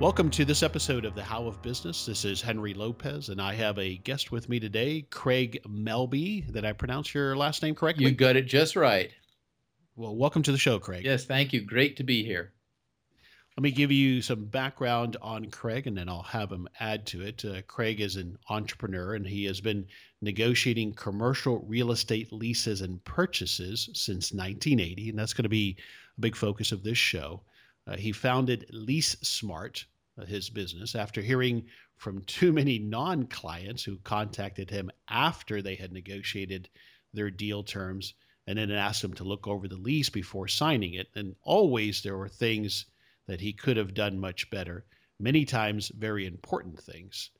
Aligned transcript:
Welcome 0.00 0.28
to 0.30 0.44
this 0.44 0.64
episode 0.64 1.04
of 1.04 1.14
the 1.14 1.22
How 1.22 1.46
of 1.46 1.62
Business. 1.62 2.04
This 2.04 2.24
is 2.24 2.42
Henry 2.42 2.74
Lopez, 2.74 3.28
and 3.28 3.40
I 3.40 3.54
have 3.54 3.78
a 3.78 3.98
guest 3.98 4.32
with 4.32 4.48
me 4.48 4.58
today, 4.58 5.02
Craig 5.02 5.60
Melby. 5.68 6.52
Did 6.52 6.64
I 6.64 6.72
pronounce 6.72 7.14
your 7.14 7.36
last 7.36 7.62
name 7.62 7.76
correctly? 7.76 8.06
You 8.06 8.10
got 8.10 8.34
it 8.34 8.46
just 8.46 8.74
right. 8.74 9.12
Well, 9.94 10.16
welcome 10.16 10.42
to 10.42 10.52
the 10.52 10.58
show, 10.58 10.80
Craig. 10.80 11.04
Yes, 11.04 11.26
thank 11.26 11.52
you. 11.52 11.60
Great 11.60 11.96
to 11.98 12.02
be 12.02 12.24
here. 12.24 12.52
Let 13.56 13.62
me 13.62 13.70
give 13.70 13.92
you 13.92 14.20
some 14.20 14.46
background 14.46 15.16
on 15.22 15.48
Craig, 15.48 15.86
and 15.86 15.96
then 15.96 16.08
I'll 16.08 16.22
have 16.22 16.50
him 16.50 16.66
add 16.80 17.06
to 17.06 17.22
it. 17.22 17.44
Uh, 17.44 17.62
Craig 17.68 18.00
is 18.00 18.16
an 18.16 18.36
entrepreneur, 18.48 19.14
and 19.14 19.24
he 19.24 19.44
has 19.44 19.60
been 19.60 19.86
negotiating 20.20 20.94
commercial 20.94 21.60
real 21.68 21.92
estate 21.92 22.32
leases 22.32 22.80
and 22.80 23.02
purchases 23.04 23.88
since 23.92 24.32
1980, 24.32 25.10
and 25.10 25.18
that's 25.18 25.34
going 25.34 25.44
to 25.44 25.48
be 25.48 25.76
a 26.18 26.20
big 26.20 26.34
focus 26.34 26.72
of 26.72 26.82
this 26.82 26.98
show. 26.98 27.42
Uh, 27.86 27.96
he 27.96 28.12
founded 28.12 28.66
LeaseSmart, 28.72 29.84
his 30.26 30.50
business, 30.50 30.94
after 30.94 31.20
hearing 31.20 31.66
from 31.96 32.22
too 32.22 32.52
many 32.52 32.78
non 32.78 33.26
clients 33.26 33.82
who 33.82 33.98
contacted 33.98 34.70
him 34.70 34.90
after 35.08 35.60
they 35.60 35.74
had 35.74 35.92
negotiated 35.92 36.68
their 37.12 37.30
deal 37.30 37.62
terms 37.62 38.14
and 38.46 38.58
then 38.58 38.70
asked 38.70 39.02
him 39.02 39.14
to 39.14 39.24
look 39.24 39.46
over 39.46 39.68
the 39.68 39.76
lease 39.76 40.10
before 40.10 40.48
signing 40.48 40.94
it. 40.94 41.08
And 41.14 41.34
always 41.42 42.02
there 42.02 42.16
were 42.16 42.28
things 42.28 42.86
that 43.26 43.40
he 43.40 43.52
could 43.52 43.76
have 43.76 43.94
done 43.94 44.18
much 44.18 44.50
better, 44.50 44.84
many 45.18 45.44
times 45.44 45.90
very 45.96 46.26
important 46.26 46.80
things. 46.80 47.30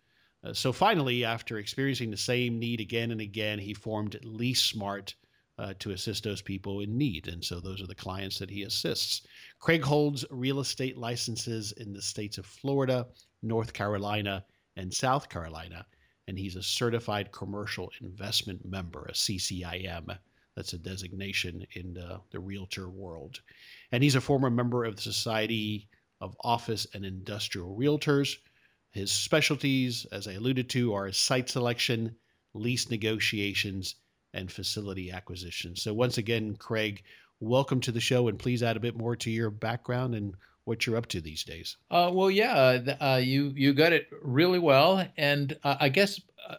Uh, 0.43 0.53
so 0.53 0.73
finally, 0.73 1.25
after 1.25 1.59
experiencing 1.59 2.11
the 2.11 2.17
same 2.17 2.59
need 2.59 2.81
again 2.81 3.11
and 3.11 3.21
again, 3.21 3.59
he 3.59 3.75
formed 3.75 4.19
LeaseSmart 4.25 5.15
uh, 5.59 5.75
to 5.79 5.93
assist 5.93 6.25
those 6.25 6.43
people 6.43 6.81
in 6.81 6.97
need. 6.97 7.29
And 7.29 7.45
so 7.45 7.61
those 7.61 7.81
are 7.81 7.87
the 7.87 7.95
clients 7.95 8.39
that 8.39 8.51
he 8.51 8.65
assists. 8.65 9.23
Craig 9.61 9.83
holds 9.83 10.25
real 10.31 10.61
estate 10.61 10.99
licenses 10.99 11.73
in 11.73 11.93
the 11.93 12.03
states 12.03 12.39
of 12.39 12.47
Florida, 12.47 13.07
North 13.43 13.73
Carolina, 13.73 14.45
and 14.77 14.93
South 14.93 15.29
Carolina. 15.29 15.87
And 16.27 16.39
he's 16.39 16.57
a 16.57 16.63
certified 16.63 17.31
commercial 17.33 17.91
investment 18.01 18.65
member, 18.65 19.05
a 19.05 19.13
CCIM. 19.13 20.19
That's 20.57 20.73
a 20.73 20.79
designation 20.79 21.67
in 21.73 21.95
the, 21.95 22.21
the 22.31 22.41
realtor 22.41 22.89
world. 22.89 23.41
And 23.93 24.03
he's 24.03 24.15
a 24.15 24.21
former 24.21 24.51
member 24.51 24.85
of 24.85 24.97
the 24.97 25.03
Society 25.03 25.89
of 26.21 26.37
Office 26.43 26.87
and 26.95 27.05
Industrial 27.05 27.77
Realtors. 27.77 28.37
His 28.91 29.11
specialties, 29.11 30.07
as 30.13 30.27
I 30.27 30.33
alluded 30.33 30.71
to, 30.71 30.95
are 30.95 31.13
site 31.13 31.51
selection, 31.51 32.17
lease 32.55 32.89
negotiations, 32.89 33.97
and 34.35 34.53
facility 34.53 35.11
acquisition. 35.11 35.77
So, 35.77 35.95
once 35.95 36.19
again, 36.19 36.57
Craig, 36.57 37.03
welcome 37.41 37.81
to 37.81 37.93
the 37.93 38.01
show, 38.01 38.29
and 38.29 38.39
please 38.39 38.63
add 38.63 38.77
a 38.77 38.81
bit 38.81 38.97
more 38.97 39.17
to 39.17 39.31
your 39.31 39.51
background 39.51 40.15
and 40.15 40.35
what 40.65 40.87
you're 40.87 40.97
up 40.97 41.07
to 41.07 41.21
these 41.21 41.45
days. 41.45 41.77
Uh, 41.91 42.11
well, 42.13 42.31
yeah, 42.31 42.79
uh, 43.01 43.21
you 43.23 43.53
you 43.55 43.73
got 43.73 43.93
it 43.93 44.09
really 44.23 44.59
well, 44.59 45.07
and 45.17 45.57
uh, 45.63 45.77
I 45.81 45.89
guess 45.89 46.21
uh, 46.49 46.57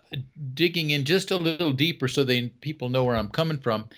digging 0.53 0.91
in 0.91 1.03
just 1.03 1.31
a 1.31 1.37
little 1.37 1.71
deeper 1.71 2.07
so 2.07 2.23
they 2.23 2.47
people 2.47 2.89
know 2.89 3.03
where 3.03 3.15
I'm 3.15 3.29
coming 3.29 3.59
from. 3.59 3.89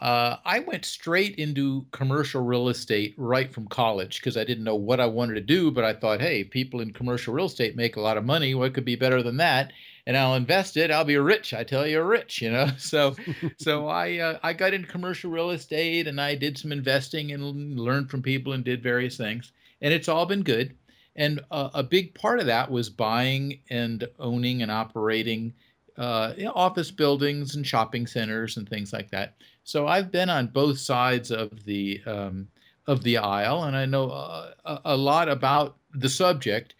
Uh, 0.00 0.36
I 0.44 0.58
went 0.58 0.84
straight 0.84 1.36
into 1.36 1.86
commercial 1.92 2.42
real 2.42 2.68
estate 2.68 3.14
right 3.16 3.52
from 3.52 3.68
college 3.68 4.20
because 4.20 4.36
I 4.36 4.44
didn't 4.44 4.64
know 4.64 4.74
what 4.74 5.00
I 5.00 5.06
wanted 5.06 5.34
to 5.34 5.40
do, 5.40 5.70
but 5.70 5.84
I 5.84 5.94
thought, 5.94 6.20
hey, 6.20 6.44
people 6.44 6.80
in 6.80 6.92
commercial 6.92 7.32
real 7.32 7.46
estate 7.46 7.76
make 7.76 7.96
a 7.96 8.00
lot 8.00 8.16
of 8.16 8.24
money. 8.24 8.54
What 8.54 8.74
could 8.74 8.84
be 8.84 8.96
better 8.96 9.22
than 9.22 9.36
that? 9.38 9.72
and 10.06 10.16
I'll 10.16 10.34
invest 10.34 10.76
it. 10.76 10.90
I'll 10.90 11.04
be 11.04 11.16
rich. 11.16 11.54
I 11.54 11.64
tell 11.64 11.86
you, 11.86 12.02
rich. 12.02 12.42
You 12.42 12.50
know. 12.50 12.68
So, 12.78 13.16
so 13.56 13.88
I 13.88 14.18
uh, 14.18 14.38
I 14.42 14.52
got 14.52 14.74
into 14.74 14.88
commercial 14.88 15.30
real 15.30 15.50
estate 15.50 16.06
and 16.06 16.20
I 16.20 16.34
did 16.34 16.58
some 16.58 16.72
investing 16.72 17.32
and 17.32 17.78
learned 17.78 18.10
from 18.10 18.22
people 18.22 18.52
and 18.52 18.64
did 18.64 18.82
various 18.82 19.16
things, 19.16 19.52
and 19.80 19.92
it's 19.92 20.08
all 20.08 20.26
been 20.26 20.42
good. 20.42 20.74
And 21.16 21.40
uh, 21.50 21.70
a 21.74 21.82
big 21.82 22.14
part 22.14 22.40
of 22.40 22.46
that 22.46 22.70
was 22.70 22.90
buying 22.90 23.60
and 23.70 24.06
owning 24.18 24.62
and 24.62 24.70
operating 24.70 25.54
uh, 25.96 26.34
office 26.54 26.90
buildings 26.90 27.54
and 27.54 27.64
shopping 27.64 28.06
centers 28.06 28.56
and 28.56 28.68
things 28.68 28.92
like 28.92 29.10
that. 29.12 29.36
So 29.64 29.86
I've 29.86 30.12
been 30.12 30.30
on 30.30 30.48
both 30.48 30.78
sides 30.78 31.30
of 31.30 31.64
the 31.64 32.00
um, 32.06 32.48
of 32.86 33.02
the 33.02 33.16
aisle, 33.16 33.64
and 33.64 33.74
I 33.76 33.86
know 33.86 34.10
uh, 34.10 34.52
a, 34.64 34.80
a 34.84 34.96
lot 34.96 35.28
about 35.28 35.76
the 35.94 36.08
subject. 36.08 36.74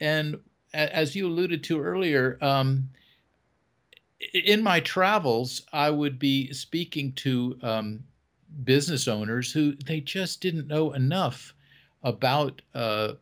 And 0.00 0.38
as 0.72 1.14
you 1.14 1.26
alluded 1.26 1.62
to 1.64 1.80
earlier, 1.80 2.38
um, 2.40 2.88
in 4.32 4.62
my 4.62 4.80
travels, 4.80 5.62
I 5.72 5.90
would 5.90 6.18
be 6.18 6.52
speaking 6.52 7.12
to 7.14 7.58
um, 7.62 8.04
business 8.64 9.08
owners 9.08 9.52
who 9.52 9.74
they 9.74 10.00
just 10.00 10.40
didn't 10.40 10.68
know 10.68 10.92
enough 10.92 11.54
about 12.02 12.62
uh, 12.74 13.12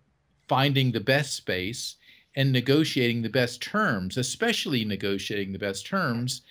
finding 0.46 0.92
the 0.92 1.00
best 1.00 1.34
space 1.34 1.96
and 2.36 2.52
negotiating 2.52 3.22
the 3.22 3.28
best 3.28 3.60
terms, 3.60 4.16
especially 4.16 4.84
negotiating 4.84 5.52
the 5.52 5.58
best 5.58 5.86
terms. 5.86 6.42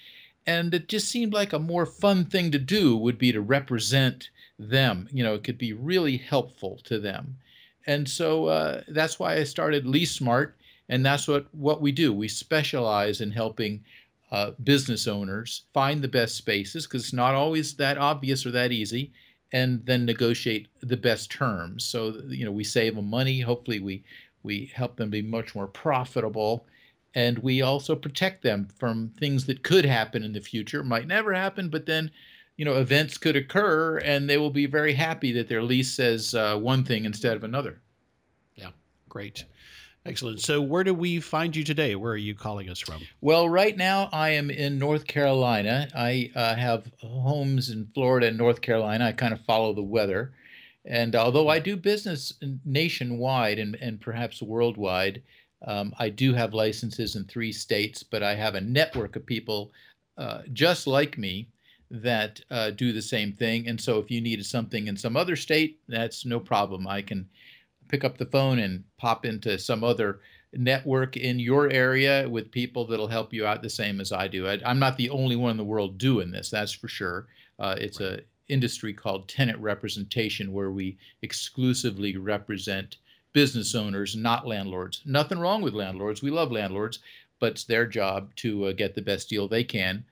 And 0.47 0.73
it 0.73 0.87
just 0.87 1.09
seemed 1.09 1.33
like 1.33 1.53
a 1.53 1.59
more 1.59 1.85
fun 1.85 2.25
thing 2.25 2.51
to 2.51 2.57
do 2.57 2.97
would 2.97 3.19
be 3.19 3.31
to 3.31 3.41
represent 3.41 4.29
them. 4.57 5.07
You 5.11 5.23
know, 5.23 5.35
it 5.35 5.43
could 5.43 5.57
be 5.57 5.73
really 5.73 6.17
helpful 6.17 6.79
to 6.85 6.97
them. 6.97 7.37
And 7.85 8.09
so 8.09 8.45
uh, 8.47 8.81
that's 8.87 9.19
why 9.19 9.35
I 9.35 9.43
started 9.43 9.85
LeaseSmart 9.85 10.53
and 10.89 11.05
that's 11.05 11.27
what, 11.27 11.53
what 11.53 11.81
we 11.81 11.91
do. 11.91 12.13
We 12.13 12.27
specialize 12.27 13.21
in 13.21 13.31
helping 13.31 13.83
uh, 14.31 14.51
business 14.63 15.07
owners 15.07 15.63
find 15.73 16.01
the 16.01 16.07
best 16.07 16.35
spaces 16.35 16.85
because 16.85 17.03
it's 17.03 17.13
not 17.13 17.33
always 17.33 17.73
that 17.75 17.97
obvious 17.97 18.45
or 18.45 18.51
that 18.51 18.71
easy, 18.71 19.11
and 19.53 19.85
then 19.85 20.05
negotiate 20.05 20.67
the 20.81 20.97
best 20.97 21.31
terms. 21.31 21.85
So 21.85 22.21
you 22.27 22.45
know 22.45 22.51
we 22.51 22.63
save 22.63 22.95
them 22.95 23.09
money. 23.09 23.39
Hopefully 23.39 23.79
we 23.79 24.03
we 24.43 24.71
help 24.73 24.97
them 24.97 25.09
be 25.09 25.21
much 25.21 25.55
more 25.55 25.67
profitable, 25.67 26.65
and 27.15 27.39
we 27.39 27.61
also 27.61 27.95
protect 27.95 28.43
them 28.43 28.67
from 28.77 29.11
things 29.19 29.45
that 29.45 29.63
could 29.63 29.85
happen 29.85 30.23
in 30.23 30.33
the 30.33 30.41
future. 30.41 30.83
Might 30.83 31.07
never 31.07 31.33
happen, 31.33 31.69
but 31.69 31.85
then 31.85 32.11
you 32.57 32.65
know 32.65 32.75
events 32.75 33.17
could 33.17 33.35
occur, 33.35 33.97
and 33.99 34.29
they 34.29 34.37
will 34.37 34.51
be 34.51 34.65
very 34.65 34.93
happy 34.93 35.31
that 35.33 35.47
their 35.47 35.63
lease 35.63 35.91
says 35.91 36.33
uh, 36.35 36.57
one 36.57 36.83
thing 36.83 37.05
instead 37.05 37.35
of 37.35 37.43
another. 37.43 37.81
Yeah, 38.55 38.71
great. 39.09 39.45
Excellent. 40.07 40.39
So, 40.39 40.61
where 40.61 40.85
do 40.85 40.93
we 40.93 41.19
find 41.19 41.53
you 41.53 41.65
today? 41.65 41.95
Where 41.95 42.13
are 42.13 42.17
you 42.17 42.33
calling 42.33 42.69
us 42.69 42.79
from? 42.79 43.01
Well, 43.19 43.49
right 43.49 43.75
now 43.75 44.07
I 44.13 44.29
am 44.29 44.49
in 44.49 44.79
North 44.79 45.05
Carolina. 45.05 45.89
I 45.93 46.31
uh, 46.33 46.55
have 46.55 46.89
homes 47.01 47.71
in 47.71 47.87
Florida 47.93 48.27
and 48.27 48.37
North 48.37 48.61
Carolina. 48.61 49.05
I 49.05 49.11
kind 49.11 49.33
of 49.33 49.41
follow 49.41 49.73
the 49.73 49.83
weather. 49.83 50.33
And 50.85 51.13
although 51.17 51.49
I 51.49 51.59
do 51.59 51.75
business 51.75 52.33
nationwide 52.63 53.59
and, 53.59 53.75
and 53.75 53.99
perhaps 53.99 54.41
worldwide, 54.41 55.21
um, 55.65 55.93
I 55.97 56.09
do 56.09 56.33
have 56.33 56.53
licenses 56.53 57.15
in 57.15 57.25
three 57.25 57.51
states, 57.51 58.03
but 58.03 58.23
I 58.23 58.35
have 58.35 58.55
a 58.55 58.61
network 58.61 59.15
of 59.15 59.25
people 59.25 59.71
uh, 60.17 60.41
just 60.53 60.87
like 60.87 61.17
me 61.17 61.47
that 61.89 62.41
uh, 62.51 62.71
do 62.71 62.91
the 62.91 63.01
same 63.01 63.31
thing. 63.31 63.67
And 63.67 63.79
so 63.79 63.97
if 63.99 64.11
you 64.11 64.21
needed 64.21 64.45
something 64.45 64.87
in 64.87 64.97
some 64.97 65.15
other 65.15 65.35
state, 65.35 65.79
that's 65.87 66.25
no 66.25 66.39
problem. 66.39 66.87
I 66.87 67.01
can 67.01 67.27
pick 67.87 68.03
up 68.03 68.17
the 68.17 68.25
phone 68.25 68.59
and 68.59 68.83
pop 68.97 69.25
into 69.25 69.57
some 69.57 69.83
other 69.83 70.19
network 70.53 71.17
in 71.17 71.39
your 71.39 71.69
area 71.69 72.27
with 72.29 72.51
people 72.51 72.85
that'll 72.85 73.07
help 73.07 73.33
you 73.33 73.45
out 73.45 73.61
the 73.61 73.69
same 73.69 74.01
as 74.01 74.11
I 74.11 74.27
do. 74.27 74.47
I, 74.47 74.59
am 74.69 74.79
not 74.79 74.97
the 74.97 75.09
only 75.09 75.35
one 75.35 75.51
in 75.51 75.57
the 75.57 75.63
world 75.63 75.97
doing 75.97 76.31
this, 76.31 76.49
that's 76.49 76.71
for 76.71 76.87
sure. 76.87 77.27
Uh, 77.59 77.75
it's 77.79 77.99
right. 77.99 78.19
a 78.19 78.23
industry 78.49 78.93
called 78.93 79.27
tenant 79.27 79.59
representation 79.59 80.53
where 80.53 80.71
we 80.71 80.97
exclusively 81.21 82.15
represent 82.17 82.97
business 83.37 83.75
owners, 83.75 84.15
not 84.15 84.47
landlords. 84.47 85.03
Nothing 85.05 85.37
wrong 85.37 85.61
with 85.61 85.75
landlords. 85.75 86.23
We 86.23 86.31
love 86.31 86.51
landlords, 86.51 86.97
but 87.39 87.51
it's 87.51 87.65
their 87.65 87.85
job 87.85 88.33
to 88.37 88.65
uh, 88.65 88.71
get 88.71 88.95
the 88.95 89.01
best 89.03 89.29
deal 89.29 89.47
they 89.47 89.63
can, 89.63 90.03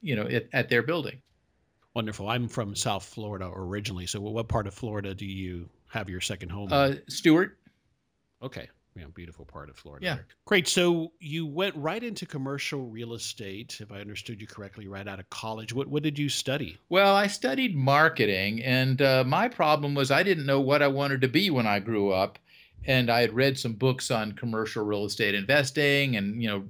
you 0.00 0.16
know, 0.16 0.26
at, 0.26 0.48
at 0.52 0.68
their 0.68 0.82
building. 0.82 1.22
Wonderful. 1.94 2.28
I'm 2.28 2.48
from 2.48 2.74
South 2.74 3.04
Florida 3.04 3.48
originally. 3.54 4.06
So, 4.06 4.20
what 4.20 4.48
part 4.48 4.66
of 4.66 4.74
Florida 4.74 5.14
do 5.14 5.24
you 5.24 5.68
have 5.90 6.08
your 6.08 6.20
second 6.20 6.48
home? 6.48 6.70
Uh, 6.72 6.94
Stuart. 7.06 7.56
Okay. 8.42 8.68
Yeah, 8.96 9.04
beautiful 9.14 9.44
part 9.44 9.70
of 9.70 9.76
Florida. 9.76 10.04
Yeah. 10.04 10.18
Great. 10.44 10.66
So 10.66 11.12
you 11.20 11.46
went 11.46 11.76
right 11.76 12.02
into 12.02 12.26
commercial 12.26 12.88
real 12.88 13.14
estate, 13.14 13.78
if 13.80 13.92
I 13.92 14.00
understood 14.00 14.40
you 14.40 14.48
correctly, 14.48 14.88
right 14.88 15.06
out 15.06 15.20
of 15.20 15.30
college. 15.30 15.72
What 15.72 15.86
what 15.86 16.02
did 16.02 16.18
you 16.18 16.28
study? 16.28 16.78
Well, 16.88 17.14
I 17.14 17.28
studied 17.28 17.76
marketing, 17.76 18.60
and 18.64 19.00
uh, 19.00 19.22
my 19.24 19.48
problem 19.48 19.94
was 19.94 20.10
I 20.10 20.24
didn't 20.24 20.46
know 20.46 20.60
what 20.60 20.82
I 20.82 20.88
wanted 20.88 21.20
to 21.20 21.28
be 21.28 21.48
when 21.48 21.66
I 21.66 21.78
grew 21.78 22.10
up. 22.10 22.40
And 22.86 23.10
I 23.10 23.20
had 23.20 23.32
read 23.32 23.58
some 23.58 23.74
books 23.74 24.10
on 24.10 24.32
commercial 24.32 24.84
real 24.84 25.04
estate 25.04 25.34
investing, 25.34 26.16
and 26.16 26.42
you 26.42 26.48
know, 26.48 26.64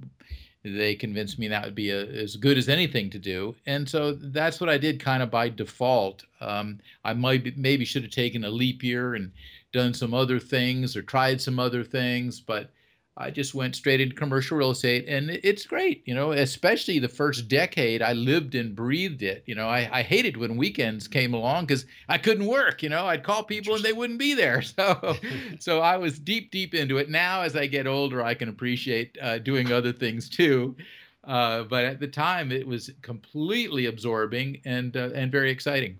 they 0.63 0.95
convinced 0.95 1.39
me 1.39 1.47
that 1.49 1.65
would 1.65 1.75
be 1.75 1.89
a, 1.89 2.05
as 2.05 2.35
good 2.35 2.57
as 2.57 2.69
anything 2.69 3.09
to 3.09 3.19
do. 3.19 3.55
And 3.65 3.87
so 3.87 4.13
that's 4.13 4.61
what 4.61 4.69
I 4.69 4.77
did, 4.77 4.99
kind 4.99 5.21
of 5.21 5.29
by 5.29 5.49
default. 5.49 6.23
Um, 6.39 6.79
I 7.03 7.13
might 7.13 7.57
maybe 7.57 7.83
should 7.83 8.03
have 8.03 8.11
taken 8.11 8.45
a 8.45 8.49
leap 8.49 8.83
year 8.83 9.15
and 9.15 9.31
done 9.73 9.93
some 9.93 10.13
other 10.13 10.39
things 10.39 10.95
or 10.95 11.01
tried 11.01 11.41
some 11.41 11.59
other 11.59 11.83
things, 11.83 12.39
but 12.39 12.69
I 13.15 13.29
just 13.29 13.53
went 13.53 13.75
straight 13.75 14.01
into 14.01 14.15
commercial 14.15 14.57
real 14.57 14.71
estate 14.71 15.05
and 15.07 15.29
it's 15.29 15.67
great, 15.67 16.01
you 16.05 16.15
know, 16.15 16.31
especially 16.31 16.97
the 16.97 17.07
first 17.07 17.47
decade 17.47 18.01
I 18.01 18.13
lived 18.13 18.55
and 18.55 18.75
breathed 18.75 19.21
it. 19.21 19.43
You 19.45 19.53
know, 19.53 19.67
I, 19.67 19.87
I 19.91 20.01
hated 20.01 20.35
when 20.35 20.57
weekends 20.57 21.07
came 21.07 21.35
along 21.35 21.67
because 21.67 21.85
I 22.09 22.17
couldn't 22.17 22.47
work, 22.47 22.81
you 22.81 22.89
know, 22.89 23.05
I'd 23.05 23.23
call 23.23 23.43
people 23.43 23.75
and 23.75 23.83
they 23.83 23.93
wouldn't 23.93 24.19
be 24.19 24.33
there. 24.33 24.61
So, 24.73 25.17
so 25.59 25.81
I 25.81 25.97
was 25.97 26.17
deep, 26.17 26.49
deep 26.49 26.73
into 26.73 26.97
it. 26.97 27.09
Now, 27.09 27.41
as 27.41 27.55
I 27.55 27.67
get 27.67 27.85
older, 27.85 28.23
I 28.23 28.33
can 28.33 28.49
appreciate 28.49 29.15
uh, 29.21 29.37
doing 29.37 29.71
other 29.71 29.93
things 29.93 30.29
too. 30.29 30.75
Uh, 31.23 31.63
but 31.63 31.85
at 31.85 31.99
the 31.99 32.07
time, 32.07 32.51
it 32.51 32.65
was 32.65 32.89
completely 33.01 33.85
absorbing 33.85 34.61
and 34.65 34.97
uh, 34.97 35.09
and 35.13 35.31
very 35.31 35.51
exciting. 35.51 35.99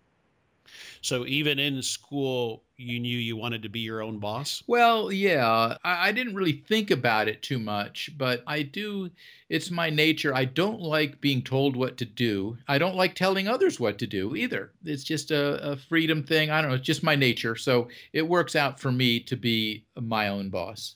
So 1.03 1.25
even 1.25 1.59
in 1.59 1.81
school, 1.81 2.63
you 2.77 2.97
knew 2.97 3.17
you 3.17 3.35
wanted 3.35 3.61
to 3.63 3.69
be 3.69 3.81
your 3.81 4.01
own 4.01 4.19
boss? 4.19 4.63
Well, 4.67 5.11
yeah. 5.11 5.75
I, 5.83 6.07
I, 6.07 6.11
didn't 6.13 6.33
really 6.33 6.63
think 6.67 6.91
about 6.91 7.27
it 7.27 7.41
too 7.41 7.59
much, 7.59 8.09
but 8.17 8.41
I 8.47 8.63
do. 8.63 9.11
It's 9.49 9.69
my 9.69 9.89
nature. 9.89 10.33
I 10.33 10.45
don't 10.45 10.79
like 10.79 11.19
being 11.19 11.41
told 11.41 11.75
what 11.75 11.97
to 11.97 12.05
do. 12.05 12.57
I 12.69 12.77
don't 12.77 12.95
like 12.95 13.15
telling 13.15 13.49
others 13.49 13.81
what 13.81 13.99
to 13.99 14.07
do 14.07 14.33
either. 14.37 14.71
It's 14.85 15.03
just 15.03 15.31
a, 15.31 15.71
a 15.71 15.75
freedom 15.75 16.23
thing. 16.23 16.49
I 16.49 16.61
don't 16.61 16.71
know. 16.71 16.77
It's 16.77 16.87
just 16.87 17.03
my 17.03 17.15
nature. 17.15 17.57
So 17.57 17.89
it 18.13 18.27
works 18.27 18.55
out 18.55 18.79
for 18.79 18.91
me 18.91 19.19
to 19.21 19.35
be 19.35 19.85
my 19.99 20.29
own 20.29 20.49
boss. 20.49 20.95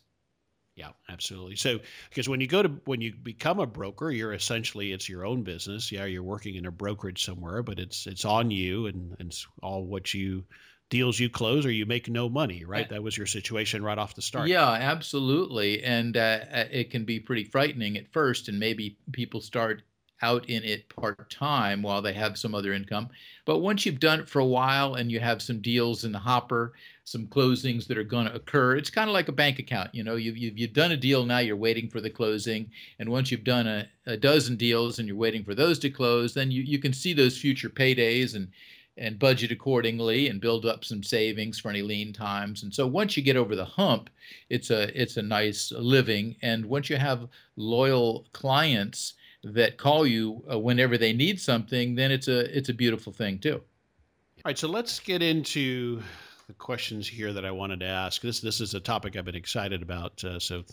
Yeah, 0.78 0.90
absolutely. 1.10 1.56
So, 1.56 1.80
because 2.10 2.30
when 2.30 2.40
you 2.40 2.46
go 2.46 2.62
to 2.62 2.70
when 2.86 3.02
you 3.02 3.12
become 3.12 3.60
a 3.60 3.66
broker, 3.66 4.12
you're 4.12 4.34
essentially 4.34 4.92
it's 4.92 5.10
your 5.10 5.26
own 5.26 5.42
business. 5.42 5.92
Yeah, 5.92 6.06
you're 6.06 6.22
working 6.22 6.54
in 6.54 6.68
a 6.68 6.72
brokerage 6.72 7.26
somewhere, 7.26 7.64
but 7.64 7.80
it's 7.80 8.06
it's 8.06 8.26
on 8.26 8.52
you 8.52 8.86
and, 8.86 9.16
and 9.18 9.30
it's 9.30 9.48
all 9.64 9.84
what 9.84 10.14
you 10.14 10.46
deals 10.90 11.20
you 11.20 11.32
close 11.32 11.66
or 11.66 11.72
you 11.72 11.88
make 11.88 12.08
no 12.08 12.30
money, 12.30 12.64
right? 12.64 12.88
That 12.90 13.02
was 13.02 13.18
your 13.18 13.26
situation 13.26 13.84
right 13.84 13.98
off 13.98 14.14
the 14.14 14.22
start. 14.22 14.50
Yeah, 14.50 14.70
absolutely. 14.70 15.82
And 15.84 16.16
uh, 16.16 16.42
uh 16.54 16.66
it 16.70 16.92
can 16.92 17.06
be 17.06 17.20
pretty 17.20 17.44
frightening 17.44 17.98
at 17.98 18.14
first, 18.14 18.48
and 18.48 18.60
maybe 18.60 19.00
people 19.12 19.42
start 19.42 19.82
out 20.22 20.48
in 20.48 20.64
it 20.64 20.90
part 20.90 21.30
time 21.32 21.82
while 21.82 22.04
they 22.04 22.14
have 22.14 22.38
some 22.38 22.54
other 22.54 22.74
income. 22.74 23.10
But 23.46 23.60
once 23.60 23.84
you've 23.84 24.00
done 24.00 24.20
it 24.20 24.30
for 24.30 24.40
a 24.40 24.46
while 24.46 24.94
and 24.94 25.12
you 25.12 25.20
have 25.20 25.42
some 25.42 25.60
deals 25.60 26.04
in 26.04 26.12
the 26.12 26.20
hopper, 26.20 26.74
some 27.08 27.26
closings 27.28 27.88
that 27.88 27.98
are 27.98 28.04
going 28.04 28.28
to 28.28 28.36
occur, 28.36 28.76
it's 28.76 28.90
kind 28.90 29.10
of 29.10 29.14
like 29.14 29.30
a 29.30 29.32
bank 29.32 29.60
account. 29.60 29.96
You 29.96 30.04
know, 30.04 30.18
you've, 30.18 30.36
you've, 30.36 30.58
you've 30.58 30.74
done 30.74 30.92
a 30.92 30.98
deal 30.98 31.24
now, 31.26 31.38
you're 31.38 31.56
waiting 31.56 31.88
for 31.88 32.02
the 32.02 32.10
closing. 32.10 32.70
And 33.00 33.08
once 33.08 33.32
you've 33.32 33.46
done 33.46 33.66
a, 33.66 33.88
a 34.08 34.18
dozen 34.18 34.58
deals 34.58 35.00
and 35.00 35.08
you're 35.08 35.16
waiting 35.16 35.46
for 35.46 35.56
those 35.56 35.80
to 35.80 35.90
close, 35.90 36.34
then 36.34 36.52
you, 36.52 36.64
you 36.64 36.80
can 36.80 36.92
see 36.92 37.14
those 37.14 37.38
future 37.38 37.70
paydays 37.70 38.36
and 38.36 38.50
and 38.98 39.20
budget 39.20 39.52
accordingly 39.52 40.28
and 40.28 40.42
build 40.42 40.66
up 40.66 40.84
some 40.84 41.04
savings 41.04 41.60
for 41.60 41.70
any 41.70 41.84
lean 41.84 42.12
times. 42.12 42.64
And 42.64 42.74
so 42.74 42.88
once 42.88 43.16
you 43.16 43.22
get 43.22 43.38
over 43.38 43.56
the 43.56 43.64
hump, 43.64 44.10
it's 44.50 44.72
a 44.72 44.90
it's 45.00 45.18
a 45.18 45.22
nice 45.22 45.72
living. 45.72 46.36
And 46.42 46.66
once 46.66 46.90
you 46.90 46.98
have 46.98 47.30
loyal 47.56 48.26
clients 48.34 49.14
that 49.44 49.78
call 49.78 50.08
you 50.08 50.44
uh, 50.52 50.60
whenever 50.60 50.98
they 50.98 51.14
need 51.14 51.40
something, 51.40 51.96
then 51.96 52.12
it's 52.12 52.28
a 52.28 52.58
it's 52.58 52.70
a 52.70 52.74
beautiful 52.74 53.14
thing 53.14 53.40
too. 53.40 53.62
All 54.38 54.50
right, 54.50 54.58
so 54.58 54.68
let's 54.68 55.00
get 55.00 55.22
into 55.22 56.02
the 56.48 56.54
questions 56.54 57.06
here 57.08 57.34
that 57.34 57.44
I 57.44 57.52
wanted 57.52 57.82
to 57.82 57.88
ask. 57.88 58.22
This 58.22 58.40
this 58.40 58.62
is 58.62 58.74
a 58.74 58.80
topic 58.80 59.16
I've 59.16 59.26
been 59.26 59.36
excited 59.36 59.82
about. 59.82 60.24
Uh, 60.24 60.40
so 60.40 60.64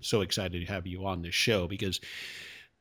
so 0.00 0.22
excited 0.22 0.66
to 0.66 0.72
have 0.72 0.86
you 0.86 1.04
on 1.04 1.20
this 1.20 1.34
show 1.34 1.68
because 1.68 2.00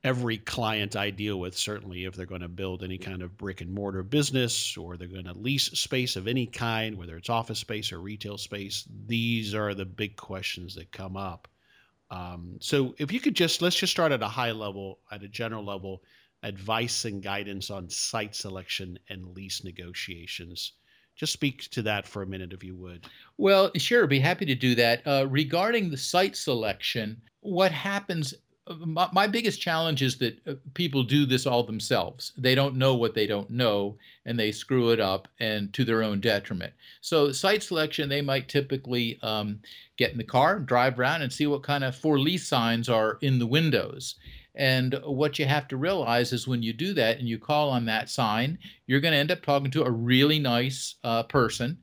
every 0.03 0.37
client 0.37 0.95
I 0.95 1.09
deal 1.09 1.39
with, 1.39 1.57
certainly 1.57 2.05
if 2.05 2.15
they're 2.15 2.25
going 2.25 2.41
to 2.41 2.47
build 2.47 2.83
any 2.83 2.97
kind 2.97 3.21
of 3.21 3.37
brick 3.37 3.59
and 3.59 3.73
mortar 3.73 4.01
business 4.01 4.77
or 4.77 4.95
they're 4.95 5.09
going 5.09 5.25
to 5.25 5.33
lease 5.33 5.65
space 5.65 6.15
of 6.15 6.27
any 6.27 6.45
kind, 6.45 6.97
whether 6.97 7.17
it's 7.17 7.29
office 7.29 7.59
space 7.59 7.91
or 7.91 7.99
retail 7.99 8.37
space, 8.37 8.87
these 9.07 9.53
are 9.53 9.73
the 9.73 9.85
big 9.85 10.15
questions 10.15 10.75
that 10.75 10.91
come 10.91 11.17
up. 11.17 11.49
Um, 12.09 12.57
so 12.61 12.95
if 12.97 13.11
you 13.11 13.19
could 13.19 13.35
just 13.35 13.61
let's 13.61 13.75
just 13.75 13.91
start 13.91 14.13
at 14.13 14.23
a 14.23 14.27
high 14.29 14.53
level, 14.53 14.99
at 15.11 15.23
a 15.23 15.27
general 15.27 15.65
level, 15.65 16.03
advice 16.43 17.03
and 17.03 17.21
guidance 17.21 17.69
on 17.69 17.89
site 17.89 18.35
selection 18.35 18.97
and 19.09 19.35
lease 19.35 19.65
negotiations. 19.65 20.71
Just 21.17 21.33
speak 21.33 21.69
to 21.71 21.81
that 21.81 22.07
for 22.07 22.21
a 22.21 22.27
minute, 22.27 22.53
if 22.53 22.63
you 22.63 22.75
would. 22.75 23.05
Well, 23.37 23.71
sure, 23.75 24.07
be 24.07 24.19
happy 24.19 24.45
to 24.45 24.55
do 24.55 24.75
that. 24.75 25.01
Uh, 25.05 25.25
regarding 25.27 25.89
the 25.89 25.97
site 25.97 26.35
selection, 26.35 27.19
what 27.41 27.71
happens 27.71 28.33
my, 28.85 29.07
my, 29.13 29.27
biggest 29.27 29.61
challenge 29.61 30.01
is 30.01 30.17
that 30.17 30.39
uh, 30.47 30.53
people 30.73 31.03
do 31.03 31.25
this 31.25 31.45
all 31.45 31.63
themselves. 31.63 32.33
They 32.37 32.55
don't 32.55 32.75
know 32.75 32.95
what 32.95 33.13
they 33.13 33.27
don't 33.27 33.49
know, 33.49 33.97
and 34.25 34.39
they 34.39 34.51
screw 34.51 34.91
it 34.91 34.99
up, 34.99 35.27
and 35.39 35.71
to 35.73 35.85
their 35.85 36.03
own 36.03 36.19
detriment. 36.19 36.73
So, 37.01 37.31
site 37.31 37.63
selection, 37.63 38.09
they 38.09 38.21
might 38.21 38.49
typically 38.49 39.19
um, 39.21 39.59
get 39.97 40.11
in 40.11 40.17
the 40.17 40.23
car, 40.23 40.59
drive 40.59 40.99
around, 40.99 41.21
and 41.21 41.31
see 41.31 41.47
what 41.47 41.63
kind 41.63 41.83
of 41.83 41.95
for 41.95 42.19
lease 42.19 42.47
signs 42.47 42.89
are 42.89 43.17
in 43.21 43.39
the 43.39 43.47
windows. 43.47 44.15
And 44.57 44.99
what 45.05 45.39
you 45.39 45.45
have 45.45 45.67
to 45.69 45.77
realize 45.77 46.33
is 46.33 46.47
when 46.47 46.63
you 46.63 46.73
do 46.73 46.93
that 46.95 47.19
and 47.19 47.29
you 47.29 47.37
call 47.37 47.69
on 47.69 47.85
that 47.85 48.09
sign, 48.09 48.57
you're 48.87 48.99
going 48.99 49.13
to 49.13 49.17
end 49.17 49.31
up 49.31 49.43
talking 49.43 49.71
to 49.71 49.83
a 49.83 49.91
really 49.91 50.39
nice 50.39 50.95
uh, 51.03 51.23
person, 51.23 51.77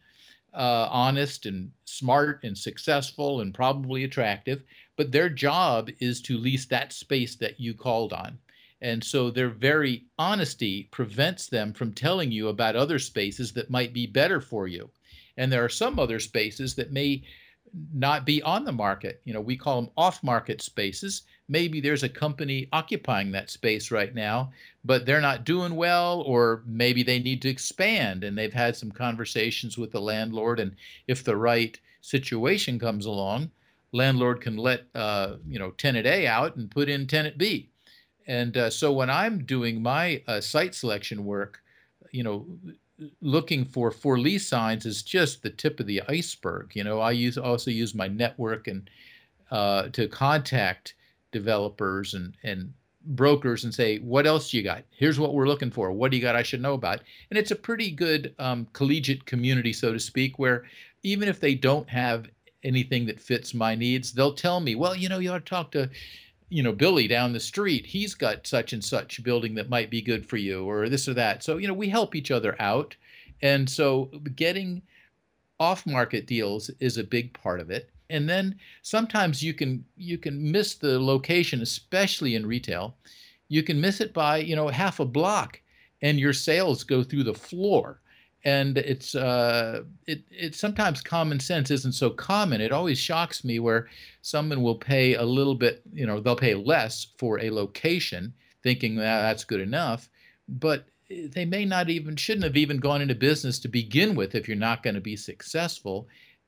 uh, 0.53 0.88
honest 0.91 1.47
and 1.47 1.71
smart 1.85 2.41
and 2.43 2.59
successful 2.59 3.41
and 3.41 3.55
probably 3.55 4.05
attractive 4.05 4.62
but 4.97 5.12
their 5.12 5.29
job 5.29 5.91
is 5.99 6.21
to 6.23 6.38
lease 6.38 6.67
that 6.67 6.93
space 6.93 7.35
that 7.37 7.59
you 7.59 7.75
called 7.75 8.12
on. 8.12 8.38
And 8.81 9.03
so 9.03 9.31
their 9.31 9.49
very 9.49 10.05
honesty 10.19 10.88
prevents 10.91 11.47
them 11.49 11.73
from 11.73 11.93
telling 11.93 12.31
you 12.31 12.49
about 12.49 12.77
other 12.77 12.99
spaces 12.99 13.53
that 13.55 13.70
might 13.70 13.93
be 13.93 14.06
better 14.06 14.41
for 14.41 14.69
you. 14.69 14.91
And 15.37 15.50
there 15.50 15.65
are 15.65 15.70
some 15.70 15.99
other 15.99 16.20
spaces 16.20 16.75
that 16.77 16.93
may 16.93 17.23
not 17.93 18.25
be 18.25 18.43
on 18.43 18.65
the 18.65 18.73
market. 18.73 19.20
You 19.25 19.32
know, 19.32 19.41
we 19.41 19.56
call 19.56 19.81
them 19.81 19.91
off 19.97 20.23
market 20.23 20.61
spaces. 20.61 21.23
Maybe 21.49 21.81
there's 21.81 22.02
a 22.02 22.08
company 22.08 22.69
occupying 22.73 23.32
that 23.32 23.50
space 23.50 23.91
right 23.91 24.14
now, 24.14 24.52
but 24.85 25.05
they're 25.05 25.20
not 25.20 25.44
doing 25.44 25.76
well, 25.76 26.23
or 26.23 26.62
maybe 26.67 27.02
they 27.02 27.19
need 27.19 27.43
to 27.43 27.50
expand 27.50 28.25
and 28.25 28.37
they've 28.37 28.52
had 28.52 28.76
some 28.76 28.91
conversations 28.91 29.76
with 29.76 29.93
the 29.93 30.00
landlord. 30.00 30.58
And 30.58 30.75
if 31.06 31.23
the 31.23 31.37
right 31.37 31.79
situation 32.00 32.79
comes 32.79 33.06
along, 33.06 33.51
landlord 33.93 34.41
can 34.41 34.56
let 34.56 34.84
uh, 34.94 35.36
you 35.46 35.58
know 35.58 35.70
tenant 35.72 36.06
A 36.06 36.27
out 36.27 36.56
and 36.56 36.70
put 36.70 36.89
in 36.89 37.06
tenant 37.06 37.39
B. 37.39 37.70
And 38.27 38.56
uh, 38.56 38.70
so 38.70 38.93
when 38.93 39.10
I'm 39.10 39.44
doing 39.44 39.82
my 39.82 40.22
uh, 40.27 40.41
site 40.41 40.74
selection 40.74 41.24
work, 41.24 41.60
you 42.10 42.22
know, 42.22 42.46
looking 43.20 43.65
for 43.65 43.91
for 43.91 44.19
lease 44.19 44.46
signs 44.46 44.86
is 44.86 45.03
just 45.03 45.43
the 45.43 45.51
tip 45.51 45.81
of 45.81 45.86
the 45.86 46.03
iceberg. 46.08 46.74
You 46.74 46.84
know, 46.84 47.01
I 47.01 47.13
use 47.13 47.36
also 47.36 47.70
use 47.70 47.94
my 47.94 48.08
network 48.08 48.69
and 48.69 48.89
uh, 49.51 49.89
to 49.91 50.08
contact 50.08 50.94
developers 51.34 52.14
and 52.14 52.34
and 52.43 52.72
brokers 53.06 53.64
and 53.64 53.74
say, 53.74 53.98
what 53.98 54.26
else 54.26 54.55
you 54.55 54.62
got? 54.62 54.82
Here's 54.91 55.19
what 55.19 55.34
we're 55.34 55.46
looking 55.46 55.70
for. 55.70 55.93
What 55.93 56.10
do 56.10 56.17
you 56.17 56.22
got 56.22 56.36
I 56.36 56.43
should 56.43 56.62
know 56.62 56.74
about? 56.74 57.00
And 57.29 57.38
it's 57.38 57.50
a 57.50 57.56
pretty 57.56 57.91
good 57.91 58.34
um, 58.38 58.67
collegiate 58.72 59.26
community, 59.26 59.72
so 59.72 59.93
to 59.93 60.00
speak, 60.00 60.38
where 60.38 60.64
even 61.03 61.29
if 61.29 61.38
they 61.38 61.55
don't 61.55 61.88
have 61.91 62.29
anything 62.62 63.05
that 63.06 63.20
fits 63.20 63.53
my 63.53 63.74
needs, 63.74 64.12
they'll 64.12 64.32
tell 64.32 64.58
me, 64.58 64.74
well, 64.74 64.94
you 64.94 65.10
know, 65.10 65.19
you 65.19 65.31
ought 65.31 65.44
to 65.44 65.44
talk 65.44 65.70
to, 65.72 65.91
you 66.48 66.62
know, 66.62 66.72
Billy 66.72 67.06
down 67.06 67.34
the 67.34 67.41
street. 67.41 67.84
He's 67.84 68.14
got 68.14 68.46
such 68.46 68.72
and 68.72 68.82
such 68.82 69.22
building 69.22 69.55
that 69.56 69.69
might 69.69 69.91
be 69.91 70.00
good 70.00 70.24
for 70.24 70.38
you, 70.38 70.64
or 70.64 70.88
this 70.88 71.06
or 71.06 71.14
that. 71.14 71.43
So, 71.43 71.58
you 71.58 71.69
know, 71.69 71.74
we 71.74 71.91
help 71.91 72.14
each 72.14 72.31
other 72.31 72.56
out. 72.58 72.96
And 73.43 73.69
so 73.69 74.10
getting 74.34 74.81
off 75.60 75.84
market 75.86 76.26
deals 76.26 76.70
is 76.81 76.96
a 76.96 77.05
big 77.05 77.34
part 77.34 77.60
of 77.60 77.70
it. 77.70 77.91
And 78.11 78.29
then 78.29 78.58
sometimes 78.82 79.43
you 79.43 79.55
can 79.55 79.84
you 79.96 80.19
can 80.19 80.51
miss 80.51 80.75
the 80.75 81.01
location, 81.01 81.63
especially 81.63 82.34
in 82.34 82.46
retail. 82.46 82.96
You 83.49 83.63
can 83.63 83.81
miss 83.81 84.01
it 84.01 84.13
by, 84.13 84.39
you 84.39 84.56
know, 84.56 84.69
half 84.69 85.01
a 85.01 85.05
block 85.05 85.61
and 86.03 86.19
your 86.19 86.32
sales 86.32 86.84
go 86.84 87.03
through 87.03 87.25
the 87.25 87.34
floor 87.34 88.01
and 88.44 88.77
it's 88.77 89.15
uh, 89.15 89.82
it 90.06 90.23
it 90.31 90.55
sometimes 90.55 91.01
common 91.01 91.41
sense 91.41 91.70
isn't 91.70 91.93
so 91.93 92.11
common. 92.11 92.61
It 92.61 92.73
always 92.73 92.99
shocks 92.99 93.43
me 93.43 93.58
where 93.58 93.89
someone 94.20 94.63
will 94.63 94.75
pay 94.75 95.15
a 95.15 95.23
little 95.23 95.55
bit, 95.55 95.82
you 95.93 96.06
know, 96.06 96.20
they'll 96.20 96.37
pay 96.37 96.55
less 96.55 97.06
for 97.19 97.41
a 97.41 97.51
location, 97.51 98.34
thinking 98.63 98.96
that 98.96 99.23
that's 99.23 99.44
good 99.44 99.61
enough, 99.61 100.11
but 100.46 100.87
they 101.08 101.44
may 101.44 101.65
not 101.65 101.89
even 101.89 102.17
shouldn't 102.17 102.44
have 102.44 102.56
even 102.56 102.79
gone 102.79 103.01
into 103.01 103.15
business 103.15 103.58
to 103.61 103.69
begin 103.69 104.15
with 104.15 104.34
if 104.34 104.46
you're 104.46 104.56
not 104.56 104.82
going 104.82 104.94
to 104.94 105.01
be 105.01 105.17
successful. 105.17 106.06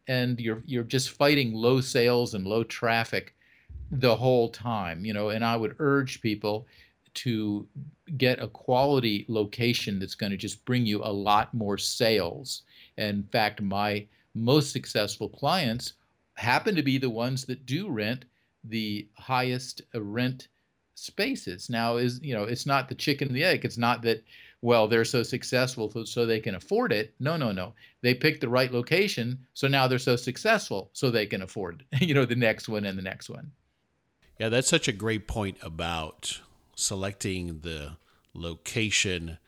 And 0.09 0.41
you're 0.41 0.63
you're 0.67 0.85
just 0.85 1.11
fighting 1.11 1.53
low 1.53 1.81
sales 1.81 2.35
and 2.35 2.47
low 2.47 2.65
traffic 2.65 3.35
the 3.91 4.17
whole 4.17 4.49
time. 4.49 5.05
You 5.05 5.13
know, 5.13 5.31
and 5.31 5.45
I 5.45 5.57
would 5.57 5.77
urge 5.79 6.21
people 6.21 6.67
to 7.15 7.67
get 8.19 8.43
a 8.43 8.49
quality 8.49 9.25
location 9.29 9.99
that's 9.99 10.15
going 10.15 10.31
to 10.31 10.37
just 10.37 10.65
bring 10.65 10.85
you 10.85 11.03
a 11.03 11.11
lot 11.11 11.53
more 11.55 11.79
sales. 11.79 12.63
In 12.99 13.25
fact, 13.33 13.63
my 13.63 14.07
most 14.35 14.71
successful 14.71 15.29
clients 15.29 15.95
happen 16.35 16.75
to 16.75 16.83
be 16.83 16.99
the 16.99 17.11
ones 17.11 17.47
that 17.47 17.65
do 17.65 17.89
rent 17.89 18.27
the 18.65 19.09
highest 19.15 19.83
rent 19.95 20.49
spaces. 20.95 21.71
Now 21.71 21.97
is 21.97 22.21
you 22.23 22.35
know 22.35 22.45
it's 22.45 22.67
not 22.67 22.89
the 22.89 22.95
chicken 22.95 23.29
and 23.29 23.37
the 23.37 23.45
egg. 23.45 23.65
It's 23.65 23.79
not 23.79 24.03
that 24.03 24.23
well 24.67 24.89
they're 24.89 25.05
so 25.05 25.23
successful 25.23 25.93
so, 26.05 26.27
they 26.27 26.41
can 26.41 26.57
afford 26.57 26.93
it. 26.93 27.15
No, 27.21 27.37
no, 27.37 27.53
no. 27.53 27.73
They 28.03 28.15
picked 28.15 28.41
the 28.41 28.49
right 28.49 28.73
location, 28.73 29.47
so 29.55 29.69
now 29.69 29.87
they're 29.87 29.99
so 30.01 30.17
successful 30.17 30.91
so 30.93 31.09
they 31.09 31.27
can 31.27 31.43
afford 31.43 31.85
you 32.01 32.15
know 32.15 32.25
the 32.25 32.35
next 32.35 32.69
one 32.69 32.85
and 32.85 32.99
the 32.99 33.03
next 33.03 33.31
one. 33.31 33.53
Yeah, 34.41 34.49
that's 34.49 34.69
such 34.69 34.89
a 34.89 34.93
great 34.93 35.29
point 35.29 35.57
about 35.63 36.41
selecting 36.75 37.61
the 37.61 37.97
location 38.35 39.39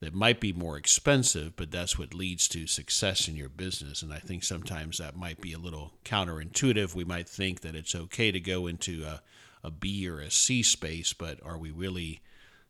that 0.00 0.12
might 0.12 0.40
be 0.40 0.52
more 0.52 0.76
expensive, 0.76 1.54
but 1.56 1.70
that's 1.70 1.96
what 1.98 2.12
leads 2.12 2.48
to 2.48 2.66
success 2.66 3.28
in 3.28 3.36
your 3.36 3.48
business. 3.48 4.02
And 4.02 4.12
I 4.12 4.18
think 4.18 4.42
sometimes 4.42 4.98
that 4.98 5.16
might 5.16 5.40
be 5.40 5.54
a 5.54 5.58
little 5.58 5.92
counterintuitive. 6.04 6.94
We 6.94 7.04
might 7.04 7.28
think 7.28 7.60
that 7.60 7.74
it's 7.74 7.94
okay 7.94 8.30
to 8.32 8.40
go 8.40 8.66
into 8.66 9.04
a, 9.04 9.22
a 9.62 9.70
B 9.70 10.06
or 10.06 10.18
a 10.18 10.30
C 10.30 10.62
space, 10.62 11.14
but 11.14 11.38
are 11.42 11.56
we 11.56 11.70
really 11.70 12.20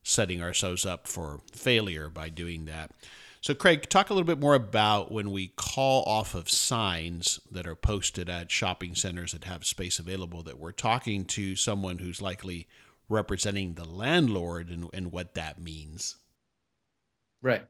setting 0.04 0.40
ourselves 0.40 0.86
up 0.86 1.08
for 1.08 1.40
failure 1.52 2.08
by 2.08 2.28
doing 2.28 2.66
that? 2.66 2.92
So, 3.40 3.54
Craig, 3.54 3.90
talk 3.90 4.08
a 4.08 4.14
little 4.14 4.26
bit 4.26 4.40
more 4.40 4.54
about 4.54 5.12
when 5.12 5.30
we 5.30 5.48
call 5.48 6.02
off 6.04 6.34
of 6.34 6.48
signs 6.48 7.40
that 7.50 7.66
are 7.66 7.74
posted 7.74 8.30
at 8.30 8.50
shopping 8.50 8.94
centers 8.94 9.32
that 9.32 9.44
have 9.44 9.66
space 9.66 9.98
available, 9.98 10.42
that 10.44 10.58
we're 10.58 10.72
talking 10.72 11.26
to 11.26 11.54
someone 11.54 11.98
who's 11.98 12.22
likely 12.22 12.66
representing 13.08 13.74
the 13.74 13.84
landlord 13.84 14.70
and, 14.70 14.88
and 14.94 15.12
what 15.12 15.34
that 15.34 15.60
means. 15.60 16.16
Right. 17.42 17.66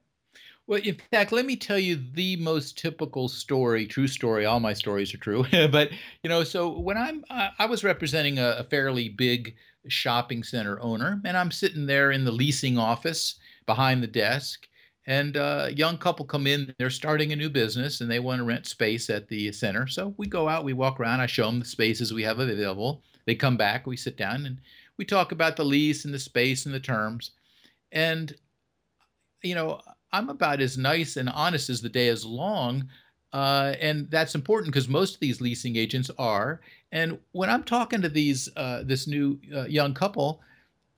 Well, 0.67 0.81
in 0.83 0.97
fact, 1.11 1.31
let 1.31 1.45
me 1.45 1.57
tell 1.57 1.79
you 1.79 2.01
the 2.15 2.37
most 2.37 2.79
typical 2.79 3.29
story, 3.29 3.87
true 3.87 4.07
story. 4.07 4.47
All 4.47 4.61
my 4.61 4.73
stories 4.73 5.13
are 5.13 5.19
true, 5.19 5.45
but 5.71 5.91
you 6.23 6.31
know, 6.31 6.43
so 6.43 6.79
when 6.79 6.97
I'm, 6.97 7.23
uh, 7.29 7.51
I 7.59 7.67
was 7.67 7.85
representing 7.85 8.39
a, 8.39 8.57
a, 8.59 8.65
fairly 8.65 9.11
big 9.11 9.57
shopping 9.89 10.43
center 10.43 10.81
owner, 10.81 11.21
and 11.27 11.37
I'm 11.37 11.51
sitting 11.51 11.85
there 11.85 12.13
in 12.13 12.25
the 12.25 12.33
leasing 12.33 12.79
office 12.79 13.35
behind 13.67 14.03
the 14.03 14.07
desk, 14.07 14.67
and 15.07 15.37
uh, 15.37 15.67
a 15.69 15.73
young 15.73 15.99
couple 15.99 16.25
come 16.25 16.47
in. 16.47 16.75
They're 16.79 16.89
starting 16.89 17.33
a 17.33 17.37
new 17.37 17.51
business, 17.51 18.01
and 18.01 18.11
they 18.11 18.21
want 18.21 18.39
to 18.39 18.45
rent 18.45 18.67
space 18.67 19.11
at 19.11 19.29
the 19.29 19.53
center. 19.53 19.87
So 19.87 20.15
we 20.17 20.27
go 20.27 20.49
out, 20.49 20.65
we 20.65 20.73
walk 20.73 20.99
around. 20.99 21.21
I 21.21 21.27
show 21.27 21.45
them 21.45 21.61
the 21.61 21.67
spaces 21.67 22.15
we 22.15 22.23
have 22.23 22.39
available. 22.39 23.03
They 23.27 23.35
come 23.35 23.59
back, 23.59 23.87
we 23.87 23.99
sit 23.99 24.17
down, 24.17 24.47
and 24.47 24.59
we 24.97 25.05
talk 25.05 25.33
about 25.33 25.57
the 25.57 25.65
lease 25.65 26.07
and 26.07 26.15
the 26.15 26.19
space 26.19 26.65
and 26.65 26.75
the 26.75 26.81
terms. 26.81 27.33
And, 27.93 28.35
you 29.43 29.55
know, 29.55 29.81
I'm 30.15 30.29
about 30.29 30.61
as 30.61 30.79
nice 30.79 31.17
and 31.17 31.29
honest 31.29 31.69
as 31.71 31.83
the 31.83 31.89
day 31.89 32.09
is 32.09 32.25
long. 32.25 32.89
Uh, 33.33 33.75
and 33.81 34.09
that's 34.11 34.37
important 34.37 34.73
because 34.73 34.89
most 34.89 35.15
of 35.15 35.21
these 35.21 35.41
leasing 35.41 35.75
agents 35.75 36.11
are. 36.19 36.61
And 36.93 37.19
when 37.33 37.51
I'm 37.51 37.65
talking 37.65 38.01
to 38.03 38.09
these 38.09 38.49
uh, 38.57 38.85
this 38.85 39.09
new 39.09 39.41
uh, 39.53 39.65
young 39.65 39.93
couple, 39.93 40.41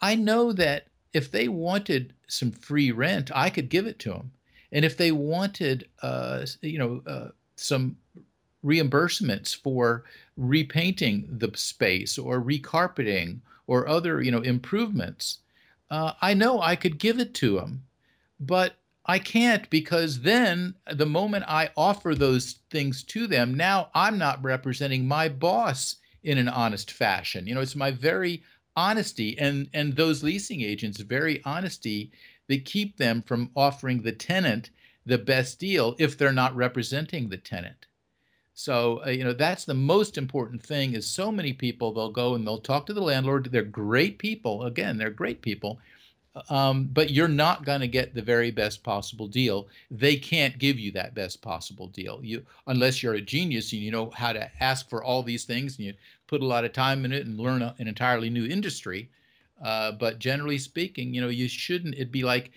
I 0.02 0.16
know 0.16 0.52
that 0.52 0.88
if 1.14 1.30
they 1.30 1.48
wanted 1.48 2.12
some 2.28 2.52
free 2.52 2.92
rent, 2.92 3.30
I 3.34 3.48
could 3.48 3.70
give 3.70 3.86
it 3.86 3.98
to 4.00 4.10
them. 4.10 4.32
And 4.70 4.84
if 4.84 4.98
they 4.98 5.12
wanted, 5.12 5.88
uh, 6.02 6.44
you 6.60 6.78
know, 6.78 7.02
uh, 7.06 7.28
some 7.56 7.96
reimbursements 8.62 9.56
for 9.56 10.04
repainting 10.36 11.26
the 11.30 11.50
space 11.54 12.18
or 12.18 12.42
recarpeting 12.42 13.40
or 13.66 13.88
other 13.88 14.20
you 14.20 14.30
know 14.30 14.40
improvements 14.40 15.38
uh, 15.90 16.12
i 16.20 16.34
know 16.34 16.60
i 16.60 16.74
could 16.74 16.98
give 16.98 17.18
it 17.20 17.32
to 17.32 17.56
them 17.56 17.82
but 18.40 18.76
i 19.06 19.18
can't 19.18 19.68
because 19.70 20.20
then 20.20 20.74
the 20.92 21.06
moment 21.06 21.44
i 21.48 21.70
offer 21.76 22.14
those 22.14 22.60
things 22.70 23.02
to 23.02 23.26
them 23.26 23.54
now 23.54 23.88
i'm 23.94 24.18
not 24.18 24.42
representing 24.42 25.06
my 25.06 25.28
boss 25.28 25.96
in 26.22 26.38
an 26.38 26.48
honest 26.48 26.90
fashion 26.90 27.46
you 27.46 27.54
know 27.54 27.60
it's 27.60 27.76
my 27.76 27.90
very 27.90 28.42
honesty 28.76 29.38
and 29.38 29.68
and 29.72 29.96
those 29.96 30.22
leasing 30.22 30.60
agents 30.60 31.00
very 31.00 31.42
honesty 31.44 32.10
that 32.48 32.64
keep 32.64 32.96
them 32.96 33.22
from 33.22 33.50
offering 33.56 34.02
the 34.02 34.12
tenant 34.12 34.70
the 35.04 35.18
best 35.18 35.58
deal 35.58 35.94
if 35.98 36.18
they're 36.18 36.32
not 36.32 36.54
representing 36.54 37.28
the 37.28 37.36
tenant 37.36 37.86
so, 38.58 39.02
uh, 39.04 39.10
you 39.10 39.22
know, 39.22 39.34
that's 39.34 39.66
the 39.66 39.74
most 39.74 40.16
important 40.16 40.62
thing 40.62 40.94
is 40.94 41.06
so 41.06 41.30
many 41.30 41.52
people, 41.52 41.92
they'll 41.92 42.10
go 42.10 42.34
and 42.34 42.46
they'll 42.46 42.56
talk 42.56 42.86
to 42.86 42.94
the 42.94 43.02
landlord. 43.02 43.52
They're 43.52 43.62
great 43.62 44.18
people. 44.18 44.62
Again, 44.62 44.96
they're 44.96 45.10
great 45.10 45.42
people. 45.42 45.78
Um, 46.50 46.90
but 46.92 47.10
you're 47.10 47.28
not 47.28 47.64
going 47.64 47.80
to 47.80 47.88
get 47.88 48.14
the 48.14 48.22
very 48.22 48.50
best 48.50 48.82
possible 48.82 49.26
deal. 49.26 49.68
They 49.90 50.16
can't 50.16 50.58
give 50.58 50.78
you 50.78 50.92
that 50.92 51.14
best 51.14 51.40
possible 51.40 51.86
deal. 51.88 52.20
You, 52.22 52.44
unless 52.66 53.02
you're 53.02 53.14
a 53.14 53.20
genius 53.20 53.72
and 53.72 53.80
you 53.80 53.90
know 53.90 54.10
how 54.10 54.32
to 54.32 54.50
ask 54.62 54.88
for 54.88 55.02
all 55.02 55.22
these 55.22 55.44
things 55.44 55.76
and 55.76 55.86
you 55.86 55.94
put 56.26 56.42
a 56.42 56.46
lot 56.46 56.64
of 56.64 56.72
time 56.72 57.04
in 57.04 57.12
it 57.12 57.26
and 57.26 57.38
learn 57.38 57.62
a, 57.62 57.74
an 57.78 57.88
entirely 57.88 58.28
new 58.28 58.46
industry. 58.46 59.08
Uh, 59.64 59.92
but 59.92 60.18
generally 60.18 60.58
speaking, 60.58 61.14
you 61.14 61.22
know, 61.22 61.28
you 61.28 61.48
shouldn't. 61.48 61.94
It'd 61.94 62.12
be 62.12 62.22
like 62.22 62.50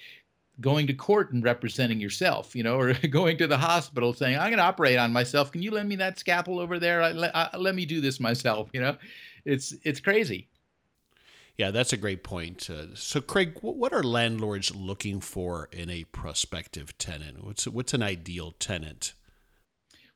going 0.60 0.86
to 0.88 0.94
court 0.94 1.32
and 1.32 1.42
representing 1.42 2.02
yourself, 2.02 2.54
you 2.56 2.64
know, 2.64 2.78
or 2.80 2.94
going 2.94 3.38
to 3.38 3.48
the 3.48 3.58
hospital 3.58 4.14
saying, 4.14 4.36
I'm 4.38 4.50
going 4.50 4.58
to 4.58 4.64
operate 4.64 4.98
on 4.98 5.14
myself. 5.14 5.52
Can 5.52 5.62
you 5.62 5.72
lend 5.72 5.88
me 5.88 5.96
that 5.98 6.20
scalpel 6.20 6.60
over 6.60 6.80
there? 6.80 7.02
I, 7.02 7.12
I, 7.34 7.58
let 7.58 7.76
me 7.76 7.86
do 7.86 8.02
this 8.02 8.20
myself. 8.20 8.70
You 8.74 8.82
know, 8.82 8.98
it's, 9.46 9.74
it's 9.84 10.02
crazy. 10.02 10.48
Yeah, 11.60 11.72
that's 11.72 11.92
a 11.92 11.98
great 11.98 12.24
point. 12.24 12.70
Uh, 12.70 12.96
so, 12.96 13.20
Craig, 13.20 13.60
what 13.62 13.92
are 13.92 14.02
landlords 14.02 14.74
looking 14.74 15.20
for 15.20 15.68
in 15.74 15.90
a 15.90 16.06
prospective 16.06 16.98
tenant? 16.98 17.44
What's 17.44 17.68
what's 17.68 17.94
an 17.94 18.02
ideal 18.02 18.54
tenant? 18.60 19.14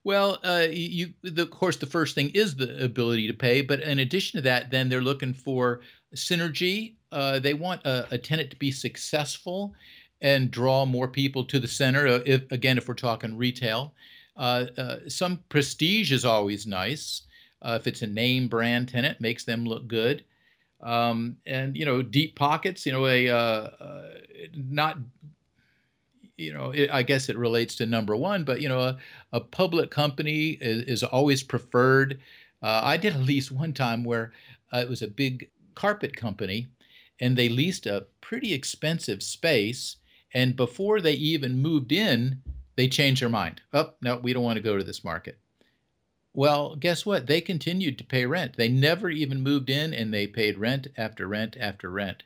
Well, 0.06 0.40
uh, 0.46 0.68
you, 0.72 1.16
the, 1.22 1.42
of 1.42 1.52
course, 1.52 1.76
the 1.76 1.86
first 1.86 2.16
thing 2.16 2.30
is 2.30 2.56
the 2.56 2.82
ability 2.82 3.28
to 3.28 3.34
pay, 3.34 3.62
but 3.62 3.82
in 3.82 4.00
addition 4.00 4.38
to 4.38 4.42
that, 4.44 4.72
then 4.72 4.88
they're 4.88 5.02
looking 5.02 5.34
for 5.34 5.82
synergy. 6.16 6.94
Uh, 7.12 7.40
they 7.40 7.54
want 7.54 7.86
a, 7.86 8.08
a 8.12 8.18
tenant 8.18 8.50
to 8.52 8.56
be 8.56 8.72
successful 8.72 9.74
and 10.22 10.50
draw 10.50 10.86
more 10.86 11.10
people 11.10 11.44
to 11.44 11.60
the 11.60 11.68
center. 11.68 12.08
Uh, 12.08 12.20
if, 12.26 12.50
again, 12.54 12.78
if 12.78 12.88
we're 12.88 12.94
talking 12.94 13.38
retail, 13.38 13.94
uh, 14.38 14.68
uh, 14.78 14.96
some 15.10 15.44
prestige 15.50 16.14
is 16.14 16.24
always 16.24 16.66
nice. 16.66 17.24
If 17.66 17.86
it's 17.86 18.02
a 18.02 18.08
name 18.08 18.48
brand 18.48 18.88
tenant, 18.88 19.20
makes 19.20 19.44
them 19.44 19.66
look 19.66 19.90
good. 19.90 20.24
Um, 20.84 21.38
and 21.46 21.76
you 21.76 21.86
know, 21.86 22.02
deep 22.02 22.36
pockets. 22.36 22.86
You 22.86 22.94
know, 22.94 23.08
a 23.08 23.30
uh, 23.30 23.36
uh, 23.36 24.10
not. 24.56 24.98
You 26.36 26.52
know, 26.52 26.72
it, 26.72 26.90
I 26.92 27.04
guess 27.04 27.30
it 27.30 27.38
relates 27.38 27.76
to 27.76 27.86
number 27.86 28.16
one, 28.16 28.44
but 28.44 28.60
you 28.60 28.68
know, 28.68 28.80
a, 28.80 28.98
a 29.34 29.40
public 29.40 29.92
company 29.92 30.58
is, 30.60 30.84
is 30.86 31.04
always 31.04 31.44
preferred. 31.44 32.20
I 32.66 32.96
did 32.98 33.16
a 33.16 33.20
lease 33.20 33.52
one 33.52 33.74
time 33.74 34.04
where 34.04 34.32
it 34.72 34.90
was 34.90 35.02
a 35.02 35.08
big 35.08 35.50
carpet 35.76 36.16
company, 36.16 36.68
and 37.20 37.38
they 37.38 37.50
leased 37.50 37.86
a 37.86 38.08
pretty 38.22 38.54
expensive 38.54 39.22
space 39.22 39.98
and 40.34 40.56
before 40.56 41.00
they 41.00 41.14
even 41.14 41.62
moved 41.62 41.92
in, 41.92 42.42
they 42.76 42.88
changed 42.88 43.22
their 43.22 43.30
mind. 43.30 43.62
Oh, 43.72 43.94
no, 44.02 44.18
we 44.18 44.34
don't 44.34 44.44
want 44.44 44.58
to 44.58 44.64
go 44.64 44.78
to 44.78 44.84
this 44.84 45.04
market. 45.04 45.38
Well, 46.34 46.76
guess 46.76 47.06
what? 47.06 47.28
They 47.28 47.42
continued 47.42 47.98
to 48.00 48.04
pay 48.04 48.26
rent. 48.26 48.58
They 48.58 48.70
never 48.70 49.10
even 49.10 49.42
moved 49.42 49.70
in 49.70 49.94
and 49.94 50.14
they 50.14 50.28
paid 50.28 50.58
rent 50.58 50.88
after 50.98 51.28
rent 51.28 51.56
after 51.60 51.90
rent 51.92 52.24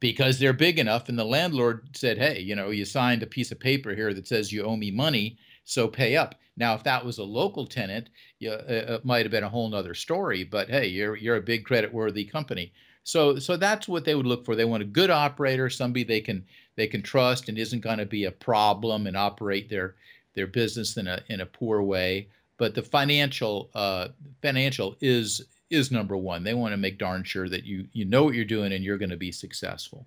because 0.00 0.38
they're 0.38 0.52
big 0.52 0.78
enough. 0.78 1.08
And 1.08 1.18
the 1.18 1.24
landlord 1.24 1.96
said, 1.96 2.18
hey, 2.18 2.40
you 2.40 2.54
know, 2.56 2.70
you 2.70 2.84
signed 2.84 3.22
a 3.22 3.26
piece 3.26 3.52
of 3.52 3.60
paper 3.60 3.94
here 3.94 4.12
that 4.12 4.26
says 4.26 4.52
you 4.52 4.64
owe 4.64 4.76
me 4.76 4.90
money, 4.90 5.38
so 5.64 5.88
pay 5.88 6.16
up. 6.16 6.34
Now, 6.56 6.74
if 6.74 6.84
that 6.84 7.04
was 7.04 7.18
a 7.18 7.24
local 7.24 7.66
tenant, 7.66 8.10
you, 8.38 8.50
uh, 8.50 8.64
it 8.68 9.04
might 9.04 9.24
have 9.24 9.30
been 9.30 9.44
a 9.44 9.48
whole 9.48 9.70
nother 9.70 9.94
story. 9.94 10.44
But 10.44 10.68
hey, 10.68 10.88
you're 10.88 11.16
you're 11.16 11.36
a 11.36 11.40
big 11.42 11.64
credit 11.64 11.94
worthy 11.94 12.24
company. 12.24 12.72
So 13.04 13.38
so 13.38 13.56
that's 13.56 13.88
what 13.88 14.04
they 14.04 14.14
would 14.14 14.26
look 14.26 14.44
for. 14.44 14.54
They 14.54 14.64
want 14.64 14.82
a 14.82 14.86
good 14.86 15.10
operator, 15.10 15.70
somebody 15.70 16.04
they 16.04 16.20
can 16.20 16.44
they 16.76 16.86
can 16.86 17.02
trust 17.02 17.48
and 17.48 17.56
isn't 17.56 17.80
going 17.80 17.98
to 17.98 18.06
be 18.06 18.24
a 18.24 18.32
problem 18.32 19.06
and 19.06 19.16
operate 19.16 19.70
their 19.70 19.94
their 20.34 20.46
business 20.46 20.96
in 20.96 21.06
a 21.06 21.22
in 21.28 21.40
a 21.40 21.46
poor 21.46 21.80
way. 21.82 22.28
But 22.58 22.74
the 22.74 22.82
financial 22.82 23.70
uh, 23.74 24.08
financial 24.40 24.96
is 25.00 25.42
is 25.70 25.90
number 25.90 26.16
one. 26.16 26.44
They 26.44 26.54
want 26.54 26.72
to 26.72 26.76
make 26.76 26.98
darn 26.98 27.24
sure 27.24 27.48
that 27.48 27.64
you 27.64 27.88
you 27.92 28.04
know 28.04 28.24
what 28.24 28.34
you're 28.34 28.44
doing 28.44 28.72
and 28.72 28.84
you're 28.84 28.98
going 28.98 29.10
to 29.10 29.16
be 29.16 29.32
successful. 29.32 30.06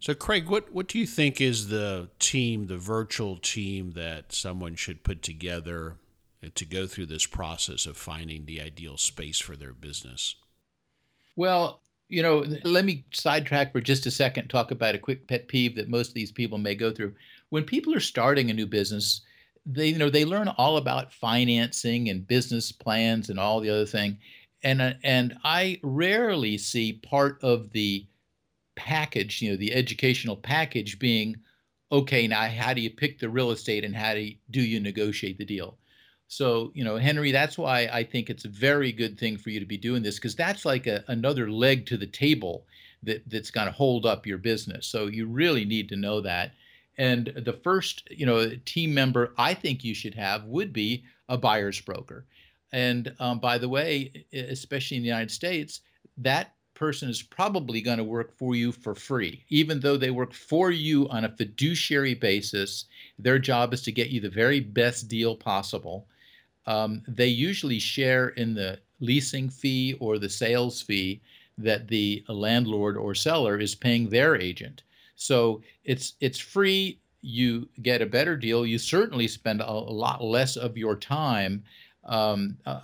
So, 0.00 0.14
Craig, 0.14 0.48
what, 0.48 0.72
what 0.72 0.86
do 0.86 0.98
you 0.98 1.06
think 1.06 1.40
is 1.40 1.68
the 1.68 2.08
team, 2.20 2.68
the 2.68 2.78
virtual 2.78 3.36
team 3.36 3.92
that 3.92 4.32
someone 4.32 4.76
should 4.76 5.02
put 5.02 5.22
together 5.22 5.96
to 6.54 6.64
go 6.64 6.86
through 6.86 7.06
this 7.06 7.26
process 7.26 7.84
of 7.84 7.96
finding 7.96 8.46
the 8.46 8.60
ideal 8.60 8.96
space 8.96 9.40
for 9.40 9.56
their 9.56 9.72
business? 9.72 10.36
Well, 11.34 11.80
you 12.08 12.22
know, 12.22 12.44
let 12.62 12.84
me 12.84 13.04
sidetrack 13.12 13.72
for 13.72 13.80
just 13.80 14.06
a 14.06 14.10
second, 14.10 14.48
talk 14.48 14.70
about 14.70 14.94
a 14.94 14.98
quick 14.98 15.26
pet 15.26 15.48
peeve 15.48 15.74
that 15.76 15.88
most 15.88 16.08
of 16.08 16.14
these 16.14 16.32
people 16.32 16.58
may 16.58 16.74
go 16.74 16.92
through. 16.92 17.14
When 17.50 17.64
people 17.64 17.94
are 17.94 18.00
starting 18.00 18.50
a 18.50 18.54
new 18.54 18.66
business, 18.66 19.22
they 19.66 19.88
you 19.88 19.98
know 19.98 20.10
they 20.10 20.24
learn 20.24 20.48
all 20.48 20.76
about 20.76 21.12
financing 21.12 22.08
and 22.08 22.26
business 22.26 22.72
plans 22.72 23.28
and 23.28 23.38
all 23.38 23.60
the 23.60 23.70
other 23.70 23.86
thing. 23.86 24.18
And 24.62 24.80
uh, 24.80 24.94
and 25.04 25.36
I 25.44 25.80
rarely 25.82 26.58
see 26.58 26.94
part 26.94 27.38
of 27.42 27.70
the 27.70 28.06
package 28.76 29.42
you 29.42 29.50
know 29.50 29.56
the 29.56 29.74
educational 29.74 30.36
package 30.36 31.00
being 31.00 31.36
okay 31.90 32.28
now 32.28 32.48
how 32.48 32.72
do 32.72 32.80
you 32.80 32.90
pick 32.90 33.18
the 33.18 33.28
real 33.28 33.50
estate 33.50 33.84
and 33.84 33.96
how 33.96 34.14
do 34.14 34.20
you, 34.20 34.36
do 34.52 34.60
you 34.60 34.78
negotiate 34.78 35.36
the 35.38 35.44
deal? 35.44 35.78
So 36.28 36.70
you 36.74 36.84
know 36.84 36.96
henry 36.96 37.32
that's 37.32 37.58
why 37.58 37.88
i 37.92 38.04
think 38.04 38.30
it's 38.30 38.44
a 38.44 38.50
very 38.50 38.92
good 38.92 39.18
thing 39.18 39.36
for 39.36 39.50
you 39.50 39.58
to 39.58 39.66
be 39.66 39.76
doing 39.78 40.02
this 40.02 40.16
because 40.16 40.36
that's 40.36 40.64
like 40.64 40.86
a, 40.86 41.02
another 41.08 41.50
leg 41.50 41.86
to 41.86 41.96
the 41.96 42.06
table 42.06 42.66
that 43.02 43.28
that's 43.28 43.50
going 43.50 43.66
to 43.66 43.72
hold 43.72 44.06
up 44.06 44.26
your 44.26 44.38
business. 44.38 44.86
So 44.86 45.06
you 45.06 45.26
really 45.26 45.64
need 45.64 45.88
to 45.90 45.96
know 45.96 46.20
that 46.22 46.52
and 46.98 47.32
the 47.36 47.52
first, 47.52 48.08
you 48.10 48.26
know, 48.26 48.50
team 48.64 48.92
member 48.92 49.32
I 49.38 49.54
think 49.54 49.84
you 49.84 49.94
should 49.94 50.14
have 50.14 50.44
would 50.44 50.72
be 50.72 51.04
a 51.28 51.38
buyer's 51.38 51.80
broker. 51.80 52.26
And 52.72 53.14
um, 53.20 53.38
by 53.38 53.56
the 53.56 53.68
way, 53.68 54.26
especially 54.32 54.98
in 54.98 55.02
the 55.02 55.08
United 55.08 55.30
States, 55.30 55.80
that 56.18 56.54
person 56.74 57.08
is 57.08 57.22
probably 57.22 57.80
going 57.80 57.98
to 57.98 58.04
work 58.04 58.36
for 58.36 58.54
you 58.54 58.72
for 58.72 58.94
free, 58.94 59.44
even 59.48 59.80
though 59.80 59.96
they 59.96 60.10
work 60.10 60.32
for 60.32 60.70
you 60.70 61.08
on 61.08 61.24
a 61.24 61.36
fiduciary 61.36 62.14
basis. 62.14 62.84
Their 63.18 63.38
job 63.38 63.72
is 63.72 63.82
to 63.82 63.92
get 63.92 64.10
you 64.10 64.20
the 64.20 64.28
very 64.28 64.60
best 64.60 65.08
deal 65.08 65.34
possible. 65.34 66.06
Um, 66.66 67.02
they 67.08 67.26
usually 67.28 67.78
share 67.78 68.28
in 68.30 68.54
the 68.54 68.78
leasing 69.00 69.48
fee 69.48 69.96
or 70.00 70.18
the 70.18 70.28
sales 70.28 70.82
fee 70.82 71.20
that 71.56 71.88
the 71.88 72.24
landlord 72.28 72.96
or 72.96 73.14
seller 73.14 73.58
is 73.58 73.74
paying 73.74 74.08
their 74.08 74.36
agent. 74.36 74.82
So 75.18 75.62
it's 75.84 76.14
it's 76.20 76.38
free. 76.38 77.00
You 77.20 77.68
get 77.82 78.00
a 78.00 78.06
better 78.06 78.36
deal. 78.36 78.64
You 78.64 78.78
certainly 78.78 79.26
spend 79.26 79.60
a, 79.60 79.70
lot 79.72 80.22
less 80.22 80.56
of 80.56 80.78
your 80.78 80.94
time 80.94 81.64
um, 82.04 82.56
uh, 82.64 82.80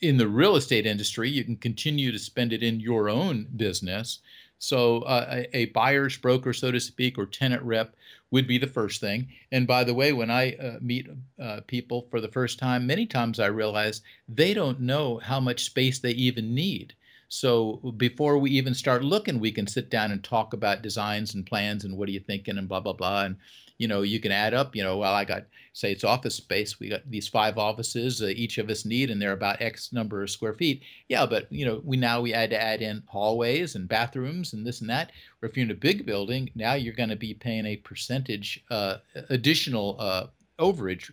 in 0.00 0.16
the 0.16 0.26
real 0.26 0.56
estate 0.56 0.86
industry. 0.86 1.30
You 1.30 1.44
can 1.44 1.56
continue 1.56 2.10
to 2.10 2.18
spend 2.18 2.52
it 2.52 2.64
in 2.64 2.80
your 2.80 3.08
own 3.08 3.46
business. 3.56 4.18
So 4.58 5.02
uh, 5.02 5.44
a, 5.54 5.56
a, 5.56 5.64
buyer's 5.66 6.16
broker, 6.16 6.52
so 6.52 6.72
to 6.72 6.80
speak, 6.80 7.16
or 7.16 7.26
tenant 7.26 7.62
rep 7.62 7.94
would 8.32 8.48
be 8.48 8.58
the 8.58 8.66
first 8.66 9.00
thing. 9.00 9.28
And 9.52 9.64
by 9.64 9.84
the 9.84 9.94
way, 9.94 10.12
when 10.12 10.32
I 10.32 10.54
uh, 10.54 10.78
meet 10.80 11.08
uh, 11.40 11.60
people 11.68 12.08
for 12.10 12.20
the 12.20 12.28
first 12.28 12.58
time, 12.58 12.88
many 12.88 13.06
times 13.06 13.38
I 13.38 13.46
realize 13.46 14.02
they 14.28 14.52
don't 14.52 14.80
know 14.80 15.18
how 15.18 15.38
much 15.38 15.64
space 15.64 16.00
they 16.00 16.10
even 16.10 16.56
need. 16.56 16.94
So 17.28 17.76
before 17.96 18.38
we 18.38 18.50
even 18.52 18.74
start 18.74 19.04
looking, 19.04 19.38
we 19.38 19.52
can 19.52 19.66
sit 19.66 19.90
down 19.90 20.12
and 20.12 20.24
talk 20.24 20.54
about 20.54 20.82
designs 20.82 21.34
and 21.34 21.44
plans 21.46 21.84
and 21.84 21.96
what 21.96 22.08
are 22.08 22.12
you 22.12 22.20
thinking 22.20 22.58
and 22.58 22.68
blah 22.68 22.80
blah 22.80 22.94
blah. 22.94 23.24
And 23.24 23.36
you 23.78 23.86
know, 23.86 24.02
you 24.02 24.18
can 24.18 24.32
add 24.32 24.54
up. 24.54 24.74
You 24.74 24.82
know, 24.82 24.98
well, 24.98 25.14
I 25.14 25.24
got 25.24 25.44
say 25.72 25.92
it's 25.92 26.04
office 26.04 26.34
space. 26.34 26.80
We 26.80 26.88
got 26.88 27.08
these 27.08 27.28
five 27.28 27.58
offices 27.58 28.20
uh, 28.20 28.26
each 28.26 28.58
of 28.58 28.70
us 28.70 28.84
need, 28.84 29.10
and 29.10 29.22
they're 29.22 29.32
about 29.32 29.62
X 29.62 29.92
number 29.92 30.22
of 30.22 30.30
square 30.30 30.54
feet. 30.54 30.82
Yeah, 31.08 31.26
but 31.26 31.50
you 31.52 31.64
know, 31.64 31.80
we 31.84 31.96
now 31.96 32.20
we 32.20 32.32
had 32.32 32.50
to 32.50 32.60
add 32.60 32.82
in 32.82 33.02
hallways 33.06 33.76
and 33.76 33.88
bathrooms 33.88 34.52
and 34.52 34.66
this 34.66 34.80
and 34.80 34.90
that. 34.90 35.12
Or 35.40 35.48
if 35.48 35.56
you're 35.56 35.64
in 35.64 35.70
a 35.70 35.74
big 35.74 36.06
building, 36.06 36.50
now 36.54 36.74
you're 36.74 36.94
going 36.94 37.10
to 37.10 37.16
be 37.16 37.34
paying 37.34 37.66
a 37.66 37.76
percentage 37.76 38.64
uh, 38.70 38.96
additional 39.30 39.96
uh, 40.00 40.26
overage 40.58 41.10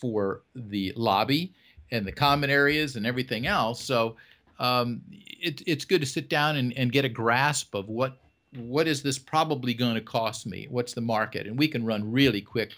for 0.00 0.42
the 0.54 0.92
lobby 0.96 1.52
and 1.90 2.06
the 2.06 2.12
common 2.12 2.50
areas 2.50 2.96
and 2.96 3.06
everything 3.06 3.46
else. 3.46 3.82
So 3.82 4.16
um, 4.58 5.02
it, 5.10 5.62
it's 5.66 5.84
good 5.84 6.00
to 6.00 6.06
sit 6.06 6.28
down 6.28 6.56
and, 6.56 6.72
and 6.76 6.92
get 6.92 7.04
a 7.04 7.08
grasp 7.08 7.74
of 7.74 7.88
what 7.88 8.18
what 8.56 8.86
is 8.86 9.02
this 9.02 9.18
probably 9.18 9.74
going 9.74 9.94
to 9.94 10.00
cost 10.00 10.46
me? 10.46 10.66
What's 10.70 10.94
the 10.94 11.00
market? 11.00 11.46
And 11.46 11.58
we 11.58 11.68
can 11.68 11.84
run 11.84 12.10
really 12.10 12.40
quick 12.40 12.72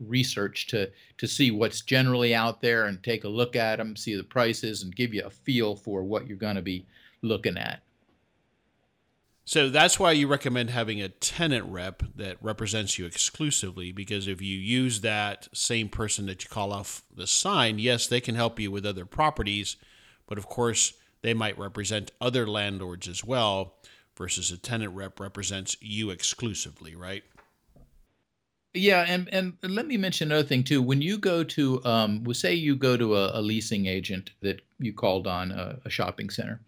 research 0.00 0.66
to 0.68 0.90
to 1.18 1.26
see 1.26 1.50
what's 1.50 1.80
generally 1.80 2.34
out 2.34 2.60
there 2.60 2.86
and 2.86 3.02
take 3.02 3.24
a 3.24 3.28
look 3.28 3.56
at 3.56 3.76
them, 3.76 3.96
see 3.96 4.14
the 4.14 4.24
prices, 4.24 4.82
and 4.82 4.94
give 4.94 5.14
you 5.14 5.24
a 5.24 5.30
feel 5.30 5.74
for 5.74 6.02
what 6.02 6.26
you're 6.26 6.36
going 6.36 6.56
to 6.56 6.62
be 6.62 6.86
looking 7.22 7.56
at. 7.56 7.82
So 9.48 9.68
that's 9.68 10.00
why 10.00 10.10
you 10.10 10.26
recommend 10.26 10.70
having 10.70 11.00
a 11.00 11.08
tenant 11.08 11.66
rep 11.66 12.02
that 12.16 12.36
represents 12.42 12.98
you 12.98 13.06
exclusively 13.06 13.92
because 13.92 14.26
if 14.26 14.42
you 14.42 14.58
use 14.58 15.02
that 15.02 15.48
same 15.52 15.88
person 15.88 16.26
that 16.26 16.42
you 16.42 16.50
call 16.50 16.72
off 16.72 17.04
the 17.14 17.28
sign, 17.28 17.78
yes, 17.78 18.08
they 18.08 18.20
can 18.20 18.34
help 18.34 18.58
you 18.58 18.72
with 18.72 18.84
other 18.84 19.06
properties, 19.06 19.76
but 20.26 20.36
of 20.36 20.48
course, 20.48 20.94
they 21.26 21.34
might 21.34 21.58
represent 21.58 22.12
other 22.20 22.46
landlords 22.46 23.08
as 23.08 23.24
well, 23.24 23.74
versus 24.16 24.52
a 24.52 24.56
tenant 24.56 24.94
rep 24.94 25.18
represents 25.18 25.76
you 25.80 26.10
exclusively, 26.10 26.94
right? 26.94 27.24
Yeah, 28.74 29.04
and 29.08 29.28
and 29.32 29.54
let 29.60 29.88
me 29.88 29.96
mention 29.96 30.30
another 30.30 30.46
thing 30.46 30.62
too. 30.62 30.80
When 30.80 31.02
you 31.02 31.18
go 31.18 31.42
to, 31.42 31.84
um, 31.84 32.22
well, 32.22 32.32
say 32.32 32.54
you 32.54 32.76
go 32.76 32.96
to 32.96 33.16
a, 33.16 33.40
a 33.40 33.42
leasing 33.42 33.86
agent 33.86 34.30
that 34.40 34.60
you 34.78 34.92
called 34.92 35.26
on 35.26 35.50
a, 35.50 35.80
a, 35.84 35.90
shopping 35.90 36.30
center, 36.30 36.60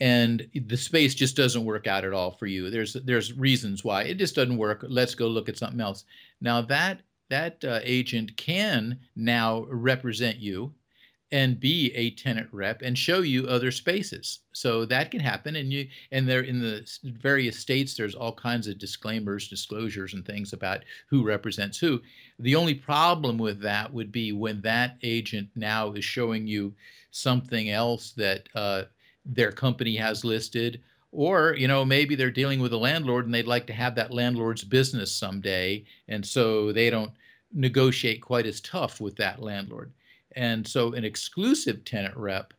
and 0.00 0.48
the 0.54 0.78
space 0.78 1.14
just 1.14 1.36
doesn't 1.36 1.66
work 1.66 1.86
out 1.86 2.06
at 2.06 2.14
all 2.14 2.30
for 2.30 2.46
you. 2.46 2.70
There's 2.70 2.94
there's 2.94 3.34
reasons 3.34 3.84
why 3.84 4.04
it 4.04 4.14
just 4.14 4.34
doesn't 4.34 4.56
work. 4.56 4.82
Let's 4.88 5.14
go 5.14 5.26
look 5.28 5.50
at 5.50 5.58
something 5.58 5.80
else. 5.80 6.04
Now 6.40 6.62
that 6.62 7.02
that 7.28 7.62
uh, 7.62 7.80
agent 7.82 8.34
can 8.38 8.98
now 9.14 9.66
represent 9.68 10.38
you 10.38 10.72
and 11.32 11.60
be 11.60 11.92
a 11.94 12.10
tenant 12.12 12.48
rep 12.50 12.82
and 12.82 12.98
show 12.98 13.20
you 13.20 13.46
other 13.46 13.70
spaces. 13.70 14.40
So 14.52 14.84
that 14.86 15.10
can 15.10 15.20
happen 15.20 15.56
and 15.56 15.72
you 15.72 15.86
and 16.10 16.28
there 16.28 16.40
in 16.40 16.60
the 16.60 16.86
various 17.04 17.58
states 17.58 17.94
there's 17.94 18.14
all 18.14 18.32
kinds 18.32 18.66
of 18.66 18.78
disclaimers 18.78 19.48
disclosures 19.48 20.14
and 20.14 20.26
things 20.26 20.52
about 20.52 20.84
who 21.08 21.24
represents 21.24 21.78
who. 21.78 22.00
The 22.40 22.56
only 22.56 22.74
problem 22.74 23.38
with 23.38 23.60
that 23.60 23.92
would 23.92 24.10
be 24.10 24.32
when 24.32 24.60
that 24.62 24.96
agent 25.02 25.48
now 25.54 25.92
is 25.92 26.04
showing 26.04 26.46
you 26.46 26.74
something 27.12 27.70
else 27.70 28.12
that 28.12 28.48
uh, 28.54 28.84
their 29.24 29.52
company 29.52 29.96
has 29.96 30.24
listed 30.24 30.80
or 31.12 31.54
you 31.56 31.68
know 31.68 31.84
maybe 31.84 32.14
they're 32.14 32.30
dealing 32.30 32.60
with 32.60 32.72
a 32.72 32.76
landlord 32.76 33.24
and 33.24 33.34
they'd 33.34 33.46
like 33.46 33.66
to 33.66 33.72
have 33.72 33.94
that 33.94 34.12
landlord's 34.12 34.64
business 34.64 35.12
someday 35.12 35.84
and 36.08 36.24
so 36.24 36.72
they 36.72 36.88
don't 36.88 37.12
negotiate 37.52 38.22
quite 38.22 38.46
as 38.46 38.60
tough 38.60 39.00
with 39.00 39.16
that 39.16 39.42
landlord 39.42 39.92
and 40.36 40.66
so 40.66 40.92
an 40.94 41.04
exclusive 41.04 41.84
tenant 41.84 42.16
rep 42.16 42.54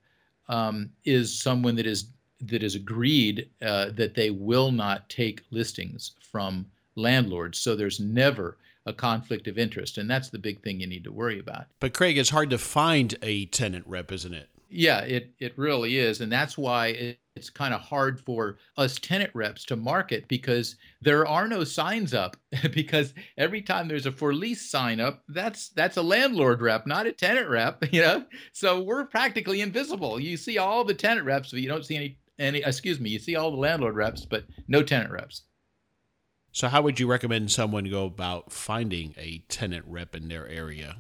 um, 0.49 0.89
is 1.05 1.37
someone 1.39 1.75
that 1.75 1.87
is 1.87 2.07
that 2.41 2.63
is 2.63 2.75
agreed 2.75 3.49
uh, 3.61 3.91
that 3.91 4.15
they 4.15 4.31
will 4.31 4.71
not 4.71 5.07
take 5.09 5.43
listings 5.51 6.11
from 6.31 6.65
landlords. 6.95 7.59
So 7.59 7.75
there's 7.75 7.99
never 7.99 8.57
a 8.85 8.93
conflict 8.93 9.47
of 9.47 9.59
interest, 9.59 9.97
and 9.97 10.09
that's 10.09 10.29
the 10.29 10.39
big 10.39 10.61
thing 10.61 10.79
you 10.79 10.87
need 10.87 11.03
to 11.03 11.11
worry 11.11 11.39
about. 11.39 11.65
But 11.79 11.93
Craig, 11.93 12.17
it's 12.17 12.31
hard 12.31 12.49
to 12.49 12.57
find 12.57 13.15
a 13.21 13.45
tenant 13.47 13.85
rep, 13.87 14.11
isn't 14.11 14.33
it? 14.33 14.49
Yeah, 14.69 15.01
it 15.01 15.31
it 15.39 15.53
really 15.57 15.97
is, 15.97 16.21
and 16.21 16.31
that's 16.31 16.57
why 16.57 16.87
it, 16.87 17.19
it's 17.41 17.49
kind 17.49 17.73
of 17.73 17.81
hard 17.81 18.19
for 18.19 18.57
us 18.77 18.99
tenant 18.99 19.31
reps 19.33 19.65
to 19.65 19.75
market 19.75 20.27
because 20.27 20.75
there 21.01 21.25
are 21.25 21.47
no 21.47 21.63
signs 21.63 22.13
up. 22.13 22.37
because 22.71 23.15
every 23.35 23.63
time 23.63 23.87
there's 23.87 24.05
a 24.05 24.11
for 24.11 24.31
lease 24.31 24.69
sign 24.69 24.99
up, 24.99 25.23
that's 25.27 25.69
that's 25.69 25.97
a 25.97 26.03
landlord 26.03 26.61
rep, 26.61 26.85
not 26.85 27.07
a 27.07 27.11
tenant 27.11 27.49
rep. 27.49 27.83
You 27.91 28.01
know, 28.01 28.25
so 28.53 28.81
we're 28.81 29.05
practically 29.05 29.59
invisible. 29.59 30.19
You 30.19 30.37
see 30.37 30.59
all 30.59 30.83
the 30.83 30.93
tenant 30.93 31.25
reps, 31.25 31.49
but 31.49 31.59
you 31.59 31.67
don't 31.67 31.83
see 31.83 31.95
any 31.95 32.19
any. 32.37 32.59
Excuse 32.59 32.99
me, 32.99 33.09
you 33.09 33.19
see 33.19 33.35
all 33.35 33.49
the 33.49 33.57
landlord 33.57 33.95
reps, 33.95 34.23
but 34.23 34.45
no 34.67 34.83
tenant 34.83 35.11
reps. 35.11 35.41
So, 36.51 36.67
how 36.67 36.83
would 36.83 36.99
you 36.99 37.07
recommend 37.07 37.51
someone 37.51 37.89
go 37.89 38.05
about 38.05 38.53
finding 38.53 39.15
a 39.17 39.43
tenant 39.49 39.85
rep 39.87 40.15
in 40.15 40.27
their 40.27 40.47
area? 40.47 40.97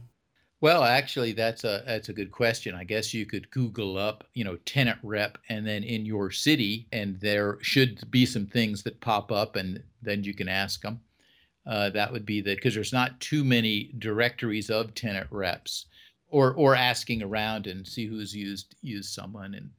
Well, 0.61 0.83
actually, 0.83 1.31
that's 1.33 1.63
a 1.63 1.83
that's 1.85 2.09
a 2.09 2.13
good 2.13 2.31
question. 2.31 2.75
I 2.75 2.83
guess 2.83 3.13
you 3.13 3.25
could 3.25 3.49
Google 3.49 3.97
up, 3.97 4.23
you 4.33 4.43
know, 4.43 4.57
tenant 4.57 4.99
rep, 5.03 5.37
and 5.49 5.65
then 5.67 5.83
in 5.83 6.05
your 6.05 6.29
city, 6.31 6.87
and 6.91 7.19
there 7.19 7.57
should 7.61 8.09
be 8.11 8.25
some 8.25 8.45
things 8.45 8.83
that 8.83 9.01
pop 9.01 9.31
up, 9.31 9.55
and 9.55 9.83
then 10.01 10.23
you 10.23 10.33
can 10.33 10.47
ask 10.47 10.81
them. 10.81 11.01
Uh, 11.65 11.89
that 11.91 12.11
would 12.13 12.25
be 12.25 12.41
that 12.41 12.57
because 12.57 12.75
there's 12.75 12.93
not 12.93 13.19
too 13.21 13.43
many 13.43 13.93
directories 13.99 14.69
of 14.69 14.95
tenant 14.95 15.27
reps, 15.31 15.87
or 16.29 16.53
or 16.53 16.75
asking 16.75 17.23
around 17.23 17.67
and 17.67 17.87
see 17.87 18.05
who's 18.07 18.35
used 18.35 18.75
used 18.81 19.09
someone, 19.13 19.55
and 19.55 19.71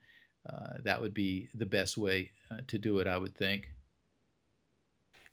uh, 0.51 0.79
that 0.85 1.01
would 1.01 1.15
be 1.15 1.49
the 1.55 1.67
best 1.67 1.97
way 1.99 2.31
uh, 2.51 2.61
to 2.69 2.79
do 2.79 2.99
it, 2.99 3.07
I 3.07 3.19
would 3.19 3.37
think. 3.37 3.69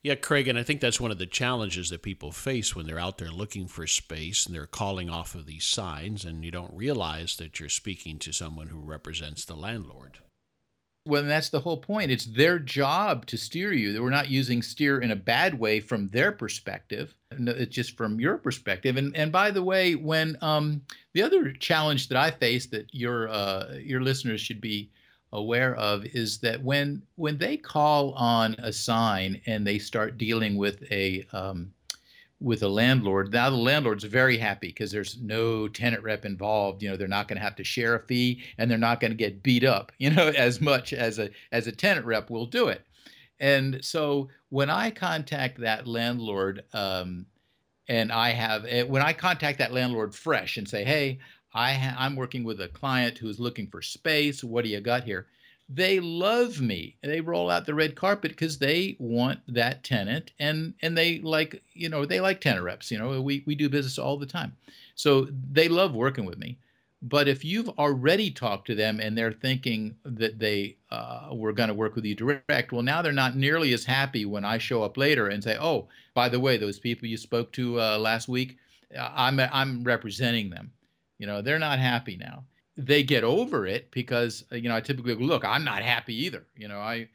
Yeah, 0.02 0.14
Craig, 0.14 0.48
and 0.48 0.58
I 0.58 0.62
think 0.62 0.80
that's 0.80 1.00
one 1.00 1.10
of 1.10 1.18
the 1.18 1.26
challenges 1.26 1.90
that 1.90 2.00
people 2.00 2.32
face 2.32 2.74
when 2.74 2.86
they're 2.86 2.98
out 2.98 3.18
there 3.18 3.30
looking 3.30 3.66
for 3.66 3.86
space 3.86 4.46
and 4.46 4.54
they're 4.54 4.66
calling 4.66 5.10
off 5.10 5.34
of 5.34 5.44
these 5.44 5.64
signs, 5.64 6.24
and 6.24 6.42
you 6.42 6.50
don't 6.50 6.72
realize 6.74 7.36
that 7.36 7.60
you're 7.60 7.68
speaking 7.68 8.18
to 8.20 8.32
someone 8.32 8.68
who 8.68 8.80
represents 8.80 9.44
the 9.44 9.54
landlord. 9.54 10.18
Well, 11.06 11.22
that's 11.24 11.50
the 11.50 11.60
whole 11.60 11.78
point. 11.78 12.10
It's 12.10 12.26
their 12.26 12.58
job 12.58 13.26
to 13.26 13.36
steer 13.36 13.72
you. 13.72 14.02
We're 14.02 14.10
not 14.10 14.30
using 14.30 14.62
steer 14.62 15.00
in 15.00 15.10
a 15.10 15.16
bad 15.16 15.58
way 15.58 15.80
from 15.80 16.08
their 16.08 16.30
perspective. 16.30 17.14
It's 17.30 17.74
just 17.74 17.96
from 17.96 18.20
your 18.20 18.36
perspective. 18.36 18.96
And 18.96 19.16
and 19.16 19.32
by 19.32 19.50
the 19.50 19.62
way, 19.62 19.94
when 19.94 20.36
um, 20.42 20.82
the 21.14 21.22
other 21.22 21.52
challenge 21.52 22.08
that 22.08 22.18
I 22.18 22.30
face 22.30 22.66
that 22.66 22.86
your 22.94 23.28
uh, 23.28 23.74
your 23.82 24.02
listeners 24.02 24.40
should 24.40 24.60
be 24.60 24.90
aware 25.32 25.74
of 25.76 26.04
is 26.06 26.38
that 26.38 26.62
when 26.62 27.02
when 27.16 27.38
they 27.38 27.56
call 27.56 28.12
on 28.14 28.54
a 28.58 28.72
sign 28.72 29.40
and 29.46 29.66
they 29.66 29.78
start 29.78 30.18
dealing 30.18 30.56
with 30.56 30.82
a 30.90 31.26
um, 31.32 31.72
with 32.40 32.62
a 32.62 32.68
landlord. 32.68 33.32
Now 33.32 33.50
the 33.50 33.56
landlord's 33.56 34.04
very 34.04 34.38
happy 34.38 34.68
because 34.68 34.90
there's 34.90 35.18
no 35.20 35.68
tenant 35.68 36.02
rep 36.02 36.24
involved. 36.24 36.82
You 36.82 36.88
know, 36.88 36.96
they're 36.96 37.06
not 37.06 37.28
going 37.28 37.36
to 37.36 37.44
have 37.44 37.56
to 37.56 37.64
share 37.64 37.96
a 37.96 38.06
fee 38.06 38.42
and 38.56 38.70
they're 38.70 38.78
not 38.78 38.98
going 38.98 39.10
to 39.10 39.16
get 39.16 39.42
beat 39.42 39.62
up, 39.62 39.92
you 39.98 40.10
know, 40.10 40.28
as 40.28 40.60
much 40.60 40.92
as 40.92 41.18
a 41.18 41.30
as 41.52 41.66
a 41.66 41.72
tenant 41.72 42.06
rep 42.06 42.30
will 42.30 42.46
do 42.46 42.68
it. 42.68 42.84
And 43.38 43.84
so 43.84 44.28
when 44.48 44.68
I 44.68 44.90
contact 44.90 45.60
that 45.60 45.86
landlord, 45.86 46.64
um, 46.72 47.26
and 47.88 48.12
I 48.12 48.30
have 48.30 48.64
eh, 48.66 48.82
when 48.82 49.02
I 49.02 49.12
contact 49.12 49.58
that 49.58 49.72
landlord 49.72 50.14
fresh 50.14 50.56
and 50.56 50.68
say, 50.68 50.84
"Hey, 50.84 51.18
I 51.52 51.74
ha- 51.74 51.96
I'm 51.98 52.16
working 52.16 52.44
with 52.44 52.60
a 52.60 52.68
client 52.68 53.18
who's 53.18 53.40
looking 53.40 53.66
for 53.66 53.82
space. 53.82 54.44
What 54.44 54.64
do 54.64 54.70
you 54.70 54.80
got 54.80 55.04
here?" 55.04 55.26
they 55.72 56.00
love 56.00 56.60
me. 56.60 56.96
They 57.00 57.20
roll 57.20 57.48
out 57.48 57.64
the 57.64 57.74
red 57.74 57.94
carpet 57.94 58.32
because 58.32 58.58
they 58.58 58.96
want 58.98 59.38
that 59.46 59.84
tenant 59.84 60.32
and 60.38 60.74
and 60.82 60.98
they 60.98 61.20
like, 61.20 61.62
you 61.72 61.88
know, 61.88 62.04
they 62.04 62.20
like 62.20 62.40
tenant 62.40 62.64
reps. 62.64 62.90
You 62.90 62.98
know, 62.98 63.22
we, 63.22 63.44
we 63.46 63.54
do 63.54 63.68
business 63.68 63.98
all 63.98 64.16
the 64.18 64.26
time. 64.26 64.56
So 64.96 65.28
they 65.52 65.68
love 65.68 65.94
working 65.94 66.24
with 66.24 66.38
me. 66.38 66.58
But 67.02 67.28
if 67.28 67.44
you've 67.44 67.70
already 67.70 68.30
talked 68.30 68.66
to 68.66 68.74
them 68.74 69.00
and 69.00 69.16
they're 69.16 69.32
thinking 69.32 69.96
that 70.04 70.38
they 70.38 70.76
uh, 70.90 71.28
were 71.32 71.52
going 71.52 71.68
to 71.68 71.74
work 71.74 71.94
with 71.94 72.04
you 72.04 72.14
direct, 72.14 72.72
well, 72.72 72.82
now 72.82 73.00
they're 73.00 73.12
not 73.12 73.36
nearly 73.36 73.72
as 73.72 73.84
happy 73.84 74.26
when 74.26 74.44
I 74.44 74.58
show 74.58 74.82
up 74.82 74.98
later 74.98 75.28
and 75.28 75.42
say, 75.42 75.56
"Oh, 75.58 75.88
by 76.14 76.28
the 76.28 76.40
way, 76.40 76.56
those 76.58 76.78
people 76.78 77.08
you 77.08 77.16
spoke 77.16 77.52
to 77.52 77.80
uh, 77.80 77.98
last 77.98 78.28
week, 78.28 78.58
uh, 78.98 79.10
I'm 79.14 79.40
I'm 79.40 79.84
representing 79.84 80.50
them." 80.50 80.72
You 81.20 81.26
know, 81.26 81.40
they're 81.40 81.58
not 81.60 81.78
happy 81.78 82.16
now 82.16 82.44
they 82.86 83.02
get 83.02 83.24
over 83.24 83.66
it 83.66 83.90
because 83.90 84.44
uh, 84.52 84.56
you 84.56 84.68
know 84.68 84.76
I 84.76 84.80
typically 84.80 85.14
go, 85.14 85.24
look, 85.24 85.44
I'm 85.44 85.64
not 85.64 85.82
happy 85.82 86.14
either. 86.24 86.46
You 86.56 86.68
know, 86.68 86.78
I 86.78 87.08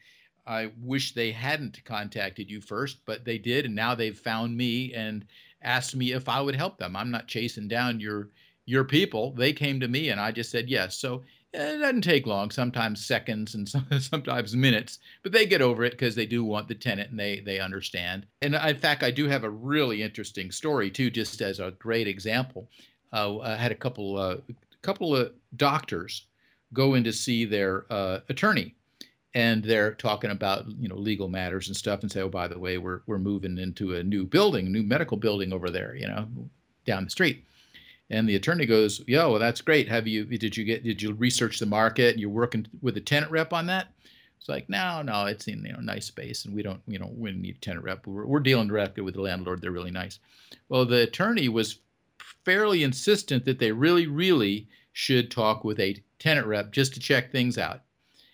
I 0.45 0.71
wish 0.79 1.13
they 1.13 1.31
hadn't 1.31 1.83
contacted 1.85 2.49
you 2.49 2.61
first, 2.61 2.99
but 3.05 3.25
they 3.25 3.37
did, 3.37 3.65
and 3.65 3.75
now 3.75 3.95
they've 3.95 4.17
found 4.17 4.55
me 4.55 4.93
and 4.93 5.25
asked 5.61 5.95
me 5.95 6.11
if 6.11 6.29
I 6.29 6.41
would 6.41 6.55
help 6.55 6.77
them. 6.77 6.95
I'm 6.95 7.11
not 7.11 7.27
chasing 7.27 7.67
down 7.67 7.99
your 7.99 8.29
your 8.65 8.83
people. 8.83 9.31
They 9.33 9.53
came 9.53 9.79
to 9.79 9.87
me, 9.87 10.09
and 10.09 10.19
I 10.19 10.31
just 10.31 10.51
said 10.51 10.69
yes. 10.69 10.97
So 10.97 11.23
it 11.53 11.79
doesn't 11.79 12.01
take 12.01 12.27
long. 12.27 12.51
Sometimes 12.51 13.05
seconds 13.05 13.55
and 13.55 13.67
sometimes 13.99 14.55
minutes, 14.55 14.99
but 15.23 15.31
they 15.31 15.45
get 15.45 15.61
over 15.61 15.83
it 15.83 15.93
because 15.93 16.15
they 16.15 16.25
do 16.25 16.43
want 16.43 16.67
the 16.67 16.75
tenant 16.75 17.09
and 17.09 17.19
they 17.19 17.39
they 17.39 17.59
understand. 17.59 18.27
And 18.41 18.55
in 18.55 18.77
fact, 18.77 19.03
I 19.03 19.11
do 19.11 19.27
have 19.27 19.43
a 19.43 19.49
really 19.49 20.03
interesting 20.03 20.51
story 20.51 20.91
too, 20.91 21.09
just 21.09 21.41
as 21.41 21.59
a 21.59 21.71
great 21.71 22.07
example. 22.07 22.69
Uh, 23.15 23.39
I 23.39 23.55
had 23.55 23.71
a 23.71 23.75
couple 23.75 24.17
uh, 24.17 24.37
couple 24.81 25.15
of 25.15 25.31
doctors 25.55 26.27
go 26.73 26.93
in 26.93 27.03
to 27.05 27.13
see 27.13 27.45
their 27.45 27.85
uh, 27.89 28.19
attorney. 28.29 28.75
And 29.33 29.63
they're 29.63 29.93
talking 29.95 30.31
about 30.31 30.65
you 30.79 30.87
know 30.87 30.95
legal 30.95 31.27
matters 31.27 31.67
and 31.67 31.75
stuff 31.75 32.01
and 32.01 32.11
say 32.11 32.21
oh 32.21 32.29
by 32.29 32.47
the 32.47 32.59
way 32.59 32.77
we're 32.77 33.01
we're 33.05 33.17
moving 33.17 33.57
into 33.57 33.95
a 33.95 34.03
new 34.03 34.25
building 34.25 34.71
new 34.71 34.83
medical 34.83 35.17
building 35.17 35.51
over 35.51 35.69
there 35.69 35.95
you 35.95 36.07
know 36.07 36.27
down 36.85 37.03
the 37.03 37.09
street. 37.09 37.43
And 38.09 38.29
the 38.29 38.35
attorney 38.35 38.65
goes 38.65 39.01
yeah 39.07 39.25
well 39.25 39.39
that's 39.39 39.61
great. 39.61 39.89
Have 39.89 40.07
you 40.07 40.25
did 40.25 40.55
you 40.55 40.63
get 40.63 40.83
did 40.83 41.01
you 41.01 41.13
research 41.13 41.59
the 41.59 41.65
market? 41.65 42.11
And 42.11 42.19
you're 42.19 42.29
working 42.29 42.67
with 42.81 42.97
a 42.97 43.01
tenant 43.01 43.31
rep 43.31 43.51
on 43.51 43.65
that? 43.67 43.87
It's 44.39 44.47
like 44.47 44.69
no 44.69 45.01
no 45.01 45.25
it's 45.25 45.47
in 45.47 45.65
you 45.65 45.73
know 45.73 45.79
nice 45.79 46.05
space 46.05 46.45
and 46.45 46.55
we 46.55 46.63
don't 46.63 46.81
you 46.87 46.99
know 46.99 47.11
we 47.13 47.31
need 47.31 47.61
tenant 47.61 47.83
rep. 47.83 48.07
We're, 48.07 48.25
we're 48.25 48.39
dealing 48.39 48.69
directly 48.69 49.03
with 49.03 49.15
the 49.15 49.21
landlord. 49.21 49.61
They're 49.61 49.71
really 49.71 49.91
nice. 49.91 50.19
Well 50.69 50.85
the 50.85 51.03
attorney 51.03 51.49
was 51.49 51.79
fairly 52.45 52.83
insistent 52.83 53.43
that 53.45 53.59
they 53.59 53.71
really, 53.71 54.07
really 54.07 54.67
should 54.93 55.29
talk 55.29 55.63
with 55.63 55.79
a 55.79 56.01
tenant 56.19 56.47
rep 56.47 56.71
just 56.71 56.93
to 56.93 56.99
check 56.99 57.31
things 57.31 57.57
out, 57.57 57.81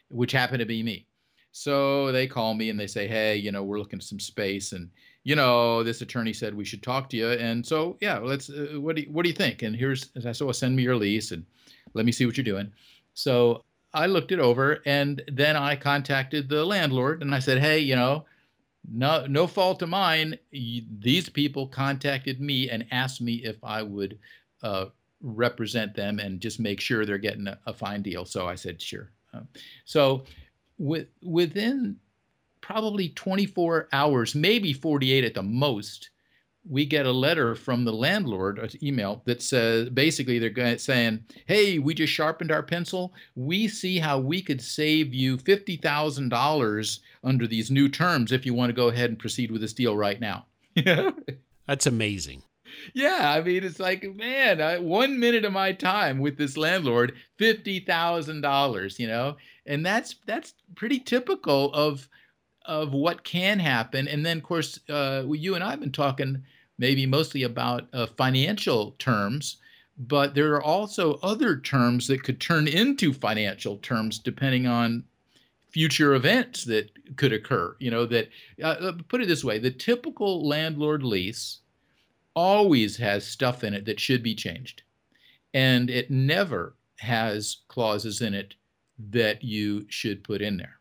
which 0.10 0.32
happened 0.32 0.60
to 0.60 0.66
be 0.66 0.84
me. 0.84 1.08
So 1.52 2.12
they 2.12 2.28
call 2.28 2.54
me 2.54 2.70
and 2.70 2.80
they 2.80 2.88
say, 2.88 3.08
"Hey, 3.08 3.36
you 3.36 3.52
know, 3.52 3.64
we're 3.64 3.80
looking 3.80 4.00
at 4.00 4.04
some 4.04 4.20
space, 4.20 4.72
and 4.72 4.90
you 5.24 5.36
know, 5.36 5.84
this 5.84 6.02
attorney 6.02 6.34
said 6.34 6.56
we 6.56 6.66
should 6.66 6.84
talk 6.84 7.10
to 7.10 7.18
you." 7.18 7.32
And 7.32 7.66
so, 7.66 7.98
yeah, 8.00 8.20
let's. 8.20 8.50
Uh, 8.50 8.80
what 8.80 8.96
do 8.96 9.02
you, 9.02 9.12
What 9.12 9.24
do 9.24 9.30
you 9.30 9.36
think? 9.36 9.62
And 9.62 9.76
here's, 9.76 10.10
I 10.16 10.32
said, 10.32 10.46
"Well, 10.46 10.54
send 10.54 10.76
me 10.76 10.84
your 10.84 10.96
lease 10.96 11.32
and 11.32 11.46
let 11.94 12.06
me 12.06 12.12
see 12.12 12.26
what 12.26 12.38
you're 12.38 12.44
doing." 12.44 12.72
So 13.14 13.64
I 13.94 14.06
looked 14.06 14.32
it 14.32 14.40
over, 14.40 14.82
and 14.86 15.22
then 15.32 15.56
I 15.58 15.76
contacted 15.76 16.48
the 16.48 16.64
landlord 16.66 17.22
and 17.22 17.36
I 17.36 17.40
said, 17.40 17.60
"Hey, 17.60 17.80
you 17.80 17.96
know, 17.96 18.26
no 18.90 19.26
no 19.28 19.48
fault 19.48 19.82
of 19.82 19.90
mine. 19.90 20.38
These 20.52 21.30
people 21.30 21.68
contacted 21.68 22.42
me 22.42 22.70
and 22.70 22.86
asked 22.92 23.22
me 23.22 23.36
if 23.36 23.58
i 23.64 23.82
would 23.82 24.20
uh, 24.64 24.86
represent 25.22 25.96
them 25.96 26.20
and 26.20 26.40
just 26.40 26.60
make 26.60 26.80
sure 26.80 27.06
they're 27.06 27.18
getting 27.18 27.48
a, 27.48 27.60
a 27.66 27.74
fine 27.74 28.02
deal. 28.02 28.26
So 28.26 28.48
i 28.48 28.56
said 28.56 28.82
sure. 28.82 29.12
Uh, 29.34 29.42
so 29.86 30.24
with, 30.78 31.08
within 31.24 31.98
probably 32.62 33.10
24 33.10 33.90
hours 33.94 34.36
maybe 34.36 34.74
48 34.74 35.24
at 35.24 35.34
the 35.34 35.44
most 35.44 36.11
we 36.70 36.86
get 36.86 37.06
a 37.06 37.12
letter 37.12 37.56
from 37.56 37.84
the 37.84 37.94
landlord, 37.94 38.60
an 38.60 38.70
email 38.84 39.22
that 39.26 39.42
says 39.42 39.90
basically 39.90 40.40
they're 40.40 40.78
saying, 40.78 41.24
"Hey, 41.46 41.80
we 41.80 41.94
just 41.94 42.14
sharpened 42.14 42.52
our 42.52 42.64
pencil. 42.64 43.14
We 43.36 43.68
see 43.68 44.00
how 44.00 44.20
we 44.20 44.42
could 44.42 44.62
save 44.62 45.14
you 45.14 45.38
fifty 45.38 45.78
thousand 45.78 46.30
dollars 46.30 47.02
under 47.24 47.48
these 47.48 47.72
new 47.72 47.90
terms 47.90 48.32
if 48.32 48.46
you 48.46 48.54
want 48.54 48.70
to 48.70 48.76
go 48.76 48.90
ahead 48.90 49.10
and 49.10 49.20
proceed 49.20 49.52
with 49.52 49.62
this 49.62 49.74
deal 49.74 49.96
right 49.96 50.20
now." 50.20 50.46
That's 51.68 51.86
amazing. 51.86 52.44
Yeah, 52.94 53.34
I 53.36 53.42
mean, 53.42 53.64
it's 53.64 53.80
like, 53.80 54.16
man, 54.16 54.62
I, 54.62 54.80
one 54.80 55.20
minute 55.20 55.46
of 55.46 55.54
my 55.54 55.74
time 55.74 56.20
with 56.20 56.38
this 56.38 56.58
landlord, 56.58 57.14
fifty 57.38 57.80
thousand 57.80 58.42
dollars, 58.42 59.00
you 59.00 59.08
know, 59.08 59.38
and 59.66 59.86
that's 59.86 60.16
that's 60.26 60.54
pretty 60.76 61.00
typical 61.00 61.74
of 61.74 62.08
of 62.66 62.94
what 62.94 63.24
can 63.24 63.60
happen. 63.60 64.08
And 64.08 64.26
then, 64.26 64.38
of 64.38 64.44
course, 64.44 64.80
uh, 64.90 65.24
you 65.30 65.56
and 65.56 65.64
I 65.64 65.72
have 65.72 65.80
been 65.80 65.92
talking 65.92 66.44
maybe 66.78 67.06
mostly 67.06 67.44
about 67.44 67.88
uh, 67.94 68.08
financial 68.18 68.96
terms, 68.98 69.58
but 69.98 70.34
there 70.34 70.54
are 70.54 70.64
also 70.64 71.20
other 71.22 71.58
terms 71.60 72.08
that 72.08 72.24
could 72.24 72.40
turn 72.40 72.68
into 72.68 73.14
financial 73.14 73.78
terms 73.78 74.20
depending 74.20 74.66
on 74.68 75.04
future 75.70 76.16
events 76.16 76.66
that 76.66 76.90
could 77.18 77.34
occur. 77.34 77.76
You 77.80 77.92
know, 77.92 78.06
that 78.08 78.30
uh, 78.62 78.66
uh 78.66 78.94
put 79.08 79.22
it 79.22 79.28
this 79.28 79.44
way 79.44 79.60
the 79.60 79.72
typical 79.72 80.46
landlord 80.48 81.04
lease 81.04 81.60
always 82.34 82.98
has 82.98 83.28
stuff 83.28 83.64
in 83.64 83.74
it 83.74 83.86
that 83.86 84.00
should 84.00 84.24
be 84.24 84.36
changed, 84.36 84.84
and 85.54 85.90
it 85.90 86.10
never 86.10 86.76
has 87.00 87.58
clauses 87.68 88.22
in 88.22 88.34
it 88.34 88.56
that 89.10 89.44
you 89.44 89.86
should 89.90 90.24
put 90.24 90.42
in 90.42 90.58
there. 90.58 90.81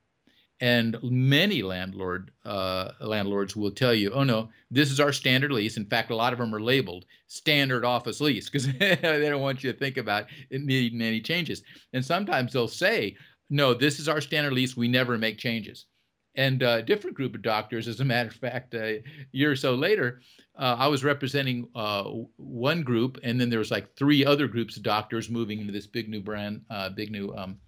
And 0.61 0.99
many 1.03 1.63
landlord 1.63 2.33
uh, 2.45 2.91
landlords 3.01 3.57
will 3.57 3.71
tell 3.71 3.95
you, 3.95 4.11
"Oh 4.13 4.25
no, 4.25 4.51
this 4.71 4.91
is 4.91 5.01
our 5.01 5.13
standard 5.13 5.53
lease." 5.53 5.79
In 5.79 5.87
fact, 5.87 6.11
a 6.11 6.17
lot 6.17 6.35
of 6.35 6.39
them 6.39 6.55
are 6.55 6.61
labeled 6.61 7.07
standard 7.29 7.85
office 7.85 8.21
lease 8.21 8.51
because 8.51 8.67
they 8.79 8.97
don't 9.01 9.41
want 9.41 9.65
you 9.65 9.73
to 9.73 9.79
think 9.79 9.97
about 9.97 10.27
needing 10.51 11.01
any 11.01 11.23
changes. 11.23 11.63
And 11.95 12.05
sometimes 12.05 12.53
they'll 12.53 12.69
say, 12.69 13.17
"No, 13.49 13.73
this 13.73 13.99
is 13.99 14.09
our 14.09 14.21
standard 14.21 14.53
lease. 14.53 14.77
We 14.77 14.87
never 14.87 15.17
make 15.17 15.39
changes." 15.39 15.87
And 16.35 16.63
a 16.63 16.69
uh, 16.69 16.81
different 16.83 17.17
group 17.17 17.35
of 17.35 17.43
doctors, 17.43 17.89
as 17.89 18.01
a 18.01 18.05
matter 18.05 18.29
of 18.29 18.37
fact, 18.37 18.75
a 18.75 19.03
year 19.33 19.51
or 19.51 19.57
so 19.57 19.75
later, 19.75 20.21
uh, 20.59 20.77
I 20.79 20.89
was 20.89 21.03
representing 21.03 21.69
uh, 21.75 22.05
one 22.37 22.83
group, 22.83 23.19
and 23.25 23.41
then 23.41 23.49
there 23.49 23.59
was 23.59 23.71
like 23.71 23.97
three 23.97 24.27
other 24.27 24.47
groups 24.47 24.77
of 24.77 24.83
doctors 24.83 25.31
moving 25.31 25.61
into 25.61 25.73
this 25.73 25.87
big 25.87 26.09
new 26.09 26.21
brand, 26.21 26.63
uh, 26.71 26.91
big 26.91 27.11
new 27.11 27.35
um, 27.35 27.59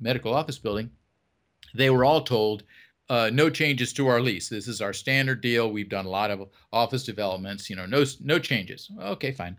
medical 0.00 0.32
office 0.32 0.58
building 0.58 0.90
they 1.76 1.90
were 1.90 2.04
all 2.04 2.22
told 2.22 2.64
uh, 3.08 3.30
no 3.32 3.48
changes 3.48 3.92
to 3.94 4.08
our 4.08 4.20
lease. 4.20 4.48
This 4.48 4.66
is 4.68 4.80
our 4.80 4.92
standard 4.92 5.40
deal. 5.40 5.70
We've 5.70 5.88
done 5.88 6.06
a 6.06 6.10
lot 6.10 6.30
of 6.30 6.48
office 6.72 7.04
developments. 7.04 7.70
You 7.70 7.76
know, 7.76 7.86
no 7.86 8.04
no 8.22 8.38
changes. 8.38 8.90
Okay, 9.00 9.32
fine. 9.32 9.58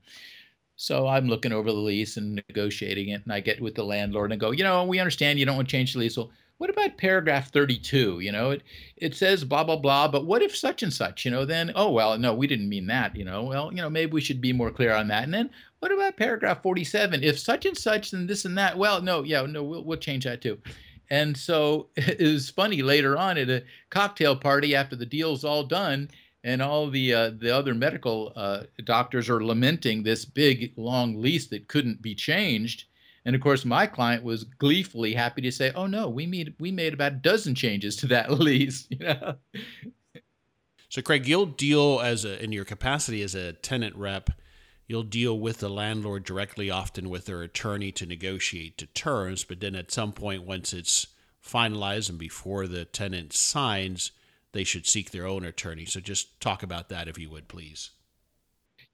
So 0.76 1.08
I'm 1.08 1.28
looking 1.28 1.54
over 1.54 1.72
the 1.72 1.78
lease 1.78 2.18
and 2.18 2.36
negotiating 2.50 3.10
it, 3.10 3.24
and 3.24 3.34
I 3.34 3.40
get 3.40 3.62
with 3.62 3.74
the 3.74 3.84
landlord 3.84 4.32
and 4.32 4.40
go, 4.40 4.52
you 4.52 4.64
know, 4.64 4.84
we 4.84 5.00
understand 5.00 5.40
you 5.40 5.46
don't 5.46 5.56
want 5.56 5.68
to 5.68 5.72
change 5.72 5.94
the 5.94 6.00
lease. 6.00 6.18
Well, 6.18 6.30
what 6.60 6.70
about 6.70 6.98
paragraph 6.98 7.52
32? 7.52 8.20
You 8.20 8.32
know, 8.32 8.52
it 8.52 8.64
it 8.98 9.16
says 9.16 9.44
blah 9.44 9.64
blah 9.64 9.78
blah, 9.78 10.08
but 10.08 10.26
what 10.26 10.42
if 10.42 10.56
such 10.56 10.84
and 10.84 10.94
such? 10.94 11.24
You 11.24 11.32
know, 11.32 11.46
then 11.46 11.72
oh 11.76 11.92
well, 11.92 12.18
no, 12.18 12.34
we 12.34 12.48
didn't 12.48 12.70
mean 12.70 12.88
that. 12.88 13.16
You 13.16 13.26
know, 13.26 13.44
well, 13.44 13.72
you 13.72 13.78
know, 13.78 13.90
maybe 13.90 14.12
we 14.12 14.22
should 14.22 14.42
be 14.42 14.54
more 14.54 14.72
clear 14.72 14.94
on 14.94 15.08
that. 15.08 15.24
And 15.24 15.34
then 15.34 15.50
what 15.80 15.92
about 15.92 16.18
paragraph 16.18 16.64
47? 16.64 17.24
If 17.24 17.40
such 17.40 17.66
and 17.66 17.78
such, 17.78 18.12
then 18.12 18.28
this 18.28 18.46
and 18.46 18.58
that. 18.58 18.78
Well, 18.78 19.02
no, 19.02 19.24
yeah, 19.24 19.44
no, 19.44 19.64
we'll 19.64 19.84
we'll 19.84 19.98
change 19.98 20.26
that 20.26 20.42
too. 20.42 20.60
And 21.10 21.38
so 21.38 21.89
it 21.96 22.22
was 22.22 22.50
funny 22.50 22.82
later 22.82 23.17
on 23.17 23.38
at 23.38 23.50
a 23.50 23.63
cocktail 23.89 24.36
party 24.36 24.76
after 24.76 24.96
the 24.96 25.06
deal's 25.06 25.43
all 25.43 25.63
done, 25.63 26.10
and 26.43 26.62
all 26.62 26.89
the 26.89 27.13
uh, 27.13 27.32
the 27.38 27.54
other 27.56 27.74
medical 27.74 28.34
uh, 28.36 28.63
doctors 28.84 29.30
are 29.30 29.43
lamenting 29.43 30.04
this 30.04 30.26
big 30.26 30.74
long 30.78 31.22
lease 31.22 31.48
that 31.48 31.67
couldn't 31.67 32.02
be 32.02 32.15
changed. 32.15 32.86
And 33.26 33.36
of 33.36 33.41
course, 33.41 33.65
my 33.65 33.86
client 33.86 34.24
was 34.24 34.46
gleefully 34.46 35.13
happy 35.13 35.41
to 35.41 35.52
say, 35.52 35.72
"Oh 35.76 35.88
no, 35.88 36.10
we 36.10 36.26
made 36.26 36.56
we 36.60 36.72
made 36.72 36.93
about 36.93 37.13
a 37.13 37.15
dozen 37.15 37.56
changes 37.56 37.96
to 37.98 38.08
that 38.08 38.32
lease." 38.39 38.88
You 38.89 39.00
know. 39.00 39.36
So, 40.89 41.02
Craig, 41.02 41.28
you'll 41.28 41.48
deal 41.48 42.00
as 42.02 42.24
a 42.24 42.41
in 42.41 42.54
your 42.54 42.63
capacity 42.63 43.22
as 43.22 43.36
a 43.36 43.54
tenant 43.54 43.96
rep 43.96 44.30
you'll 44.88 45.04
deal 45.04 45.38
with 45.38 45.60
the 45.60 45.69
landlord 45.69 46.23
directly, 46.23 46.71
often 46.71 47.10
with 47.10 47.26
their 47.26 47.41
attorney 47.41 47.91
to 47.91 48.06
negotiate 48.06 48.78
to 48.78 48.88
terms. 48.88 49.43
But 49.43 49.60
then 49.60 49.76
at 49.76 49.91
some 49.91 50.13
point, 50.13 50.43
once 50.43 50.73
it's 50.73 51.08
finalized 51.45 52.10
and 52.10 52.17
before 52.17 52.67
the 52.67 52.86
tenant 52.86 53.34
signs, 53.34 54.12
they 54.54 54.63
should 54.63 54.88
seek 54.88 55.12
their 55.12 55.28
own 55.28 55.45
attorney. 55.45 55.86
So 55.86 56.00
just 56.00 56.39
talk 56.39 56.63
about 56.63 56.89
that 56.89 57.08
if 57.08 57.17
you 57.17 57.30
would, 57.30 57.47
please. 57.47 57.91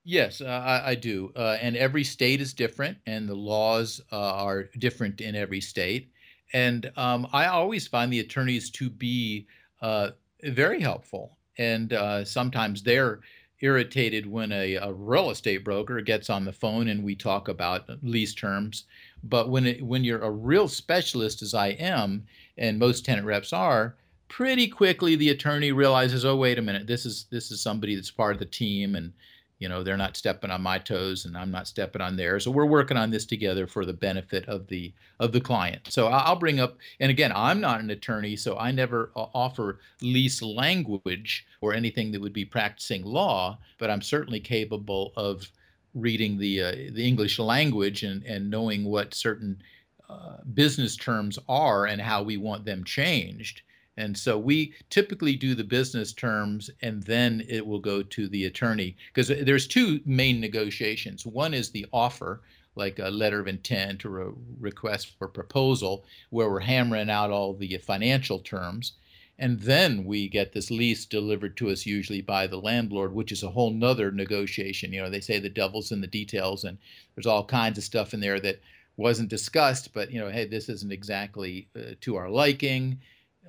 Yes, 0.03 0.41
uh, 0.41 0.45
I, 0.45 0.89
I, 0.89 0.95
do. 0.95 1.31
Uh, 1.35 1.57
and 1.61 1.77
every 1.77 2.03
state 2.03 2.41
is 2.41 2.53
different, 2.53 2.97
and 3.05 3.29
the 3.29 3.35
laws 3.35 4.01
uh, 4.11 4.17
are 4.17 4.63
different 4.77 5.21
in 5.21 5.33
every 5.35 5.61
state. 5.61 6.11
And 6.51 6.91
um, 6.97 7.27
I 7.31 7.45
always 7.45 7.87
find 7.87 8.11
the 8.11 8.19
attorneys 8.19 8.69
to 8.71 8.89
be 8.89 9.47
uh, 9.81 10.09
very 10.43 10.81
helpful. 10.81 11.37
And 11.57 11.93
uh, 11.93 12.25
sometimes 12.25 12.83
they're 12.83 13.21
irritated 13.63 14.29
when 14.29 14.51
a, 14.51 14.75
a, 14.75 14.91
real 14.91 15.29
estate 15.29 15.63
broker 15.63 16.01
gets 16.01 16.29
on 16.29 16.43
the 16.43 16.51
phone 16.51 16.89
and 16.89 17.01
we 17.01 17.15
talk 17.15 17.47
about 17.47 17.89
lease 18.03 18.33
terms. 18.33 18.83
But 19.23 19.49
when 19.49 19.65
it, 19.65 19.81
when 19.81 20.03
you're 20.03 20.21
a 20.21 20.29
real 20.29 20.67
specialist, 20.67 21.41
as 21.41 21.53
I 21.53 21.69
am, 21.69 22.25
and 22.57 22.77
most 22.77 23.05
tenant 23.05 23.25
reps 23.25 23.53
are, 23.53 23.95
pretty 24.27 24.67
quickly 24.67 25.15
the 25.15 25.29
attorney 25.29 25.71
realizes, 25.71 26.25
oh 26.25 26.35
wait 26.35 26.59
a 26.59 26.61
minute, 26.61 26.87
this 26.87 27.05
is 27.05 27.25
this 27.31 27.51
is 27.51 27.61
somebody 27.61 27.95
that's 27.95 28.11
part 28.11 28.33
of 28.33 28.39
the 28.39 28.45
team, 28.45 28.95
and 28.95 29.13
you 29.59 29.69
know 29.69 29.83
they're 29.83 29.97
not 29.97 30.17
stepping 30.17 30.51
on 30.51 30.61
my 30.61 30.77
toes 30.77 31.25
and 31.25 31.37
i'm 31.37 31.51
not 31.51 31.67
stepping 31.67 32.01
on 32.01 32.15
theirs. 32.15 32.43
So 32.43 32.51
we're 32.51 32.65
working 32.65 32.97
on 32.97 33.11
this 33.11 33.25
together 33.25 33.67
for 33.67 33.85
the 33.85 33.93
benefit 33.93 34.47
of 34.47 34.67
the 34.67 34.93
of 35.19 35.31
the 35.31 35.41
client. 35.41 35.87
So 35.89 36.07
i'll 36.07 36.35
bring 36.35 36.59
up 36.59 36.77
and 36.99 37.09
again 37.09 37.31
i'm 37.35 37.59
not 37.59 37.79
an 37.79 37.89
attorney 37.89 38.35
so 38.35 38.57
i 38.57 38.71
never 38.71 39.11
offer 39.15 39.79
lease 40.01 40.41
language 40.41 41.45
or 41.61 41.73
anything 41.73 42.11
that 42.11 42.21
would 42.21 42.33
be 42.33 42.45
practicing 42.45 43.03
law 43.03 43.57
but 43.77 43.89
i'm 43.89 44.01
certainly 44.01 44.39
capable 44.39 45.13
of 45.15 45.49
reading 45.93 46.37
the 46.37 46.61
uh, 46.61 46.71
the 46.71 47.05
english 47.07 47.39
language 47.39 48.03
and 48.03 48.23
and 48.23 48.49
knowing 48.49 48.83
what 48.83 49.13
certain 49.13 49.61
uh, 50.09 50.37
business 50.53 50.95
terms 50.95 51.39
are 51.47 51.85
and 51.85 52.01
how 52.01 52.21
we 52.21 52.37
want 52.37 52.65
them 52.65 52.83
changed 52.83 53.61
and 53.95 54.17
so 54.17 54.39
we 54.39 54.73
typically 54.89 55.35
do 55.35 55.53
the 55.53 55.63
business 55.63 56.13
terms 56.13 56.71
and 56.81 57.03
then 57.03 57.45
it 57.47 57.65
will 57.65 57.79
go 57.79 58.01
to 58.01 58.27
the 58.27 58.45
attorney 58.45 58.95
because 59.13 59.27
there's 59.27 59.67
two 59.67 60.01
main 60.05 60.39
negotiations. 60.39 61.25
One 61.25 61.53
is 61.53 61.69
the 61.69 61.85
offer, 61.93 62.41
like 62.75 62.97
a 62.97 63.09
letter 63.09 63.39
of 63.39 63.47
intent 63.47 64.03
or 64.03 64.21
a 64.21 64.33
request 64.59 65.13
for 65.19 65.27
proposal, 65.27 66.05
where 66.31 66.49
we're 66.49 66.61
hammering 66.61 67.11
out 67.11 67.29
all 67.29 67.53
the 67.53 67.77
financial 67.77 68.39
terms. 68.39 68.93
And 69.37 69.59
then 69.59 70.05
we 70.05 70.27
get 70.27 70.53
this 70.53 70.71
lease 70.71 71.05
delivered 71.05 71.55
to 71.57 71.69
us 71.69 71.85
usually 71.85 72.21
by 72.21 72.47
the 72.47 72.59
landlord, 72.59 73.13
which 73.13 73.31
is 73.31 73.43
a 73.43 73.51
whole 73.51 73.71
nother 73.71 74.11
negotiation. 74.11 74.93
You 74.93 75.03
know, 75.03 75.09
they 75.09 75.19
say 75.19 75.39
the 75.39 75.49
devil's 75.49 75.91
in 75.91 76.01
the 76.01 76.07
details, 76.07 76.63
and 76.63 76.77
there's 77.13 77.25
all 77.25 77.43
kinds 77.43 77.77
of 77.77 77.83
stuff 77.83 78.13
in 78.13 78.19
there 78.19 78.39
that 78.39 78.61
wasn't 78.95 79.29
discussed, 79.29 79.93
but 79.93 80.11
you 80.11 80.19
know, 80.19 80.29
hey, 80.29 80.45
this 80.45 80.69
isn't 80.69 80.91
exactly 80.91 81.67
uh, 81.75 81.95
to 82.01 82.15
our 82.15 82.29
liking 82.29 82.99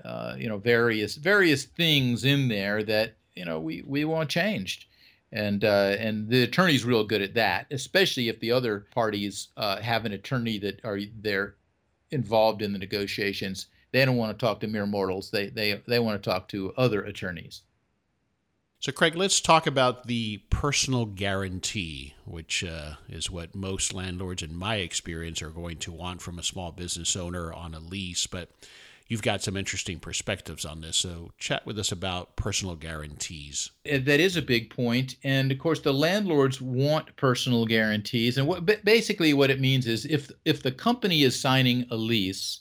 uh, 0.05 0.35
you 0.39 0.49
know 0.49 0.59
various 0.59 1.17
various 1.17 1.65
things 1.65 2.25
in 2.25 2.49
there 2.49 2.83
that 2.83 3.17
you 3.35 3.45
know 3.45 3.61
we 3.61 3.83
we 3.87 4.05
want 4.05 4.31
changed. 4.31 4.87
And 5.33 5.65
uh, 5.65 5.97
and 5.99 6.29
the 6.29 6.45
attorney's 6.45 6.85
real 6.85 7.03
good 7.03 7.21
at 7.21 7.35
that 7.35 7.67
especially 7.73 8.29
if 8.29 8.39
the 8.39 8.53
other 8.53 8.87
parties 8.93 9.49
uh, 9.57 9.81
have 9.81 10.05
an 10.05 10.13
attorney 10.13 10.59
that 10.59 10.81
are 10.85 11.01
they're 11.21 11.57
involved 12.15 12.63
in 12.63 12.73
the 12.73 12.79
negotiations. 12.79 13.67
They 13.93 14.05
don't 14.05 14.17
want 14.17 14.39
to 14.39 14.47
talk 14.47 14.61
to 14.61 14.69
mere 14.69 14.87
mortals. 14.87 15.31
They 15.31 15.49
they 15.49 15.83
they 15.87 15.99
want 15.99 16.23
to 16.23 16.31
talk 16.31 16.49
to 16.49 16.73
other 16.77 17.03
attorneys. 17.03 17.63
So, 18.81 18.93
Craig, 18.93 19.17
let's 19.17 19.41
talk 19.41 19.67
about 19.67 20.07
the 20.07 20.43
personal 20.51 21.07
guarantee, 21.07 22.15
which 22.27 22.63
uh, 22.63 22.95
is 23.09 23.31
what 23.31 23.55
most 23.55 23.95
landlords, 23.95 24.43
in 24.43 24.55
my 24.55 24.77
experience, 24.77 25.41
are 25.41 25.49
going 25.51 25.79
to 25.79 25.93
want 25.93 26.21
from 26.21 26.39
a 26.39 26.43
small 26.43 26.71
business 26.71 27.17
owner 27.17 27.51
on 27.51 27.73
a 27.73 27.81
lease. 27.81 28.27
But 28.27 28.51
you've 29.07 29.23
got 29.23 29.43
some 29.43 29.57
interesting 29.57 29.99
perspectives 29.99 30.65
on 30.65 30.81
this. 30.81 30.97
So, 30.97 31.33
chat 31.39 31.67
with 31.67 31.79
us 31.79 31.93
about 31.93 32.37
personal 32.37 32.77
guarantees. 32.77 33.71
That 33.85 34.21
is 34.21 34.37
a 34.37 34.43
big 34.43 34.71
point, 34.71 35.17
and 35.25 35.53
of 35.53 35.59
course, 35.59 35.81
the 35.81 35.93
landlords 35.93 36.61
want 36.61 37.15
personal 37.17 37.67
guarantees. 37.67 38.39
And 38.39 38.47
what 38.47 38.65
basically 38.85 39.35
what 39.35 39.51
it 39.51 39.61
means 39.61 39.87
is 39.87 40.07
if 40.07 40.31
if 40.45 40.63
the 40.63 40.73
company 40.73 41.23
is 41.23 41.39
signing 41.39 41.87
a 41.91 41.97
lease, 41.97 42.61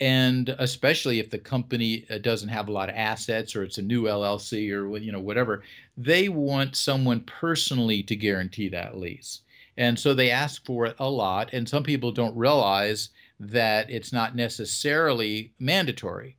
and 0.00 0.50
especially 0.58 1.20
if 1.20 1.30
the 1.30 1.38
company 1.38 2.04
uh, 2.10 2.18
doesn't 2.18 2.48
have 2.48 2.68
a 2.68 2.72
lot 2.72 2.88
of 2.88 2.96
assets 2.96 3.56
or 3.56 3.62
it's 3.62 3.78
a 3.78 3.82
new 3.82 4.04
LLC 4.04 4.70
or 4.70 4.98
you 4.98 5.12
know 5.12 5.20
whatever, 5.20 5.62
they 5.96 6.28
want 6.28 6.76
someone 6.76 7.20
personally 7.20 8.02
to 8.02 8.16
guarantee 8.16 8.68
that 8.68 8.98
lease. 8.98 9.42
And 9.78 9.98
so 9.98 10.14
they 10.14 10.30
ask 10.30 10.64
for 10.64 10.86
it 10.86 10.96
a 10.98 11.08
lot, 11.08 11.50
and 11.52 11.68
some 11.68 11.82
people 11.82 12.10
don't 12.10 12.36
realize 12.36 13.10
that 13.38 13.90
it's 13.90 14.12
not 14.12 14.34
necessarily 14.34 15.52
mandatory. 15.58 16.36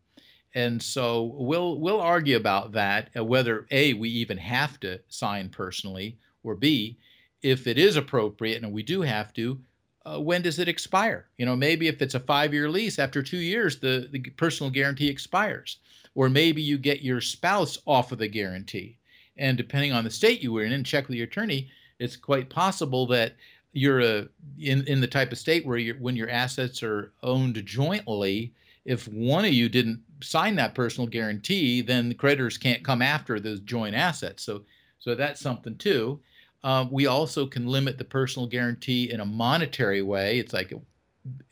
And 0.56 0.82
so 0.82 1.36
we'll 1.36 1.80
we'll 1.80 2.02
argue 2.02 2.38
about 2.38 2.72
that 2.72 3.10
uh, 3.16 3.24
whether 3.24 3.68
a 3.70 3.94
we 3.94 4.10
even 4.10 4.38
have 4.38 4.80
to 4.80 5.00
sign 5.08 5.50
personally 5.50 6.18
or 6.44 6.56
b 6.56 6.98
if 7.44 7.68
it 7.68 7.78
is 7.78 7.96
appropriate 7.96 8.64
and 8.64 8.72
we 8.72 8.82
do 8.82 9.02
have 9.02 9.34
to 9.34 9.60
uh, 10.08 10.20
when 10.20 10.42
does 10.42 10.58
it 10.58 10.70
expire? 10.70 11.28
You 11.38 11.46
know, 11.46 11.56
maybe 11.56 11.88
if 11.88 12.02
it's 12.02 12.16
a 12.16 12.20
five-year 12.20 12.70
lease, 12.70 12.98
after 12.98 13.22
two 13.22 13.38
years, 13.38 13.80
the, 13.80 14.08
the 14.10 14.20
personal 14.38 14.72
guarantee 14.72 15.10
expires. 15.10 15.80
Or 16.16 16.30
maybe 16.30 16.62
you 16.62 16.78
get 16.78 17.02
your 17.02 17.20
spouse 17.20 17.78
off 17.86 18.12
of 18.12 18.20
the 18.20 18.28
guarantee. 18.28 18.98
And 19.38 19.58
depending 19.58 19.92
on 19.92 20.04
the 20.04 20.10
state 20.10 20.42
you 20.42 20.54
were 20.54 20.64
in, 20.64 20.72
and 20.72 20.86
check 20.86 21.08
with 21.08 21.18
your 21.18 21.28
attorney, 21.28 21.70
it's 22.00 22.16
quite 22.16 22.50
possible 22.50 23.06
that 23.08 23.36
you're 23.78 24.02
a 24.02 24.28
in 24.60 24.86
in 24.88 25.00
the 25.02 25.08
type 25.08 25.32
of 25.32 25.38
state 25.38 25.66
where 25.66 25.78
you 25.78 25.96
when 26.00 26.16
your 26.16 26.30
assets 26.30 26.82
are 26.82 27.14
owned 27.24 27.64
jointly 27.66 28.54
if 28.86 29.08
one 29.10 29.46
of 29.46 29.54
you 29.54 29.70
didn't 29.70 30.02
sign 30.22 30.56
that 30.56 30.74
personal 30.74 31.08
guarantee 31.08 31.82
then 31.82 32.10
the 32.10 32.16
creditors 32.16 32.58
can't 32.58 32.84
come 32.84 33.02
after 33.02 33.40
those 33.40 33.60
joint 33.62 33.96
assets. 33.96 34.44
So 34.44 34.64
so 35.00 35.16
that's 35.16 35.40
something 35.40 35.78
too. 35.78 36.20
Um, 36.64 36.92
we 36.92 37.06
also 37.06 37.46
can 37.46 37.68
limit 37.68 37.98
the 37.98 38.04
personal 38.04 38.48
guarantee 38.48 39.12
in 39.12 39.20
a 39.20 39.26
monetary 39.26 40.02
way. 40.02 40.40
It's 40.40 40.54
like 40.54 40.74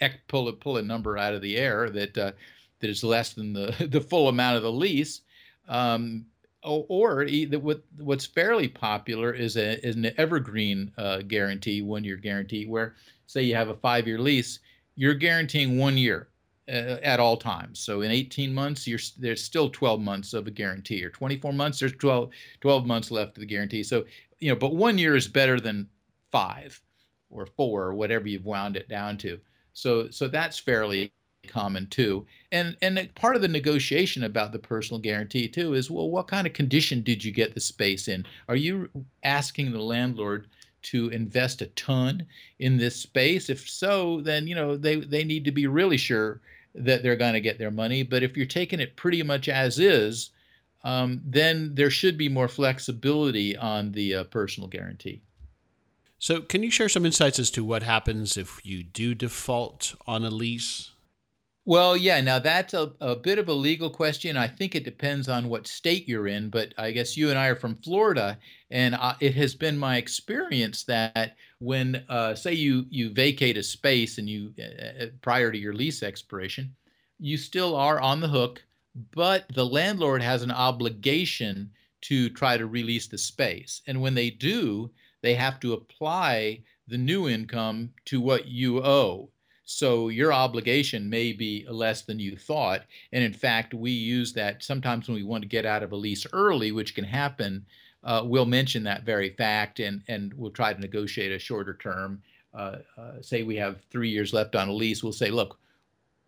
a, 0.01 0.09
pull 0.27 0.47
a 0.47 0.53
pull 0.53 0.77
a 0.77 0.81
number 0.81 1.17
out 1.17 1.33
of 1.33 1.41
the 1.41 1.57
air 1.57 1.89
that 1.91 2.17
uh, 2.17 2.31
that 2.79 2.89
is 2.89 3.03
less 3.03 3.33
than 3.33 3.53
the 3.53 3.87
the 3.91 4.01
full 4.01 4.29
amount 4.29 4.57
of 4.57 4.63
the 4.63 4.71
lease. 4.71 5.21
Um, 5.67 6.25
or, 6.65 7.27
what, 7.61 7.83
what's 7.99 8.25
fairly 8.25 8.67
popular 8.67 9.33
is, 9.33 9.57
a, 9.57 9.85
is 9.85 9.95
an 9.95 10.11
evergreen 10.17 10.91
uh, 10.97 11.19
guarantee, 11.19 11.81
one 11.81 12.03
year 12.03 12.17
guarantee, 12.17 12.65
where 12.65 12.95
say 13.27 13.41
you 13.43 13.55
have 13.55 13.69
a 13.69 13.75
five 13.75 14.07
year 14.07 14.19
lease, 14.19 14.59
you're 14.95 15.13
guaranteeing 15.13 15.77
one 15.77 15.97
year 15.97 16.29
uh, 16.67 16.97
at 17.03 17.19
all 17.19 17.37
times. 17.37 17.79
So 17.79 18.01
in 18.01 18.11
18 18.11 18.53
months, 18.53 18.87
there's 19.17 19.43
still 19.43 19.69
12 19.69 20.01
months 20.01 20.33
of 20.33 20.47
a 20.47 20.51
guarantee, 20.51 21.03
or 21.03 21.09
24 21.09 21.53
months, 21.53 21.79
there's 21.79 21.93
12, 21.93 22.29
12 22.61 22.85
months 22.85 23.11
left 23.11 23.37
of 23.37 23.41
the 23.41 23.45
guarantee. 23.45 23.83
So, 23.83 24.05
you 24.39 24.49
know, 24.49 24.55
but 24.55 24.75
one 24.75 24.97
year 24.97 25.15
is 25.15 25.27
better 25.27 25.59
than 25.59 25.87
five 26.31 26.81
or 27.29 27.45
four 27.45 27.83
or 27.83 27.93
whatever 27.93 28.27
you've 28.27 28.45
wound 28.45 28.77
it 28.77 28.89
down 28.89 29.17
to. 29.17 29.39
So, 29.73 30.09
so 30.09 30.27
that's 30.27 30.57
fairly 30.57 31.11
common 31.45 31.87
too. 31.87 32.25
And 32.51 32.75
and 32.81 33.09
part 33.15 33.35
of 33.35 33.41
the 33.41 33.47
negotiation 33.47 34.23
about 34.23 34.51
the 34.51 34.59
personal 34.59 34.99
guarantee 34.99 35.47
too 35.47 35.73
is 35.73 35.89
well, 35.89 36.09
what 36.09 36.27
kind 36.27 36.45
of 36.45 36.53
condition 36.53 37.01
did 37.01 37.23
you 37.23 37.31
get 37.31 37.53
the 37.53 37.61
space 37.61 38.07
in? 38.07 38.25
Are 38.49 38.55
you 38.55 38.89
asking 39.23 39.71
the 39.71 39.81
landlord 39.81 40.47
to 40.83 41.09
invest 41.09 41.61
a 41.61 41.67
ton 41.67 42.25
in 42.59 42.77
this 42.77 42.95
space? 42.95 43.49
If 43.49 43.69
so, 43.69 44.21
then 44.21 44.47
you 44.47 44.55
know 44.55 44.75
they 44.75 44.97
they 44.97 45.23
need 45.23 45.45
to 45.45 45.51
be 45.51 45.67
really 45.67 45.97
sure 45.97 46.41
that 46.75 47.03
they're 47.03 47.15
going 47.15 47.33
to 47.33 47.41
get 47.41 47.57
their 47.57 47.71
money. 47.71 48.03
But 48.03 48.23
if 48.23 48.35
you're 48.35 48.45
taking 48.45 48.79
it 48.79 48.95
pretty 48.95 49.23
much 49.23 49.47
as 49.47 49.79
is, 49.79 50.31
um, 50.83 51.21
then 51.25 51.73
there 51.73 51.89
should 51.89 52.17
be 52.17 52.29
more 52.29 52.47
flexibility 52.47 53.57
on 53.57 53.91
the 53.93 54.15
uh, 54.15 54.23
personal 54.25 54.69
guarantee. 54.69 55.21
So, 56.19 56.41
can 56.41 56.63
you 56.63 56.71
share 56.71 56.89
some 56.89 57.05
insights 57.05 57.39
as 57.39 57.51
to 57.51 57.63
what 57.63 57.83
happens 57.83 58.37
if 58.37 58.59
you 58.65 58.83
do 58.83 59.13
default 59.13 59.95
on 60.07 60.23
a 60.23 60.29
lease? 60.29 60.91
Well, 61.67 61.97
yeah. 61.97 62.21
Now 62.21 62.39
that's 62.39 62.73
a, 62.75 62.93
a 63.01 63.15
bit 63.15 63.39
of 63.39 63.49
a 63.49 63.53
legal 63.53 63.89
question. 63.89 64.37
I 64.37 64.47
think 64.47 64.75
it 64.75 64.83
depends 64.83 65.27
on 65.27 65.49
what 65.49 65.67
state 65.67 66.07
you're 66.07 66.27
in, 66.27 66.49
but 66.49 66.73
I 66.77 66.91
guess 66.91 67.17
you 67.17 67.29
and 67.31 67.39
I 67.39 67.47
are 67.47 67.55
from 67.55 67.77
Florida, 67.77 68.37
and 68.69 68.93
uh, 68.95 69.15
it 69.19 69.33
has 69.35 69.55
been 69.55 69.77
my 69.77 69.97
experience 69.97 70.83
that 70.83 71.35
when, 71.59 72.03
uh, 72.07 72.35
say, 72.35 72.53
you 72.53 72.85
you 72.89 73.09
vacate 73.11 73.57
a 73.57 73.63
space 73.63 74.17
and 74.19 74.29
you 74.29 74.53
uh, 74.59 75.07
prior 75.21 75.51
to 75.51 75.57
your 75.57 75.73
lease 75.73 76.03
expiration, 76.03 76.75
you 77.19 77.37
still 77.37 77.75
are 77.75 77.99
on 77.99 78.19
the 78.21 78.27
hook, 78.27 78.63
but 79.11 79.45
the 79.53 79.65
landlord 79.65 80.21
has 80.21 80.43
an 80.43 80.51
obligation 80.51 81.71
to 82.01 82.29
try 82.29 82.57
to 82.57 82.67
release 82.67 83.07
the 83.07 83.17
space, 83.17 83.81
and 83.87 83.99
when 83.99 84.13
they 84.13 84.29
do, 84.29 84.91
they 85.21 85.33
have 85.33 85.59
to 85.61 85.73
apply 85.73 86.61
the 86.87 86.97
new 86.97 87.27
income 87.27 87.89
to 88.05 88.21
what 88.21 88.47
you 88.47 88.83
owe. 88.83 89.29
So 89.65 90.09
your 90.09 90.31
obligation 90.31 91.09
may 91.09 91.33
be 91.33 91.65
less 91.67 92.03
than 92.03 92.19
you 92.19 92.37
thought. 92.37 92.83
And 93.11 93.23
in 93.23 93.33
fact, 93.33 93.73
we 93.73 93.91
use 93.91 94.31
that 94.33 94.63
sometimes 94.63 95.07
when 95.07 95.15
we 95.15 95.23
want 95.23 95.41
to 95.41 95.47
get 95.47 95.65
out 95.65 95.83
of 95.83 95.91
a 95.91 95.95
lease 95.95 96.25
early, 96.31 96.71
which 96.71 96.95
can 96.95 97.03
happen. 97.03 97.65
Uh, 98.03 98.21
we'll 98.23 98.45
mention 98.45 98.83
that 98.83 99.03
very 99.03 99.31
fact 99.31 99.79
and, 99.79 100.03
and 100.07 100.33
we'll 100.35 100.51
try 100.51 100.71
to 100.71 100.79
negotiate 100.79 101.31
a 101.31 101.39
shorter 101.39 101.73
term. 101.73 102.21
Uh, 102.53 102.77
uh, 102.97 103.21
say 103.21 103.43
we 103.43 103.55
have 103.55 103.81
three 103.91 104.09
years 104.09 104.31
left 104.33 104.55
on 104.55 104.69
a 104.69 104.73
lease, 104.73 105.03
we'll 105.03 105.11
say, 105.11 105.29
look, 105.29 105.59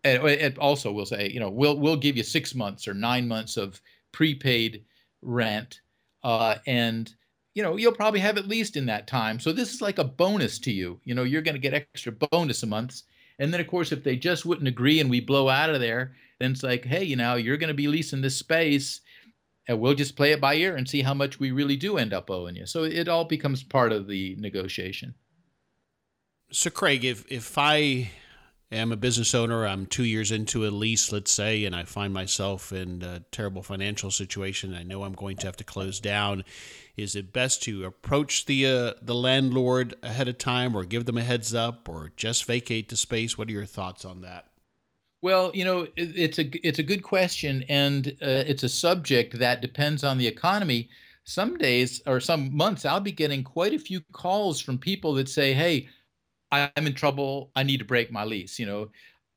and, 0.04 0.22
and 0.22 0.58
also 0.58 0.92
we'll 0.92 1.06
say, 1.06 1.30
you 1.30 1.40
know, 1.40 1.48
we'll 1.50 1.78
we'll 1.78 1.96
give 1.96 2.16
you 2.16 2.22
six 2.22 2.54
months 2.54 2.86
or 2.86 2.94
nine 2.94 3.26
months 3.26 3.56
of 3.56 3.80
prepaid 4.12 4.84
rent, 5.22 5.80
uh, 6.22 6.56
and 6.66 7.14
you 7.54 7.62
know, 7.62 7.76
you'll 7.76 7.92
probably 7.92 8.20
have 8.20 8.36
at 8.36 8.46
least 8.46 8.76
in 8.76 8.86
that 8.86 9.06
time. 9.06 9.40
So 9.40 9.52
this 9.52 9.72
is 9.72 9.80
like 9.80 9.98
a 9.98 10.04
bonus 10.04 10.58
to 10.60 10.70
you. 10.70 11.00
You 11.04 11.14
know, 11.14 11.24
you're 11.24 11.42
going 11.42 11.56
to 11.56 11.60
get 11.60 11.74
extra 11.74 12.12
bonus 12.12 12.62
a 12.62 12.66
month. 12.66 13.02
And 13.38 13.52
then, 13.52 13.60
of 13.60 13.68
course, 13.68 13.92
if 13.92 14.02
they 14.02 14.16
just 14.16 14.44
wouldn't 14.44 14.68
agree 14.68 15.00
and 15.00 15.08
we 15.08 15.20
blow 15.20 15.48
out 15.48 15.70
of 15.70 15.80
there, 15.80 16.12
then 16.40 16.52
it's 16.52 16.62
like, 16.62 16.84
hey, 16.84 17.04
you 17.04 17.16
know, 17.16 17.34
you're 17.34 17.56
going 17.56 17.68
to 17.68 17.74
be 17.74 17.88
leasing 17.88 18.20
this 18.20 18.36
space 18.36 19.00
and 19.68 19.78
we'll 19.78 19.94
just 19.94 20.16
play 20.16 20.32
it 20.32 20.40
by 20.40 20.54
ear 20.54 20.76
and 20.76 20.88
see 20.88 21.02
how 21.02 21.14
much 21.14 21.38
we 21.38 21.50
really 21.50 21.76
do 21.76 21.98
end 21.98 22.12
up 22.12 22.30
owing 22.30 22.56
you. 22.56 22.66
So 22.66 22.84
it 22.84 23.06
all 23.06 23.24
becomes 23.24 23.62
part 23.62 23.92
of 23.92 24.08
the 24.08 24.34
negotiation. 24.38 25.14
So, 26.50 26.70
Craig, 26.70 27.04
if, 27.04 27.30
if 27.30 27.58
I 27.58 28.10
am 28.70 28.92
a 28.92 28.96
business 28.96 29.34
owner, 29.34 29.66
I'm 29.66 29.86
two 29.86 30.04
years 30.04 30.30
into 30.30 30.66
a 30.66 30.70
lease, 30.70 31.10
let's 31.10 31.30
say, 31.30 31.64
and 31.64 31.74
I 31.74 31.84
find 31.84 32.12
myself 32.12 32.72
in 32.72 33.02
a 33.02 33.20
terrible 33.32 33.62
financial 33.62 34.10
situation, 34.10 34.74
I 34.74 34.82
know 34.82 35.04
I'm 35.04 35.14
going 35.14 35.36
to 35.38 35.46
have 35.46 35.56
to 35.56 35.64
close 35.64 36.00
down. 36.00 36.44
Is 36.96 37.16
it 37.16 37.32
best 37.32 37.62
to 37.62 37.84
approach 37.84 38.46
the 38.46 38.66
uh, 38.66 38.92
the 39.00 39.14
landlord 39.14 39.94
ahead 40.02 40.28
of 40.28 40.38
time, 40.38 40.74
or 40.74 40.84
give 40.84 41.06
them 41.06 41.16
a 41.16 41.22
heads 41.22 41.54
up, 41.54 41.88
or 41.88 42.12
just 42.16 42.44
vacate 42.44 42.88
the 42.88 42.96
space? 42.96 43.38
What 43.38 43.48
are 43.48 43.52
your 43.52 43.64
thoughts 43.64 44.04
on 44.04 44.22
that? 44.22 44.46
Well, 45.22 45.50
you 45.54 45.64
know, 45.64 45.86
it's 45.96 46.38
a 46.38 46.66
it's 46.66 46.78
a 46.78 46.84
good 46.84 47.02
question, 47.02 47.64
and 47.68 48.08
uh, 48.20 48.44
it's 48.46 48.64
a 48.64 48.68
subject 48.68 49.38
that 49.38 49.62
depends 49.62 50.04
on 50.04 50.18
the 50.18 50.26
economy. 50.26 50.90
Some 51.24 51.58
days 51.58 52.00
or 52.06 52.20
some 52.20 52.56
months, 52.56 52.84
I'll 52.84 53.00
be 53.00 53.12
getting 53.12 53.44
quite 53.44 53.74
a 53.74 53.78
few 53.78 54.00
calls 54.12 54.60
from 54.60 54.78
people 54.78 55.14
that 55.14 55.28
say, 55.28 55.54
"Hey, 55.54 55.88
I'm 56.50 56.86
in 56.86 56.94
trouble. 56.94 57.50
I 57.56 57.62
need 57.62 57.78
to 57.78 57.84
break 57.84 58.10
my 58.12 58.24
lease." 58.24 58.58
You 58.58 58.66
know, 58.66 58.88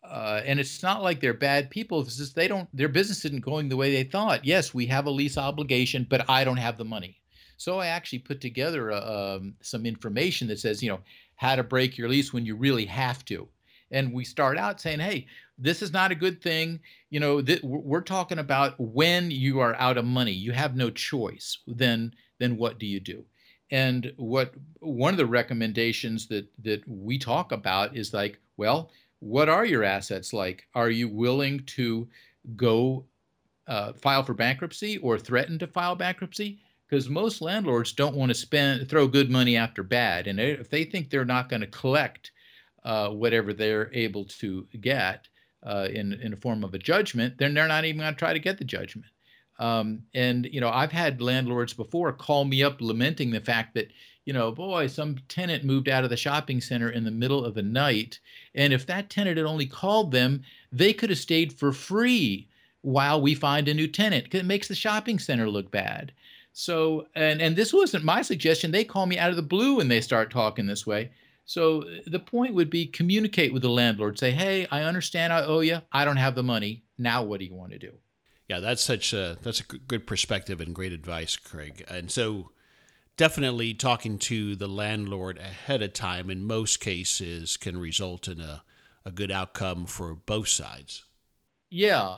uh, 0.03 0.41
and 0.45 0.59
it's 0.59 0.81
not 0.83 1.03
like 1.03 1.19
they're 1.21 1.33
bad 1.33 1.69
people. 1.69 2.01
It's 2.01 2.17
just 2.17 2.35
they 2.35 2.47
don't 2.47 2.69
their 2.75 2.89
business 2.89 3.25
isn't 3.25 3.45
going 3.45 3.69
the 3.69 3.77
way 3.77 3.91
they 3.93 4.03
thought. 4.03 4.45
Yes, 4.45 4.73
we 4.73 4.85
have 4.87 5.05
a 5.05 5.11
lease 5.11 5.37
obligation, 5.37 6.07
but 6.09 6.29
I 6.29 6.43
don't 6.43 6.57
have 6.57 6.77
the 6.77 6.85
money. 6.85 7.17
So 7.57 7.79
I 7.79 7.87
actually 7.87 8.19
put 8.19 8.41
together 8.41 8.89
a, 8.89 8.97
um, 9.37 9.55
some 9.61 9.85
information 9.85 10.47
that 10.47 10.59
says, 10.59 10.81
you 10.81 10.89
know, 10.89 10.99
how 11.35 11.55
to 11.55 11.63
break 11.63 11.97
your 11.97 12.09
lease 12.09 12.33
when 12.33 12.45
you 12.45 12.55
really 12.55 12.85
have 12.85 13.23
to. 13.25 13.47
And 13.91 14.13
we 14.13 14.23
start 14.23 14.57
out 14.57 14.81
saying, 14.81 14.99
hey, 14.99 15.27
this 15.59 15.81
is 15.83 15.93
not 15.93 16.11
a 16.11 16.15
good 16.15 16.41
thing. 16.41 16.79
You 17.11 17.19
know, 17.19 17.41
th- 17.41 17.61
we're 17.61 18.01
talking 18.01 18.39
about 18.39 18.73
when 18.79 19.29
you 19.29 19.59
are 19.59 19.75
out 19.75 19.97
of 19.97 20.05
money, 20.05 20.31
you 20.31 20.53
have 20.53 20.75
no 20.75 20.89
choice. 20.89 21.59
Then, 21.67 22.13
then 22.39 22.57
what 22.57 22.79
do 22.79 22.87
you 22.87 22.99
do? 22.99 23.25
And 23.71 24.13
what 24.17 24.53
one 24.79 25.13
of 25.13 25.17
the 25.17 25.25
recommendations 25.25 26.27
that 26.27 26.47
that 26.63 26.87
we 26.87 27.17
talk 27.17 27.51
about 27.51 27.95
is 27.95 28.13
like, 28.13 28.39
well, 28.57 28.91
what 29.19 29.49
are 29.49 29.65
your 29.65 29.83
assets 29.83 30.33
like? 30.33 30.67
Are 30.75 30.89
you 30.89 31.07
willing 31.07 31.63
to 31.67 32.07
go 32.55 33.05
uh, 33.67 33.93
file 33.93 34.23
for 34.23 34.33
bankruptcy 34.33 34.97
or 34.97 35.17
threaten 35.17 35.57
to 35.59 35.67
file 35.67 35.95
bankruptcy? 35.95 36.59
because 36.91 37.09
most 37.09 37.41
landlords 37.41 37.93
don't 37.93 38.17
want 38.17 38.29
to 38.29 38.35
spend 38.35 38.89
throw 38.89 39.07
good 39.07 39.31
money 39.31 39.55
after 39.55 39.81
bad, 39.81 40.27
and 40.27 40.39
if 40.39 40.69
they 40.69 40.83
think 40.83 41.09
they're 41.09 41.23
not 41.23 41.47
going 41.47 41.61
to 41.61 41.67
collect 41.67 42.31
uh, 42.83 43.09
whatever 43.09 43.53
they're 43.53 43.89
able 43.93 44.25
to 44.25 44.67
get 44.81 45.27
uh, 45.63 45.87
in 45.91 46.13
in 46.13 46.33
a 46.33 46.37
form 46.37 46.63
of 46.63 46.73
a 46.73 46.79
judgment, 46.79 47.37
then 47.37 47.53
they're 47.53 47.67
not 47.67 47.85
even 47.85 48.01
going 48.01 48.13
to 48.13 48.19
try 48.19 48.33
to 48.33 48.39
get 48.39 48.57
the 48.57 48.65
judgment. 48.65 49.07
Um, 49.61 50.01
and 50.15 50.49
you 50.51 50.59
know, 50.59 50.69
I've 50.69 50.91
had 50.91 51.21
landlords 51.21 51.73
before 51.73 52.11
call 52.11 52.45
me 52.45 52.63
up 52.63 52.81
lamenting 52.81 53.29
the 53.29 53.39
fact 53.39 53.75
that 53.75 53.91
you 54.25 54.33
know, 54.33 54.51
boy, 54.51 54.87
some 54.87 55.17
tenant 55.29 55.63
moved 55.63 55.89
out 55.89 56.03
of 56.03 56.09
the 56.09 56.17
shopping 56.17 56.61
center 56.61 56.89
in 56.89 57.03
the 57.03 57.11
middle 57.11 57.45
of 57.45 57.53
the 57.53 57.63
night, 57.63 58.19
and 58.55 58.73
if 58.73 58.85
that 58.87 59.09
tenant 59.09 59.37
had 59.37 59.45
only 59.45 59.65
called 59.65 60.11
them, 60.11 60.41
they 60.71 60.93
could 60.93 61.09
have 61.09 61.19
stayed 61.19 61.53
for 61.53 61.71
free 61.71 62.47
while 62.81 63.21
we 63.21 63.35
find 63.35 63.67
a 63.67 63.73
new 63.73 63.87
tenant 63.87 64.23
because 64.23 64.39
it 64.39 64.45
makes 64.45 64.67
the 64.67 64.75
shopping 64.75 65.19
center 65.19 65.47
look 65.47 65.69
bad. 65.71 66.11
So, 66.53 67.07
and 67.15 67.39
and 67.39 67.55
this 67.55 67.71
wasn't 67.71 68.03
my 68.03 68.23
suggestion. 68.23 68.71
They 68.71 68.83
call 68.83 69.05
me 69.05 69.19
out 69.19 69.29
of 69.29 69.35
the 69.35 69.43
blue 69.43 69.75
when 69.75 69.87
they 69.87 70.01
start 70.01 70.31
talking 70.31 70.65
this 70.65 70.87
way. 70.87 71.11
So 71.45 71.83
the 72.07 72.19
point 72.19 72.55
would 72.55 72.69
be 72.71 72.87
communicate 72.87 73.53
with 73.53 73.61
the 73.61 73.69
landlord. 73.69 74.17
Say, 74.17 74.31
hey, 74.31 74.67
I 74.71 74.83
understand 74.83 75.33
I 75.33 75.43
owe 75.43 75.59
you. 75.59 75.81
I 75.91 76.05
don't 76.05 76.17
have 76.17 76.35
the 76.35 76.43
money. 76.43 76.83
Now, 76.97 77.23
what 77.23 77.39
do 77.39 77.45
you 77.45 77.53
want 77.53 77.73
to 77.73 77.79
do? 77.79 77.91
Yeah, 78.51 78.59
that's 78.59 78.83
such 78.83 79.13
a 79.13 79.37
that's 79.41 79.61
a 79.61 79.63
good 79.63 80.05
perspective 80.05 80.59
and 80.59 80.75
great 80.75 80.91
advice, 80.91 81.37
Craig. 81.37 81.85
And 81.87 82.11
so, 82.11 82.51
definitely 83.17 83.73
talking 83.73 84.19
to 84.19 84.57
the 84.57 84.67
landlord 84.67 85.37
ahead 85.37 85.81
of 85.81 85.93
time 85.93 86.29
in 86.29 86.43
most 86.45 86.81
cases 86.81 87.57
can 87.57 87.77
result 87.77 88.27
in 88.27 88.41
a 88.41 88.63
a 89.05 89.11
good 89.11 89.31
outcome 89.31 89.85
for 89.85 90.15
both 90.15 90.49
sides. 90.49 91.05
Yeah, 91.71 92.17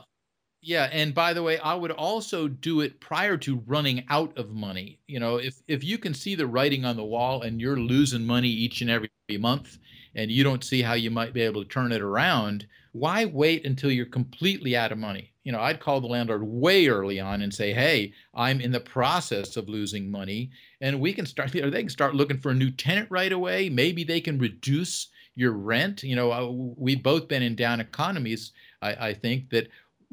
yeah, 0.62 0.90
and 0.92 1.14
by 1.14 1.34
the 1.34 1.42
way, 1.44 1.58
I 1.58 1.74
would 1.74 1.92
also 1.92 2.48
do 2.48 2.80
it 2.82 3.00
prior 3.00 3.36
to 3.38 3.60
running 3.66 4.06
out 4.10 4.38
of 4.38 4.50
money. 4.50 5.00
You 5.08 5.20
know, 5.20 5.36
if 5.38 5.62
if 5.68 5.84
you 5.84 5.98
can 5.98 6.14
see 6.14 6.34
the 6.36 6.48
writing 6.48 6.86
on 6.86 6.96
the 6.96 7.04
wall 7.04 7.42
and 7.42 7.60
you're 7.60 7.78
losing 7.80 8.26
money 8.26 8.48
each 8.50 8.82
and 8.82 8.90
every 8.90 9.10
month 9.38 9.78
and 10.16 10.32
you 10.32 10.44
don't 10.44 10.64
see 10.64 10.82
how 10.82 10.94
you 10.94 11.10
might 11.12 11.34
be 11.34 11.42
able 11.42 11.64
to 11.64 11.70
turn 11.70 11.92
it 11.92 12.02
around, 12.02 12.66
why 12.92 13.26
wait 13.26 13.66
until 13.66 13.92
you're 13.92 14.06
completely 14.06 14.76
out 14.76 14.92
of 14.92 14.98
money? 14.98 15.33
You 15.44 15.52
know, 15.52 15.60
I'd 15.60 15.80
call 15.80 16.00
the 16.00 16.06
landlord 16.06 16.42
way 16.42 16.88
early 16.88 17.20
on 17.20 17.42
and 17.42 17.52
say, 17.52 17.72
"Hey, 17.72 18.12
I'm 18.34 18.60
in 18.60 18.72
the 18.72 18.80
process 18.80 19.56
of 19.56 19.68
losing 19.68 20.10
money, 20.10 20.50
and 20.80 21.00
we 21.00 21.12
can 21.12 21.26
start 21.26 21.54
or 21.54 21.70
they 21.70 21.82
can 21.82 21.90
start 21.90 22.14
looking 22.14 22.38
for 22.38 22.50
a 22.50 22.54
new 22.54 22.70
tenant 22.70 23.10
right 23.10 23.32
away. 23.32 23.68
Maybe 23.68 24.04
they 24.04 24.20
can 24.20 24.38
reduce 24.38 25.08
your 25.34 25.52
rent. 25.52 26.02
You 26.02 26.16
know, 26.16 26.32
uh, 26.32 26.50
we've 26.50 27.02
both 27.02 27.28
been 27.28 27.42
in 27.42 27.56
down 27.56 27.80
economies. 27.80 28.52
I, 28.82 29.08
I 29.08 29.14
think 29.14 29.50
that 29.50 29.68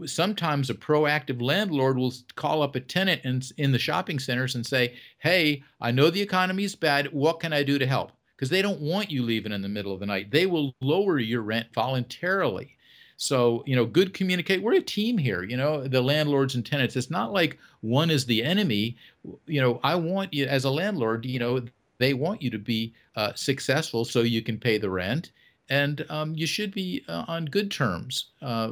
sometimes 0.06 0.70
a 0.70 0.74
proactive 0.74 1.42
landlord 1.42 1.98
will 1.98 2.14
call 2.36 2.62
up 2.62 2.76
a 2.76 2.80
tenant 2.80 3.22
in, 3.24 3.42
in 3.58 3.72
the 3.72 3.80
shopping 3.80 4.20
centers 4.20 4.56
and 4.56 4.66
say, 4.66 4.96
Hey, 5.20 5.64
I 5.80 5.92
know 5.92 6.10
the 6.10 6.22
economy 6.22 6.64
is 6.64 6.76
bad. 6.76 7.12
What 7.12 7.40
can 7.40 7.54
I 7.54 7.64
do 7.64 7.78
to 7.78 7.86
help? 7.86 8.12
Because 8.36 8.50
they 8.50 8.62
don't 8.62 8.82
want 8.82 9.12
you 9.12 9.24
leaving 9.24 9.52
in 9.52 9.62
the 9.62 9.70
middle 9.70 9.94
of 9.94 10.00
the 10.00 10.06
night. 10.06 10.32
They 10.32 10.48
will 10.48 10.74
lower 10.82 11.20
your 11.20 11.42
rent 11.42 11.68
voluntarily. 11.74 12.76
So, 13.22 13.64
you 13.68 13.76
know, 13.76 13.86
good 13.86 14.16
communicate. 14.16 14.64
We're 14.64 14.74
a 14.74 14.82
team 14.82 15.16
here, 15.16 15.44
you 15.44 15.56
know, 15.56 15.88
the 15.88 16.02
landlords 16.02 16.56
and 16.56 16.66
tenants. 16.66 16.96
It's 16.96 17.12
not 17.12 17.32
like 17.32 17.60
one 17.82 18.10
is 18.10 18.26
the 18.26 18.42
enemy. 18.42 18.98
You 19.46 19.62
know, 19.62 19.80
I 19.84 19.94
want 19.94 20.34
you 20.34 20.48
as 20.48 20.66
a 20.66 20.72
landlord, 20.72 21.24
you 21.28 21.38
know, 21.38 21.62
they 22.00 22.16
want 22.16 22.42
you 22.42 22.50
to 22.50 22.58
be 22.58 22.96
uh, 23.16 23.34
successful 23.36 24.06
so 24.06 24.22
you 24.22 24.42
can 24.42 24.58
pay 24.58 24.80
the 24.80 24.90
rent. 24.90 25.30
And 25.70 26.04
um, 26.10 26.34
you 26.34 26.48
should 26.48 26.74
be 26.74 27.06
uh, 27.08 27.26
on 27.28 27.46
good 27.46 27.70
terms 27.70 28.32
uh, 28.42 28.72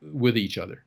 with 0.00 0.38
each 0.38 0.56
other. 0.56 0.84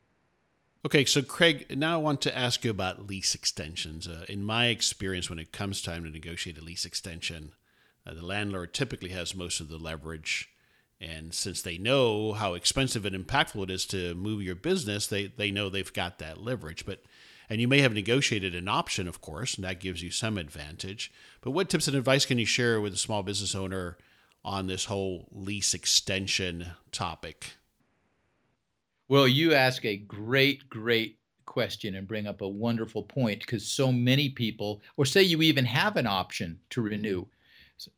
Okay, 0.83 1.05
so 1.05 1.21
Craig, 1.21 1.67
now 1.77 1.93
I 1.93 2.01
want 2.01 2.19
to 2.21 2.35
ask 2.35 2.65
you 2.65 2.71
about 2.71 3.05
lease 3.05 3.35
extensions. 3.35 4.07
Uh, 4.07 4.25
in 4.27 4.43
my 4.43 4.69
experience, 4.69 5.29
when 5.29 5.37
it 5.37 5.51
comes 5.51 5.83
time 5.83 6.03
to 6.03 6.09
negotiate 6.09 6.57
a 6.57 6.63
lease 6.63 6.83
extension, 6.83 7.51
uh, 8.07 8.15
the 8.15 8.25
landlord 8.25 8.73
typically 8.73 9.09
has 9.09 9.35
most 9.35 9.59
of 9.59 9.69
the 9.69 9.77
leverage. 9.77 10.49
And 11.03 11.33
since 11.33 11.61
they 11.61 11.77
know 11.77 12.33
how 12.33 12.53
expensive 12.53 13.05
and 13.05 13.15
impactful 13.15 13.63
it 13.63 13.69
is 13.69 13.85
to 13.87 14.15
move 14.15 14.41
your 14.41 14.55
business, 14.55 15.07
they, 15.07 15.27
they 15.27 15.51
know 15.51 15.69
they've 15.69 15.91
got 15.91 16.19
that 16.19 16.41
leverage. 16.41 16.85
But 16.85 17.03
and 17.49 17.59
you 17.59 17.67
may 17.67 17.81
have 17.81 17.93
negotiated 17.93 18.55
an 18.55 18.67
option, 18.67 19.07
of 19.07 19.21
course, 19.21 19.55
and 19.55 19.63
that 19.65 19.79
gives 19.79 20.01
you 20.01 20.11
some 20.11 20.37
advantage. 20.37 21.11
But 21.41 21.51
what 21.51 21.69
tips 21.69 21.87
and 21.87 21.97
advice 21.97 22.25
can 22.25 22.39
you 22.39 22.45
share 22.45 22.79
with 22.79 22.93
a 22.93 22.97
small 22.97 23.21
business 23.21 23.53
owner 23.53 23.97
on 24.45 24.67
this 24.67 24.85
whole 24.85 25.27
lease 25.31 25.73
extension 25.73 26.67
topic? 26.91 27.57
Well, 29.07 29.27
you 29.27 29.53
ask 29.53 29.85
a 29.85 29.97
great, 29.97 30.69
great 30.69 31.19
question 31.45 31.95
and 31.95 32.07
bring 32.07 32.25
up 32.25 32.41
a 32.41 32.47
wonderful 32.47 33.03
point 33.03 33.41
because 33.41 33.67
so 33.67 33.91
many 33.91 34.29
people, 34.29 34.81
or 34.97 35.05
say 35.05 35.21
you 35.21 35.41
even 35.41 35.65
have 35.65 35.97
an 35.97 36.07
option 36.07 36.59
to 36.71 36.81
renew. 36.81 37.25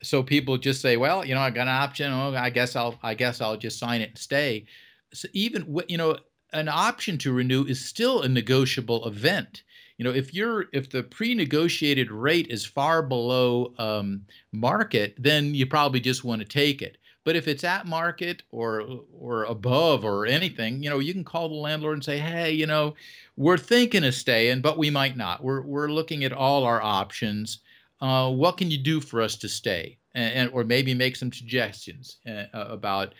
So 0.03 0.23
people 0.23 0.57
just 0.57 0.81
say, 0.81 0.97
"Well, 0.97 1.25
you 1.25 1.35
know, 1.35 1.41
I 1.41 1.49
got 1.51 1.63
an 1.63 1.69
option. 1.69 2.11
Oh, 2.11 2.33
I 2.35 2.49
guess 2.49 2.75
I'll, 2.75 2.97
I 3.03 3.13
guess 3.13 3.41
I'll 3.41 3.57
just 3.57 3.79
sign 3.79 4.01
it 4.01 4.09
and 4.09 4.17
stay." 4.17 4.65
So 5.13 5.27
even 5.33 5.77
you 5.87 5.97
know, 5.97 6.17
an 6.53 6.67
option 6.69 7.17
to 7.19 7.33
renew 7.33 7.65
is 7.65 7.83
still 7.83 8.21
a 8.21 8.29
negotiable 8.29 9.07
event. 9.07 9.63
You 9.97 10.03
know, 10.05 10.11
if 10.11 10.33
you're 10.33 10.65
if 10.73 10.89
the 10.89 11.03
pre-negotiated 11.03 12.11
rate 12.11 12.47
is 12.49 12.65
far 12.65 13.01
below 13.01 13.73
um, 13.77 14.25
market, 14.51 15.15
then 15.17 15.53
you 15.55 15.65
probably 15.65 15.99
just 16.01 16.23
want 16.23 16.41
to 16.41 16.47
take 16.47 16.81
it. 16.81 16.97
But 17.23 17.35
if 17.35 17.47
it's 17.47 17.63
at 17.63 17.87
market 17.87 18.43
or 18.51 19.01
or 19.11 19.45
above 19.45 20.03
or 20.05 20.25
anything, 20.25 20.83
you 20.83 20.89
know, 20.89 20.99
you 20.99 21.13
can 21.13 21.23
call 21.23 21.49
the 21.49 21.55
landlord 21.55 21.95
and 21.95 22.03
say, 22.03 22.17
"Hey, 22.19 22.51
you 22.51 22.67
know, 22.67 22.95
we're 23.37 23.57
thinking 23.57 24.03
of 24.03 24.13
staying, 24.15 24.61
but 24.61 24.77
we 24.77 24.89
might 24.89 25.17
not. 25.17 25.43
We're 25.43 25.61
we're 25.61 25.89
looking 25.91 26.23
at 26.23 26.33
all 26.33 26.63
our 26.63 26.81
options. 26.81 27.59
Uh, 28.05 28.29
what 28.31 28.57
can 28.57 28.69
you 28.69 28.77
do 28.77 29.01
for 29.01 29.21
us 29.21 29.35
to 29.37 29.49
stay?" 29.49 29.97
And, 30.13 30.33
and 30.33 30.49
or 30.53 30.63
maybe 30.63 30.93
make 30.93 31.15
some 31.15 31.31
suggestions 31.31 32.17
uh, 32.27 32.45
about 32.53 33.13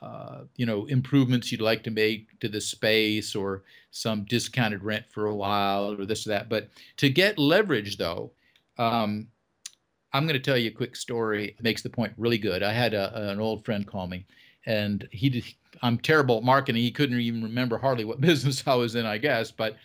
uh, 0.00 0.42
you 0.56 0.66
know 0.66 0.86
improvements 0.86 1.50
you'd 1.50 1.60
like 1.60 1.82
to 1.84 1.90
make 1.90 2.38
to 2.40 2.48
the 2.48 2.60
space 2.60 3.34
or 3.34 3.64
some 3.90 4.24
discounted 4.24 4.84
rent 4.84 5.04
for 5.10 5.26
a 5.26 5.34
while 5.34 5.92
or 5.92 6.04
this 6.06 6.26
or 6.26 6.30
that. 6.30 6.48
But 6.48 6.70
to 6.98 7.08
get 7.10 7.38
leverage 7.38 7.96
though. 7.96 8.32
Um, 8.78 9.28
I'm 10.12 10.24
going 10.26 10.40
to 10.40 10.50
tell 10.50 10.56
you 10.56 10.70
a 10.70 10.72
quick 10.72 10.96
story. 10.96 11.48
It 11.48 11.62
makes 11.62 11.82
the 11.82 11.90
point 11.90 12.14
really 12.16 12.38
good. 12.38 12.62
I 12.62 12.72
had 12.72 12.94
a, 12.94 13.30
an 13.30 13.40
old 13.40 13.64
friend 13.64 13.86
call 13.86 14.06
me, 14.06 14.24
and 14.66 15.06
he 15.12 15.28
did, 15.28 15.44
I'm 15.82 15.98
terrible 15.98 16.38
at 16.38 16.44
marketing. 16.44 16.82
He 16.82 16.90
couldn't 16.90 17.20
even 17.20 17.42
remember 17.42 17.78
hardly 17.78 18.04
what 18.04 18.20
business 18.30 18.62
I 18.66 18.74
was 18.74 18.94
in, 18.94 19.06
I 19.06 19.18
guess, 19.18 19.50
but 19.50 19.76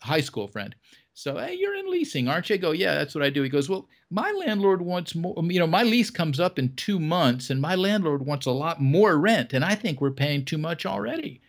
high 0.00 0.20
school 0.20 0.48
friend. 0.48 0.74
So, 1.16 1.38
hey, 1.38 1.54
you're 1.54 1.76
in 1.76 1.90
leasing, 1.90 2.26
aren't 2.28 2.50
you? 2.50 2.54
I 2.54 2.58
go, 2.58 2.72
yeah, 2.72 2.94
that's 2.94 3.14
what 3.14 3.22
I 3.22 3.30
do. 3.30 3.42
He 3.42 3.48
goes, 3.48 3.68
well, 3.68 3.88
my 4.10 4.32
landlord 4.32 4.82
wants 4.82 5.14
more. 5.14 5.38
Um, 5.38 5.50
you 5.50 5.60
know, 5.60 5.66
my 5.66 5.84
lease 5.84 6.10
comes 6.10 6.40
up 6.40 6.58
in 6.58 6.74
two 6.74 6.98
months, 6.98 7.50
and 7.50 7.60
my 7.60 7.76
landlord 7.76 8.26
wants 8.26 8.46
a 8.46 8.50
lot 8.50 8.82
more 8.82 9.16
rent, 9.18 9.52
and 9.52 9.64
I 9.64 9.76
think 9.76 10.00
we're 10.00 10.10
paying 10.10 10.44
too 10.44 10.58
much 10.58 10.84
already. 10.84 11.40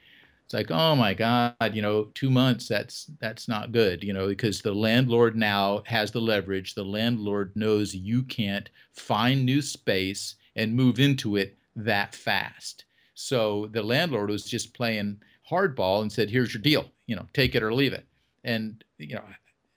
It's 0.45 0.53
like, 0.53 0.69
oh 0.69 0.95
my 0.95 1.15
God, 1.15 1.73
you 1.73 1.81
know, 1.81 2.05
two 2.13 2.29
months. 2.29 2.67
That's 2.67 3.09
that's 3.19 3.47
not 3.47 3.71
good, 3.71 4.03
you 4.03 4.13
know, 4.13 4.27
because 4.27 4.61
the 4.61 4.73
landlord 4.73 5.35
now 5.35 5.81
has 5.87 6.11
the 6.11 6.21
leverage. 6.21 6.75
The 6.75 6.85
landlord 6.85 7.51
knows 7.55 7.95
you 7.95 8.21
can't 8.23 8.69
find 8.93 9.43
new 9.43 9.61
space 9.63 10.35
and 10.55 10.75
move 10.75 10.99
into 10.99 11.37
it 11.37 11.57
that 11.75 12.13
fast. 12.13 12.85
So 13.15 13.67
the 13.71 13.81
landlord 13.81 14.29
was 14.29 14.45
just 14.45 14.75
playing 14.75 15.19
hardball 15.49 16.01
and 16.03 16.11
said, 16.11 16.29
"Here's 16.29 16.53
your 16.53 16.61
deal. 16.61 16.91
You 17.07 17.15
know, 17.15 17.27
take 17.33 17.55
it 17.55 17.63
or 17.63 17.73
leave 17.73 17.93
it." 17.93 18.05
And 18.43 18.83
you 18.99 19.15
know, 19.15 19.23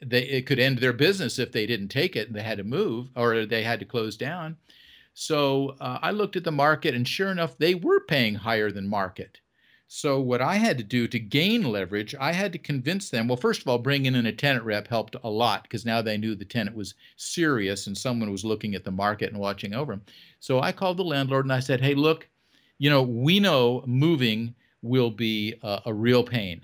they 0.01 0.23
it 0.23 0.47
could 0.47 0.59
end 0.59 0.79
their 0.79 0.93
business 0.93 1.39
if 1.39 1.53
they 1.53 1.67
didn't 1.67 1.89
take 1.89 2.17
it 2.17 2.29
and 2.29 2.37
they 2.37 2.43
had 2.43 2.59
to 2.59 2.65
move 2.65 3.09
or 3.17 3.47
they 3.47 3.63
had 3.63 3.81
to 3.81 3.87
close 3.87 4.17
down. 4.17 4.57
So 5.15 5.77
uh, 5.81 5.99
I 6.01 6.13
looked 6.13 6.37
at 6.37 6.45
the 6.45 6.53
market, 6.53 6.95
and 6.95 7.07
sure 7.07 7.33
enough, 7.33 7.59
they 7.59 7.75
were 7.75 7.99
paying 7.99 8.37
higher 8.37 8.71
than 8.71 8.87
market. 8.87 9.41
So 9.89 10.21
what 10.21 10.41
I 10.41 10.57
had 10.57 10.79
to 10.79 10.85
do 10.85 11.09
to 11.09 11.19
gain 11.19 11.65
leverage, 11.65 12.15
I 12.21 12.33
had 12.33 12.53
to 12.53 12.59
convince 12.59 13.11
them. 13.11 13.27
Well, 13.27 13.37
first 13.37 13.63
of 13.63 13.67
all, 13.67 13.79
bringing 13.79 14.15
in 14.15 14.27
a 14.27 14.33
tenant 14.33 14.65
rep 14.65 14.87
helped 14.87 15.17
a 15.25 15.29
lot 15.29 15.65
because 15.65 15.85
now 15.85 16.03
they 16.03 16.19
knew 16.19 16.37
the 16.37 16.45
tenant 16.45 16.77
was 16.77 16.95
serious 17.17 17.89
and 17.89 17.99
someone 17.99 18.31
was 18.31 18.45
looking 18.45 18.77
at 18.77 18.85
the 18.85 18.93
market 18.93 19.33
and 19.33 19.41
watching 19.41 19.75
over 19.75 19.93
them. 19.93 20.03
So 20.39 20.61
I 20.61 20.71
called 20.71 20.99
the 20.99 21.05
landlord 21.05 21.47
and 21.47 21.53
I 21.53 21.61
said, 21.61 21.81
"Hey, 21.81 21.95
look, 21.95 22.29
you 22.79 22.89
know, 22.89 23.03
we 23.03 23.41
know 23.41 23.83
moving 23.87 24.55
will 24.83 25.11
be 25.11 25.55
a, 25.63 25.83
a 25.87 25.93
real 25.93 26.23
pain. 26.23 26.61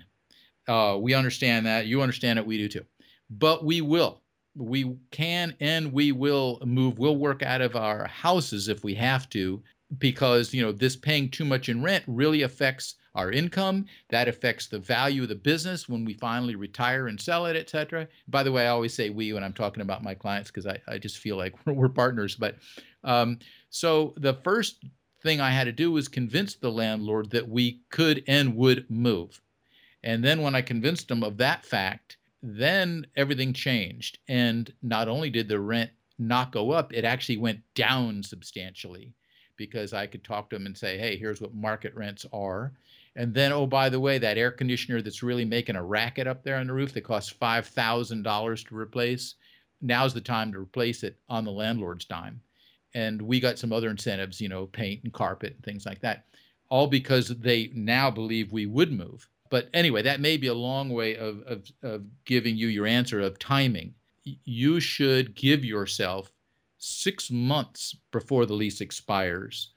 Uh, 0.67 0.97
we 1.01 1.13
understand 1.13 1.65
that. 1.65 1.87
You 1.87 2.01
understand 2.01 2.39
it. 2.39 2.45
We 2.45 2.57
do 2.57 2.69
too 2.69 2.85
but 3.29 3.63
we 3.63 3.81
will. 3.81 4.21
We 4.55 4.95
can 5.11 5.55
and 5.59 5.91
we 5.91 6.11
will 6.11 6.61
move. 6.65 6.97
We'll 6.97 7.17
work 7.17 7.43
out 7.43 7.61
of 7.61 7.75
our 7.75 8.07
houses 8.07 8.69
if 8.69 8.83
we 8.83 8.95
have 8.95 9.29
to, 9.31 9.61
because 9.97 10.53
you 10.53 10.61
know 10.61 10.71
this 10.71 10.95
paying 10.95 11.29
too 11.29 11.45
much 11.45 11.69
in 11.69 11.83
rent 11.83 12.03
really 12.07 12.43
affects 12.43 12.95
our 13.15 13.31
income. 13.31 13.85
That 14.09 14.27
affects 14.27 14.67
the 14.67 14.79
value 14.79 15.23
of 15.23 15.29
the 15.29 15.35
business 15.35 15.89
when 15.89 16.05
we 16.05 16.13
finally 16.13 16.55
retire 16.55 17.07
and 17.07 17.19
sell 17.19 17.45
it, 17.45 17.55
et 17.55 17.69
cetera. 17.69 18.07
By 18.27 18.43
the 18.43 18.51
way, 18.51 18.65
I 18.65 18.69
always 18.69 18.93
say 18.93 19.09
we 19.09 19.33
when 19.33 19.43
I'm 19.43 19.53
talking 19.53 19.81
about 19.81 20.03
my 20.03 20.13
clients 20.13 20.51
because 20.51 20.67
I, 20.67 20.79
I 20.87 20.97
just 20.97 21.17
feel 21.17 21.37
like 21.37 21.53
we're, 21.65 21.89
partners. 21.89 22.35
But 22.35 22.55
um, 23.03 23.39
so 23.69 24.13
the 24.17 24.35
first 24.43 24.83
thing 25.23 25.41
I 25.41 25.49
had 25.49 25.65
to 25.65 25.71
do 25.71 25.91
was 25.91 26.07
convince 26.07 26.55
the 26.55 26.71
landlord 26.71 27.31
that 27.31 27.47
we 27.47 27.81
could 27.89 28.23
and 28.27 28.55
would 28.55 28.89
move. 28.89 29.41
And 30.03 30.23
then 30.23 30.41
when 30.41 30.53
I 30.53 30.61
convinced 30.61 31.09
him 31.09 31.23
of 31.23 31.37
that 31.37 31.65
fact, 31.65 32.17
then 32.45 33.07
everything 33.15 33.53
changed. 33.53 34.19
And 34.27 34.71
not 34.83 35.07
only 35.07 35.29
did 35.29 35.49
the 35.49 35.59
rent 35.59 35.89
not 36.19 36.51
go 36.51 36.71
up, 36.71 36.93
it 36.93 37.03
actually 37.03 37.37
went 37.37 37.61
down 37.73 38.21
substantially 38.23 39.13
because 39.57 39.93
I 39.93 40.05
could 40.05 40.23
talk 40.23 40.49
to 40.49 40.55
them 40.55 40.65
and 40.65 40.77
say, 40.77 40.97
hey, 40.97 41.17
here's 41.17 41.41
what 41.41 41.55
market 41.55 41.95
rents 41.95 42.25
are. 42.31 42.73
And 43.15 43.33
then, 43.33 43.51
oh, 43.51 43.65
by 43.65 43.89
the 43.89 43.99
way, 43.99 44.17
that 44.17 44.37
air 44.37 44.51
conditioner 44.51 45.01
that's 45.01 45.23
really 45.23 45.45
making 45.45 45.75
a 45.75 45.83
racket 45.83 46.27
up 46.27 46.43
there 46.43 46.57
on 46.57 46.67
the 46.67 46.73
roof 46.73 46.93
that 46.93 47.05
costs 47.05 47.33
$5,000 47.33 48.67
to 48.67 48.75
replace, 48.75 49.35
now's 49.81 50.13
the 50.13 50.21
time 50.21 50.51
to 50.51 50.59
replace 50.59 51.03
it 51.03 51.17
on 51.29 51.45
the 51.45 51.51
landlord's 51.51 52.05
dime. 52.05 52.41
And 52.93 53.21
we 53.21 53.39
got 53.39 53.57
some 53.57 53.73
other 53.73 53.89
incentives, 53.89 54.39
you 54.39 54.49
know, 54.49 54.67
paint 54.67 55.03
and 55.03 55.13
carpet 55.13 55.53
and 55.55 55.63
things 55.63 55.85
like 55.85 56.01
that, 56.01 56.25
all 56.69 56.87
because 56.87 57.29
they 57.29 57.71
now 57.73 58.11
believe 58.11 58.51
we 58.51 58.65
would 58.65 58.91
move. 58.91 59.27
But 59.49 59.69
anyway, 59.73 60.01
that 60.01 60.19
may 60.19 60.37
be 60.37 60.47
a 60.47 60.53
long 60.53 60.89
way 60.89 61.15
of, 61.15 61.41
of, 61.45 61.63
of 61.83 62.03
giving 62.25 62.57
you 62.57 62.67
your 62.67 62.87
answer 62.87 63.21
of 63.21 63.39
timing. 63.39 63.93
You 64.23 64.79
should 64.79 65.35
give 65.35 65.63
yourself 65.63 66.31
six 66.77 67.29
months 67.29 67.95
before 68.11 68.45
the 68.45 68.53
lease 68.53 68.81
expires, 68.81 69.69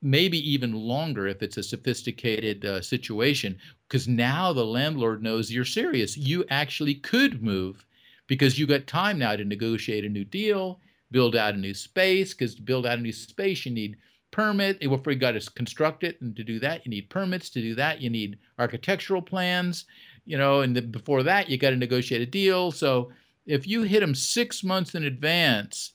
maybe 0.00 0.38
even 0.50 0.72
longer 0.72 1.28
if 1.28 1.42
it's 1.42 1.56
a 1.56 1.62
sophisticated 1.62 2.64
uh, 2.64 2.80
situation, 2.80 3.58
because 3.88 4.08
now 4.08 4.52
the 4.52 4.64
landlord 4.64 5.22
knows 5.22 5.52
you're 5.52 5.64
serious. 5.64 6.16
You 6.16 6.44
actually 6.50 6.96
could 6.96 7.42
move 7.42 7.86
because 8.26 8.58
you 8.58 8.66
got 8.66 8.86
time 8.86 9.18
now 9.18 9.36
to 9.36 9.44
negotiate 9.44 10.04
a 10.04 10.08
new 10.08 10.24
deal, 10.24 10.80
build 11.10 11.36
out 11.36 11.54
a 11.54 11.58
new 11.58 11.74
space, 11.74 12.32
because 12.32 12.56
to 12.56 12.62
build 12.62 12.86
out 12.86 12.98
a 12.98 13.02
new 13.02 13.12
space, 13.12 13.64
you 13.64 13.72
need 13.72 13.96
permit. 14.32 14.78
If 14.80 15.06
you 15.06 15.14
got 15.14 15.32
to 15.32 15.50
construct 15.52 16.02
it, 16.02 16.20
and 16.20 16.34
to 16.34 16.42
do 16.42 16.58
that, 16.58 16.84
you 16.84 16.90
need 16.90 17.08
permits. 17.08 17.48
To 17.50 17.60
do 17.60 17.76
that, 17.76 18.00
you 18.00 18.10
need 18.10 18.38
architectural 18.58 19.22
plans. 19.22 19.84
You 20.24 20.38
know, 20.38 20.62
and 20.62 20.76
the, 20.76 20.82
before 20.82 21.22
that, 21.22 21.48
you 21.48 21.58
got 21.58 21.70
to 21.70 21.76
negotiate 21.76 22.20
a 22.20 22.26
deal. 22.26 22.72
So 22.72 23.10
if 23.46 23.66
you 23.66 23.82
hit 23.82 24.00
them 24.00 24.14
six 24.14 24.64
months 24.64 24.94
in 24.94 25.04
advance 25.04 25.92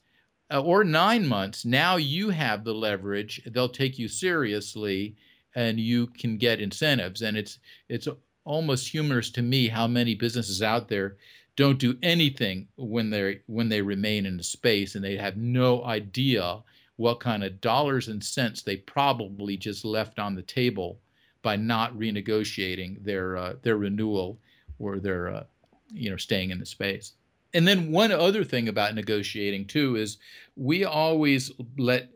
uh, 0.51 0.61
or 0.61 0.83
nine 0.83 1.27
months, 1.27 1.65
now 1.65 1.97
you 1.97 2.29
have 2.29 2.63
the 2.63 2.73
leverage. 2.73 3.41
They'll 3.45 3.69
take 3.69 3.99
you 3.99 4.07
seriously, 4.07 5.15
and 5.55 5.79
you 5.79 6.07
can 6.07 6.38
get 6.38 6.61
incentives. 6.61 7.21
And 7.21 7.35
it's 7.35 7.59
it's 7.89 8.07
almost 8.45 8.88
humorous 8.88 9.29
to 9.31 9.41
me 9.41 9.67
how 9.67 9.88
many 9.88 10.15
businesses 10.15 10.61
out 10.61 10.88
there 10.88 11.17
don't 11.57 11.79
do 11.79 11.97
anything 12.03 12.67
when 12.77 13.09
they 13.09 13.41
when 13.47 13.67
they 13.67 13.81
remain 13.81 14.25
in 14.25 14.38
the 14.38 14.43
space 14.43 14.95
and 14.95 15.03
they 15.03 15.17
have 15.17 15.35
no 15.35 15.83
idea 15.83 16.59
what 16.98 17.20
kind 17.20 17.43
of 17.43 17.62
dollars 17.62 18.08
and 18.08 18.24
cents 18.24 18.62
they 18.62 18.76
probably 18.76 19.56
just 19.56 19.86
left 19.86 20.20
on 20.20 20.36
the 20.36 20.41
table 20.41 21.00
by 21.41 21.56
not 21.56 21.98
renegotiating 21.98 23.04
their 23.04 23.38
uh, 23.38 23.54
their 23.62 23.78
renewal 23.78 24.38
or 24.80 25.00
their 25.00 25.30
uh, 25.30 25.43
you 25.91 26.10
know 26.10 26.18
staying 26.18 26.50
in 26.50 26.60
the 26.60 26.66
space. 26.66 27.14
And 27.54 27.68
then 27.68 27.91
one 27.91 28.12
other 28.12 28.43
thing 28.43 28.68
about 28.68 28.93
negotiating 28.95 29.68
too 29.68 29.95
is 29.95 30.18
we 30.56 30.84
always 30.84 31.52
let 31.78 32.10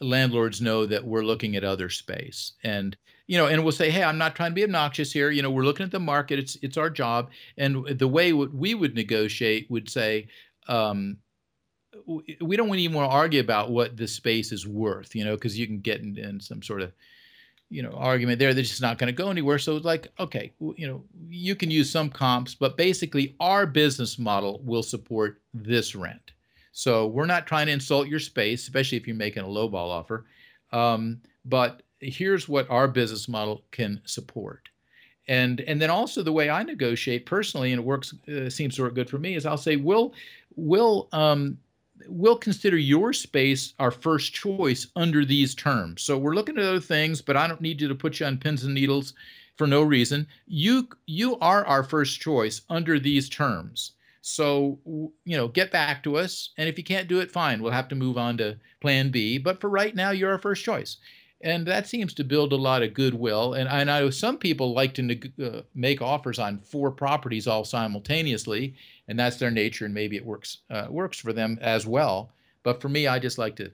landlords 0.00 0.62
know 0.62 0.86
that 0.86 1.04
we're 1.04 1.22
looking 1.22 1.56
at 1.56 1.64
other 1.64 1.90
space. 1.90 2.52
And 2.64 2.96
you 3.26 3.36
know 3.36 3.46
and 3.46 3.62
we'll 3.62 3.72
say 3.72 3.90
hey 3.90 4.02
i'm 4.02 4.18
not 4.18 4.34
trying 4.34 4.50
to 4.50 4.54
be 4.54 4.64
obnoxious 4.64 5.12
here. 5.12 5.30
You 5.30 5.42
know 5.42 5.50
we're 5.50 5.64
looking 5.64 5.84
at 5.84 5.92
the 5.92 6.00
market. 6.00 6.38
It's 6.38 6.56
it's 6.62 6.76
our 6.76 6.90
job. 6.90 7.30
And 7.58 7.86
the 7.86 8.08
way 8.08 8.32
what 8.32 8.54
we 8.54 8.74
would 8.74 8.94
negotiate 8.94 9.70
would 9.70 9.90
say 9.90 10.28
um, 10.68 11.16
we 12.06 12.56
don't 12.56 12.74
even 12.76 12.96
want 12.96 13.10
to 13.10 13.14
argue 13.14 13.40
about 13.40 13.70
what 13.70 13.96
the 13.96 14.06
space 14.06 14.52
is 14.52 14.66
worth, 14.66 15.14
you 15.14 15.24
know, 15.24 15.34
because 15.34 15.58
you 15.58 15.66
can 15.66 15.80
get 15.80 16.00
in, 16.00 16.16
in, 16.18 16.40
some 16.40 16.62
sort 16.62 16.82
of, 16.82 16.92
you 17.68 17.82
know, 17.82 17.92
argument 17.92 18.38
there 18.38 18.54
that's 18.54 18.68
just 18.68 18.82
not 18.82 18.98
going 18.98 19.12
to 19.12 19.22
go 19.22 19.30
anywhere. 19.30 19.58
So 19.58 19.76
it's 19.76 19.84
like, 19.84 20.08
okay, 20.18 20.52
you 20.76 20.86
know, 20.86 21.02
you 21.28 21.54
can 21.54 21.70
use 21.70 21.90
some 21.90 22.08
comps, 22.08 22.54
but 22.54 22.76
basically 22.76 23.34
our 23.40 23.66
business 23.66 24.18
model 24.18 24.60
will 24.64 24.82
support 24.82 25.40
this 25.52 25.94
rent. 25.94 26.32
So 26.72 27.06
we're 27.08 27.26
not 27.26 27.46
trying 27.46 27.66
to 27.66 27.72
insult 27.72 28.08
your 28.08 28.20
space, 28.20 28.62
especially 28.62 28.98
if 28.98 29.06
you're 29.06 29.16
making 29.16 29.42
a 29.42 29.46
lowball 29.46 29.88
offer. 29.88 30.26
Um, 30.72 31.20
but 31.44 31.82
here's 32.00 32.48
what 32.48 32.70
our 32.70 32.88
business 32.88 33.28
model 33.28 33.64
can 33.72 34.00
support. 34.04 34.68
And, 35.28 35.60
and 35.62 35.80
then 35.80 35.90
also 35.90 36.22
the 36.22 36.32
way 36.32 36.50
I 36.50 36.62
negotiate 36.62 37.26
personally, 37.26 37.72
and 37.72 37.80
it 37.80 37.84
works 37.84 38.14
uh, 38.28 38.48
seems 38.50 38.76
to 38.76 38.82
work 38.82 38.94
good 38.94 39.10
for 39.10 39.18
me, 39.18 39.34
is 39.34 39.46
I'll 39.46 39.56
say 39.56 39.76
we'll 39.76 40.12
we'll 40.56 41.08
um, 41.12 41.58
we'll 42.08 42.36
consider 42.36 42.76
your 42.76 43.12
space 43.12 43.74
our 43.78 43.90
first 43.90 44.32
choice 44.32 44.86
under 44.96 45.24
these 45.24 45.54
terms. 45.54 46.02
So 46.02 46.18
we're 46.18 46.34
looking 46.34 46.58
at 46.58 46.64
other 46.64 46.80
things, 46.80 47.20
but 47.20 47.36
I 47.36 47.46
don't 47.46 47.60
need 47.60 47.80
you 47.80 47.88
to 47.88 47.94
put 47.94 48.20
you 48.20 48.26
on 48.26 48.38
pins 48.38 48.64
and 48.64 48.74
needles 48.74 49.14
for 49.56 49.66
no 49.66 49.82
reason. 49.82 50.26
You 50.46 50.88
you 51.06 51.38
are 51.40 51.66
our 51.66 51.82
first 51.82 52.20
choice 52.20 52.62
under 52.70 52.98
these 52.98 53.28
terms. 53.28 53.92
So 54.22 54.78
you 54.84 55.36
know, 55.36 55.48
get 55.48 55.70
back 55.70 56.02
to 56.04 56.16
us, 56.16 56.50
and 56.56 56.68
if 56.68 56.78
you 56.78 56.84
can't 56.84 57.08
do 57.08 57.20
it, 57.20 57.30
fine. 57.30 57.62
We'll 57.62 57.72
have 57.72 57.88
to 57.88 57.94
move 57.94 58.18
on 58.18 58.36
to 58.38 58.56
Plan 58.80 59.10
B. 59.10 59.38
But 59.38 59.60
for 59.60 59.68
right 59.68 59.94
now, 59.94 60.10
you're 60.10 60.32
our 60.32 60.38
first 60.38 60.64
choice, 60.64 60.96
and 61.40 61.66
that 61.66 61.86
seems 61.86 62.12
to 62.14 62.24
build 62.24 62.52
a 62.52 62.56
lot 62.56 62.82
of 62.82 62.94
goodwill. 62.94 63.54
And 63.54 63.68
I 63.68 63.84
know 63.84 64.10
some 64.10 64.36
people 64.36 64.74
like 64.74 64.94
to 64.94 65.30
uh, 65.42 65.62
make 65.74 66.02
offers 66.02 66.38
on 66.38 66.60
four 66.60 66.90
properties 66.90 67.46
all 67.46 67.64
simultaneously, 67.64 68.74
and 69.10 69.18
that's 69.18 69.36
their 69.36 69.50
nature, 69.50 69.84
and 69.84 69.92
maybe 69.92 70.16
it 70.16 70.24
works 70.24 70.58
uh, 70.70 70.86
works 70.88 71.18
for 71.18 71.32
them 71.32 71.58
as 71.60 71.84
well. 71.84 72.30
But 72.62 72.80
for 72.80 72.88
me, 72.88 73.08
I 73.08 73.18
just 73.18 73.38
like 73.38 73.56
to 73.56 73.72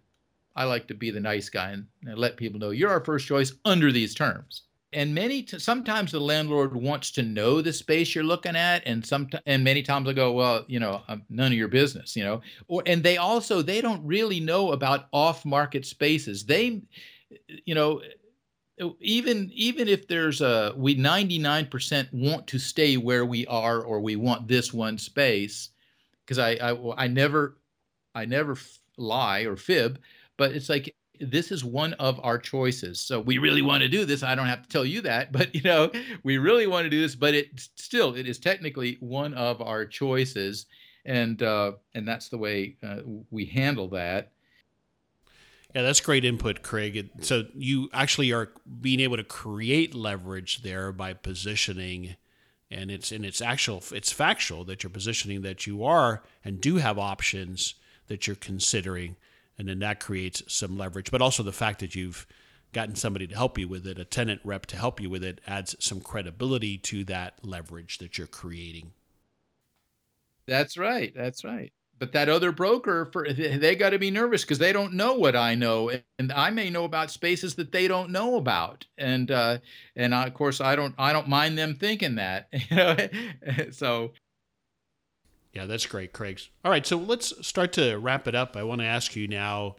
I 0.56 0.64
like 0.64 0.88
to 0.88 0.94
be 0.94 1.10
the 1.10 1.20
nice 1.20 1.50
guy 1.50 1.72
and, 1.72 1.86
and 2.06 2.18
let 2.18 2.38
people 2.38 2.58
know 2.58 2.70
you're 2.70 2.90
our 2.90 3.04
first 3.04 3.26
choice 3.26 3.52
under 3.66 3.92
these 3.92 4.14
terms. 4.14 4.62
And 4.94 5.14
many 5.14 5.42
t- 5.42 5.58
sometimes 5.58 6.12
the 6.12 6.20
landlord 6.20 6.74
wants 6.74 7.10
to 7.12 7.22
know 7.22 7.60
the 7.60 7.72
space 7.72 8.14
you're 8.14 8.24
looking 8.24 8.56
at, 8.56 8.82
and 8.86 9.04
some 9.04 9.28
and 9.44 9.62
many 9.62 9.82
times 9.82 10.08
I 10.08 10.14
go, 10.14 10.32
well, 10.32 10.64
you 10.68 10.80
know, 10.80 11.02
I'm 11.06 11.22
none 11.28 11.52
of 11.52 11.58
your 11.58 11.68
business, 11.68 12.16
you 12.16 12.24
know. 12.24 12.40
Or 12.68 12.82
and 12.86 13.02
they 13.02 13.18
also 13.18 13.60
they 13.60 13.82
don't 13.82 14.04
really 14.06 14.40
know 14.40 14.72
about 14.72 15.08
off 15.12 15.44
market 15.44 15.84
spaces. 15.84 16.46
They, 16.46 16.80
you 17.66 17.74
know, 17.74 18.00
even 19.00 19.50
even 19.54 19.88
if 19.88 20.06
there's 20.06 20.40
a 20.40 20.74
we 20.76 20.94
99% 20.96 22.12
want 22.12 22.46
to 22.48 22.58
stay 22.58 22.96
where 22.96 23.24
we 23.24 23.46
are 23.46 23.80
or 23.82 24.00
we 24.00 24.16
want 24.16 24.48
this 24.48 24.72
one 24.72 24.98
space 24.98 25.70
because 26.24 26.38
I, 26.38 26.52
I 26.52 27.04
I 27.04 27.06
never 27.08 27.56
I 28.14 28.26
never 28.26 28.56
lie 28.98 29.40
or 29.42 29.56
fib 29.56 29.98
but 30.36 30.52
it's 30.52 30.68
like 30.68 30.94
this 31.20 31.50
is 31.50 31.64
one 31.64 31.94
of 31.94 32.20
our 32.22 32.38
choices. 32.38 33.00
So 33.00 33.20
we 33.20 33.38
really 33.38 33.62
want 33.62 33.82
to 33.82 33.88
do 33.88 34.04
this. 34.04 34.22
I 34.22 34.34
don't 34.34 34.48
have 34.48 34.62
to 34.62 34.68
tell 34.68 34.84
you 34.84 35.00
that, 35.02 35.32
but 35.32 35.54
you 35.54 35.62
know, 35.62 35.90
we 36.22 36.38
really 36.38 36.66
want 36.66 36.84
to 36.84 36.90
do 36.90 37.00
this, 37.00 37.14
but 37.14 37.34
it 37.34 37.48
still 37.76 38.14
it 38.14 38.26
is 38.28 38.38
technically 38.38 38.98
one 39.00 39.32
of 39.34 39.62
our 39.62 39.86
choices, 39.86 40.66
and 41.04 41.42
uh, 41.42 41.72
and 41.94 42.06
that's 42.06 42.28
the 42.28 42.38
way 42.38 42.76
uh, 42.82 42.98
we 43.30 43.46
handle 43.46 43.88
that. 43.90 44.32
Yeah, 45.74 45.82
that's 45.82 46.00
great 46.00 46.24
input, 46.24 46.62
Craig. 46.62 47.10
So 47.20 47.44
you 47.54 47.90
actually 47.92 48.32
are 48.32 48.50
being 48.80 49.00
able 49.00 49.18
to 49.18 49.24
create 49.24 49.94
leverage 49.94 50.62
there 50.62 50.90
by 50.90 51.12
positioning, 51.12 52.16
and 52.70 52.90
it's 52.90 53.12
and 53.12 53.26
it's 53.26 53.42
actual, 53.42 53.82
it's 53.92 54.10
factual 54.10 54.64
that 54.64 54.82
you're 54.82 54.90
positioning 54.90 55.42
that 55.42 55.66
you 55.66 55.84
are 55.84 56.22
and 56.44 56.60
do 56.60 56.76
have 56.76 56.98
options 56.98 57.74
that 58.06 58.26
you're 58.26 58.36
considering 58.36 59.16
and 59.58 59.68
then 59.68 59.78
that 59.80 60.00
creates 60.00 60.42
some 60.48 60.76
leverage. 60.76 61.10
But 61.10 61.22
also 61.22 61.42
the 61.42 61.52
fact 61.52 61.80
that 61.80 61.94
you've 61.94 62.26
gotten 62.72 62.94
somebody 62.94 63.26
to 63.26 63.34
help 63.34 63.58
you 63.58 63.68
with 63.68 63.86
it, 63.86 63.98
a 63.98 64.04
tenant 64.04 64.40
rep 64.44 64.66
to 64.66 64.76
help 64.76 65.00
you 65.00 65.08
with 65.08 65.24
it, 65.24 65.40
adds 65.46 65.74
some 65.78 66.00
credibility 66.00 66.76
to 66.78 67.04
that 67.04 67.38
leverage 67.42 67.98
that 67.98 68.18
you're 68.18 68.26
creating. 68.26 68.92
That's 70.46 70.76
right. 70.76 71.12
That's 71.14 71.44
right. 71.44 71.72
But 71.98 72.12
that 72.12 72.28
other 72.28 72.52
broker, 72.52 73.06
for 73.06 73.32
they 73.32 73.74
got 73.74 73.90
to 73.90 73.98
be 73.98 74.10
nervous 74.10 74.42
because 74.42 74.58
they 74.58 74.72
don't 74.72 74.92
know 74.92 75.14
what 75.14 75.34
I 75.34 75.54
know, 75.54 75.90
and 76.18 76.30
I 76.32 76.50
may 76.50 76.68
know 76.68 76.84
about 76.84 77.10
spaces 77.10 77.54
that 77.54 77.72
they 77.72 77.88
don't 77.88 78.10
know 78.10 78.36
about, 78.36 78.84
and 78.98 79.30
uh, 79.30 79.58
and 79.94 80.14
I, 80.14 80.26
of 80.26 80.34
course 80.34 80.60
I 80.60 80.76
don't 80.76 80.94
I 80.98 81.14
don't 81.14 81.28
mind 81.28 81.56
them 81.56 81.74
thinking 81.74 82.16
that, 82.16 82.48
you 82.52 82.76
know. 82.76 82.96
so 83.70 84.12
yeah, 85.56 85.64
that's 85.64 85.86
great, 85.86 86.12
Craig. 86.12 86.38
All 86.66 86.70
right, 86.70 86.86
so 86.86 86.98
let's 86.98 87.32
start 87.46 87.72
to 87.74 87.96
wrap 87.96 88.28
it 88.28 88.34
up. 88.34 88.58
I 88.58 88.62
want 88.62 88.82
to 88.82 88.86
ask 88.86 89.16
you 89.16 89.26
now, 89.26 89.76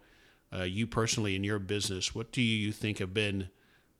uh, 0.51 0.63
you 0.63 0.87
personally 0.87 1.35
in 1.35 1.43
your 1.43 1.59
business, 1.59 2.15
what 2.15 2.31
do 2.31 2.41
you 2.41 2.71
think 2.71 2.97
have 2.97 3.13
been 3.13 3.49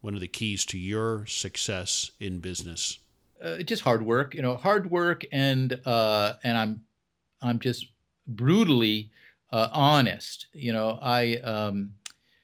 one 0.01 0.15
of 0.15 0.19
the 0.19 0.27
keys 0.27 0.65
to 0.65 0.77
your 0.79 1.27
success 1.27 2.09
in 2.19 2.39
business? 2.39 2.97
Uh, 3.39 3.57
just 3.57 3.83
hard 3.83 4.03
work, 4.03 4.33
you 4.33 4.41
know, 4.41 4.55
hard 4.55 4.89
work, 4.89 5.23
and 5.31 5.79
uh, 5.85 6.33
and 6.43 6.57
I'm 6.57 6.81
I'm 7.43 7.59
just 7.59 7.85
brutally 8.27 9.11
uh, 9.51 9.69
honest. 9.71 10.47
You 10.53 10.73
know, 10.73 10.99
I 11.01 11.37
um, 11.37 11.93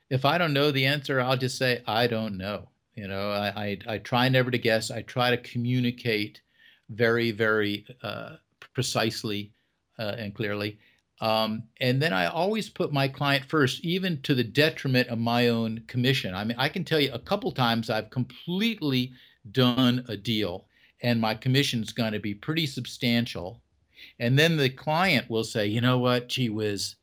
if 0.10 0.26
I 0.26 0.38
don't 0.38 0.54
know 0.54 0.72
the 0.72 0.86
answer, 0.86 1.20
I'll 1.20 1.38
just 1.38 1.58
say 1.58 1.82
I 1.88 2.08
don't 2.08 2.38
know. 2.38 2.70
You 2.96 3.08
know, 3.08 3.32
I 3.32 3.48
I, 3.48 3.94
I 3.96 3.98
try 4.00 4.30
never 4.30 4.52
to 4.52 4.58
guess. 4.58 4.92
I 4.92 5.02
try 5.02 5.30
to 5.30 5.38
communicate 5.38 6.42
very 6.90 7.32
very 7.32 7.86
uh, 8.02 8.38
precisely 8.74 9.52
uh, 10.00 10.16
and 10.18 10.34
clearly. 10.34 10.80
Um, 11.22 11.64
and 11.80 12.02
then 12.02 12.12
I 12.12 12.26
always 12.26 12.70
put 12.70 12.92
my 12.92 13.08
client 13.08 13.46
first, 13.46 13.86
even 13.86 14.22
to 14.24 14.36
the 14.36 14.44
detriment 14.44 15.08
of 15.08 15.20
my 15.20 15.48
own 15.48 15.82
commission. 15.88 16.36
I 16.36 16.44
mean, 16.44 16.58
I 16.60 16.68
can 16.68 16.84
tell 16.84 17.00
you 17.00 17.14
a 17.14 17.20
couple 17.20 17.52
times 17.52 17.90
I've 17.90 18.10
completely 18.10 19.14
done 19.52 20.04
a 20.10 20.18
deal 20.18 20.66
and 21.02 21.22
my 21.22 21.34
commission's 21.36 21.94
going 21.94 22.14
to 22.14 22.20
be 22.20 22.34
pretty 22.34 22.66
substantial. 22.66 23.62
And 24.20 24.38
then 24.38 24.58
the 24.58 24.70
client 24.70 25.30
will 25.30 25.44
say, 25.44 25.68
you 25.68 25.82
know 25.82 25.98
what, 25.98 26.30
gee 26.30 26.50
whiz, 26.50 26.96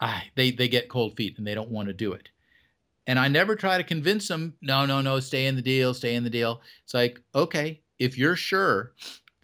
I, 0.00 0.24
they, 0.34 0.50
they 0.50 0.68
get 0.68 0.88
cold 0.88 1.16
feet 1.16 1.38
and 1.38 1.46
they 1.46 1.54
don't 1.54 1.70
want 1.70 1.88
to 1.88 1.94
do 1.94 2.12
it. 2.12 2.28
And 3.06 3.18
I 3.18 3.28
never 3.28 3.54
try 3.54 3.76
to 3.76 3.84
convince 3.84 4.28
them, 4.28 4.54
no, 4.62 4.86
no, 4.86 5.00
no, 5.00 5.20
stay 5.20 5.46
in 5.46 5.56
the 5.56 5.62
deal, 5.62 5.92
stay 5.92 6.14
in 6.14 6.24
the 6.24 6.30
deal. 6.30 6.62
It's 6.84 6.94
like, 6.94 7.20
okay, 7.34 7.80
if 7.98 8.16
you're 8.16 8.36
sure 8.36 8.92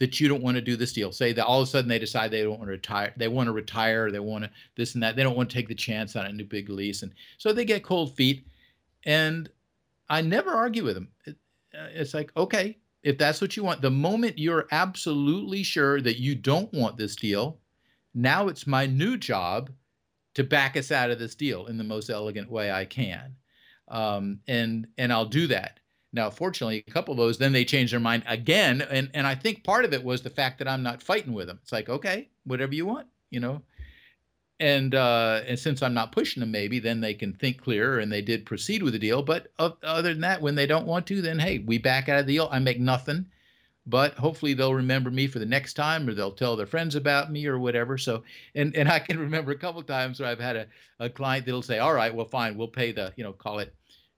that 0.00 0.18
you 0.18 0.28
don't 0.28 0.42
want 0.42 0.56
to 0.56 0.62
do 0.62 0.76
this 0.76 0.94
deal. 0.94 1.12
Say 1.12 1.32
that 1.34 1.44
all 1.44 1.60
of 1.60 1.68
a 1.68 1.70
sudden 1.70 1.88
they 1.88 1.98
decide 1.98 2.30
they 2.30 2.42
don't 2.42 2.58
want 2.58 2.64
to 2.64 2.72
retire, 2.72 3.12
they 3.16 3.28
want 3.28 3.46
to 3.46 3.52
retire, 3.52 4.10
they 4.10 4.18
want 4.18 4.44
to 4.44 4.50
this 4.74 4.94
and 4.94 5.02
that. 5.02 5.14
They 5.14 5.22
don't 5.22 5.36
want 5.36 5.50
to 5.50 5.54
take 5.54 5.68
the 5.68 5.74
chance 5.74 6.16
on 6.16 6.24
a 6.26 6.32
new 6.32 6.44
big 6.44 6.70
lease, 6.70 7.02
and 7.02 7.12
so 7.38 7.52
they 7.52 7.66
get 7.66 7.84
cold 7.84 8.16
feet. 8.16 8.46
And 9.04 9.48
I 10.08 10.22
never 10.22 10.50
argue 10.50 10.84
with 10.84 10.94
them. 10.94 11.08
It, 11.26 11.36
uh, 11.74 11.88
it's 11.92 12.14
like, 12.14 12.32
okay, 12.36 12.78
if 13.02 13.18
that's 13.18 13.40
what 13.40 13.56
you 13.56 13.64
want, 13.64 13.82
the 13.82 13.90
moment 13.90 14.38
you're 14.38 14.66
absolutely 14.72 15.62
sure 15.62 16.00
that 16.00 16.20
you 16.20 16.34
don't 16.34 16.72
want 16.72 16.96
this 16.96 17.16
deal, 17.16 17.58
now 18.14 18.48
it's 18.48 18.66
my 18.66 18.86
new 18.86 19.16
job 19.16 19.70
to 20.34 20.44
back 20.44 20.76
us 20.76 20.90
out 20.90 21.10
of 21.10 21.18
this 21.18 21.34
deal 21.34 21.66
in 21.66 21.76
the 21.76 21.84
most 21.84 22.10
elegant 22.10 22.50
way 22.50 22.70
I 22.70 22.84
can. 22.84 23.36
Um, 23.88 24.40
and 24.46 24.86
and 24.98 25.12
I'll 25.12 25.26
do 25.26 25.46
that. 25.48 25.80
Now, 26.12 26.30
fortunately, 26.30 26.84
a 26.86 26.90
couple 26.90 27.12
of 27.12 27.18
those, 27.18 27.38
then 27.38 27.52
they 27.52 27.64
changed 27.64 27.92
their 27.92 28.00
mind 28.00 28.24
again. 28.26 28.82
And, 28.82 29.10
and 29.14 29.26
I 29.26 29.34
think 29.36 29.62
part 29.62 29.84
of 29.84 29.92
it 29.92 30.02
was 30.02 30.22
the 30.22 30.30
fact 30.30 30.58
that 30.58 30.68
I'm 30.68 30.82
not 30.82 31.02
fighting 31.02 31.32
with 31.32 31.46
them. 31.46 31.60
It's 31.62 31.72
like, 31.72 31.88
okay, 31.88 32.28
whatever 32.44 32.74
you 32.74 32.84
want, 32.84 33.06
you 33.30 33.38
know. 33.38 33.62
And 34.60 34.94
uh, 34.94 35.40
and 35.46 35.58
since 35.58 35.82
I'm 35.82 35.94
not 35.94 36.12
pushing 36.12 36.40
them, 36.40 36.50
maybe 36.50 36.78
then 36.78 37.00
they 37.00 37.14
can 37.14 37.32
think 37.32 37.62
clearer, 37.62 37.98
and 37.98 38.12
they 38.12 38.22
did 38.22 38.46
proceed 38.46 38.82
with 38.82 38.92
the 38.92 38.98
deal. 38.98 39.22
But 39.22 39.52
uh, 39.58 39.70
other 39.82 40.12
than 40.12 40.20
that, 40.20 40.42
when 40.42 40.54
they 40.54 40.66
don't 40.66 40.86
want 40.86 41.06
to, 41.08 41.22
then 41.22 41.38
hey, 41.38 41.58
we 41.58 41.78
back 41.78 42.08
out 42.08 42.20
of 42.20 42.26
the 42.26 42.34
deal. 42.34 42.48
I 42.52 42.58
make 42.58 42.78
nothing, 42.78 43.26
but 43.86 44.14
hopefully 44.14 44.52
they'll 44.52 44.74
remember 44.74 45.10
me 45.10 45.26
for 45.26 45.38
the 45.38 45.46
next 45.46 45.74
time, 45.74 46.06
or 46.06 46.14
they'll 46.14 46.30
tell 46.30 46.56
their 46.56 46.66
friends 46.66 46.94
about 46.94 47.32
me, 47.32 47.46
or 47.46 47.58
whatever. 47.58 47.96
So, 47.96 48.22
and 48.54 48.76
and 48.76 48.88
I 48.88 48.98
can 48.98 49.18
remember 49.26 49.52
a 49.52 49.58
couple 49.58 49.82
times 49.82 50.20
where 50.20 50.28
I've 50.28 50.38
had 50.38 50.56
a, 50.56 50.66
a 50.98 51.08
client 51.08 51.46
that'll 51.46 51.62
say, 51.62 51.78
all 51.78 51.94
right, 51.94 52.14
well, 52.14 52.26
fine, 52.26 52.56
we'll 52.56 52.68
pay 52.68 52.92
the, 52.92 53.12
you 53.16 53.24
know, 53.24 53.32
call 53.32 53.60
it, 53.60 53.74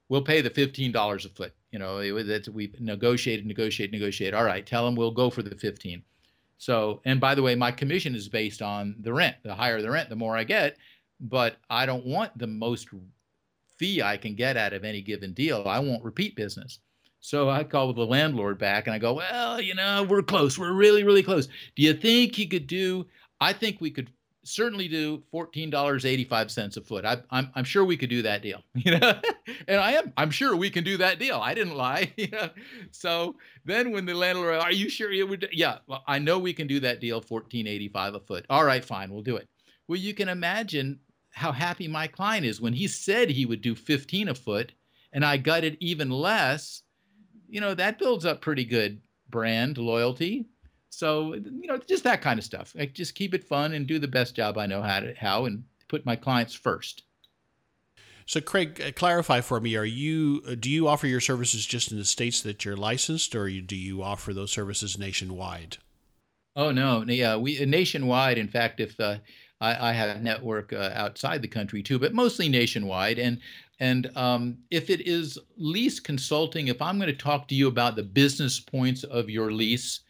we'll 0.08 0.22
pay 0.22 0.40
the 0.40 0.50
fifteen 0.50 0.90
dollars 0.90 1.24
a 1.24 1.28
foot 1.28 1.54
you 1.72 1.78
know, 1.78 1.98
it, 1.98 2.24
that 2.24 2.48
we 2.48 2.72
negotiated, 2.78 3.46
negotiate, 3.46 3.90
negotiate. 3.90 4.34
All 4.34 4.44
right, 4.44 4.64
tell 4.64 4.84
them 4.84 4.94
we'll 4.94 5.10
go 5.10 5.30
for 5.30 5.42
the 5.42 5.56
15. 5.56 6.02
So, 6.58 7.00
and 7.04 7.20
by 7.20 7.34
the 7.34 7.42
way, 7.42 7.54
my 7.54 7.72
commission 7.72 8.14
is 8.14 8.28
based 8.28 8.62
on 8.62 8.96
the 9.00 9.12
rent. 9.12 9.36
The 9.42 9.54
higher 9.54 9.82
the 9.82 9.90
rent, 9.90 10.08
the 10.08 10.16
more 10.16 10.36
I 10.36 10.44
get. 10.44 10.76
But 11.20 11.56
I 11.70 11.86
don't 11.86 12.06
want 12.06 12.36
the 12.38 12.46
most 12.46 12.88
fee 13.76 14.02
I 14.02 14.16
can 14.16 14.34
get 14.34 14.56
out 14.56 14.72
of 14.72 14.84
any 14.84 15.02
given 15.02 15.32
deal. 15.32 15.64
I 15.66 15.78
want 15.80 16.04
repeat 16.04 16.36
business. 16.36 16.78
So 17.20 17.48
I 17.48 17.62
call 17.62 17.92
the 17.92 18.04
landlord 18.04 18.58
back 18.58 18.86
and 18.86 18.94
I 18.94 18.98
go, 18.98 19.14
well, 19.14 19.60
you 19.60 19.74
know, 19.74 20.02
we're 20.08 20.22
close. 20.22 20.58
We're 20.58 20.72
really, 20.72 21.04
really 21.04 21.22
close. 21.22 21.46
Do 21.76 21.82
you 21.82 21.94
think 21.94 22.34
he 22.34 22.46
could 22.46 22.66
do? 22.66 23.06
I 23.40 23.52
think 23.52 23.80
we 23.80 23.90
could 23.90 24.10
certainly 24.44 24.88
do 24.88 25.22
$14.85 25.32 26.76
a 26.76 26.80
foot. 26.80 27.04
I, 27.04 27.18
I'm, 27.30 27.50
I'm 27.54 27.64
sure 27.64 27.84
we 27.84 27.96
could 27.96 28.10
do 28.10 28.22
that 28.22 28.42
deal, 28.42 28.62
you 28.74 28.98
know, 28.98 29.20
and 29.68 29.80
I 29.80 29.92
am, 29.92 30.12
I'm 30.16 30.30
sure 30.30 30.56
we 30.56 30.70
can 30.70 30.84
do 30.84 30.96
that 30.98 31.18
deal. 31.18 31.38
I 31.38 31.54
didn't 31.54 31.76
lie. 31.76 32.12
You 32.22 32.28
know? 32.28 32.50
So 32.92 33.36
then 33.64 33.90
when 33.90 34.06
the 34.06 34.14
landlord, 34.14 34.54
are 34.54 34.70
you 34.70 34.88
sure 34.88 35.10
you 35.10 35.26
would? 35.26 35.48
Yeah, 35.52 35.78
well, 35.88 36.04
I 36.06 36.18
know 36.18 36.38
we 36.38 36.52
can 36.52 36.66
do 36.66 36.78
that 36.80 37.00
deal, 37.00 37.16
1485 37.16 38.14
a 38.14 38.20
foot. 38.20 38.46
All 38.48 38.64
right, 38.64 38.84
fine. 38.84 39.10
We'll 39.10 39.22
do 39.22 39.36
it. 39.36 39.48
Well, 39.88 39.98
you 39.98 40.14
can 40.14 40.28
imagine 40.28 41.00
how 41.30 41.50
happy 41.50 41.88
my 41.88 42.06
client 42.06 42.46
is 42.46 42.60
when 42.60 42.72
he 42.72 42.86
said 42.86 43.30
he 43.30 43.46
would 43.46 43.60
do 43.60 43.74
15 43.74 44.28
a 44.28 44.34
foot 44.34 44.72
and 45.12 45.24
I 45.24 45.36
got 45.36 45.64
it 45.64 45.76
even 45.80 46.10
less. 46.10 46.82
You 47.48 47.60
know, 47.60 47.74
that 47.74 47.98
builds 47.98 48.24
up 48.24 48.40
pretty 48.40 48.64
good 48.64 49.00
brand 49.28 49.78
loyalty 49.78 50.46
so 50.92 51.34
you 51.34 51.66
know, 51.66 51.78
just 51.78 52.04
that 52.04 52.20
kind 52.20 52.38
of 52.38 52.44
stuff. 52.44 52.74
Like 52.76 52.92
just 52.92 53.14
keep 53.14 53.32
it 53.32 53.44
fun 53.44 53.72
and 53.72 53.86
do 53.86 53.98
the 53.98 54.06
best 54.06 54.36
job 54.36 54.58
I 54.58 54.66
know 54.66 54.82
how 54.82 55.00
to 55.00 55.14
how 55.14 55.46
and 55.46 55.64
put 55.88 56.04
my 56.04 56.16
clients 56.16 56.54
first. 56.54 57.04
So, 58.26 58.40
Craig, 58.40 58.80
uh, 58.80 58.92
clarify 58.92 59.40
for 59.40 59.58
me: 59.58 59.74
Are 59.74 59.86
you 59.86 60.42
uh, 60.46 60.54
do 60.54 60.70
you 60.70 60.86
offer 60.86 61.06
your 61.06 61.20
services 61.20 61.64
just 61.64 61.90
in 61.90 61.98
the 61.98 62.04
states 62.04 62.42
that 62.42 62.64
you're 62.66 62.76
licensed, 62.76 63.34
or 63.34 63.48
do 63.48 63.74
you 63.74 64.02
offer 64.02 64.34
those 64.34 64.52
services 64.52 64.98
nationwide? 64.98 65.78
Oh 66.54 66.70
no, 66.70 67.02
yeah, 67.08 67.36
we 67.36 67.60
uh, 67.60 67.64
nationwide. 67.64 68.36
In 68.36 68.48
fact, 68.48 68.78
if 68.78 69.00
uh, 69.00 69.16
I, 69.62 69.90
I, 69.90 69.92
have 69.92 70.14
a 70.16 70.20
network 70.20 70.74
uh, 70.74 70.90
outside 70.94 71.40
the 71.40 71.48
country 71.48 71.82
too, 71.82 71.98
but 71.98 72.12
mostly 72.12 72.50
nationwide. 72.50 73.18
And 73.18 73.38
and 73.80 74.14
um, 74.14 74.58
if 74.70 74.90
it 74.90 75.08
is 75.08 75.38
lease 75.56 76.00
consulting, 76.00 76.68
if 76.68 76.82
I'm 76.82 76.98
going 76.98 77.08
to 77.08 77.16
talk 77.16 77.48
to 77.48 77.54
you 77.54 77.68
about 77.68 77.96
the 77.96 78.02
business 78.02 78.60
points 78.60 79.04
of 79.04 79.30
your 79.30 79.52
lease, 79.52 80.00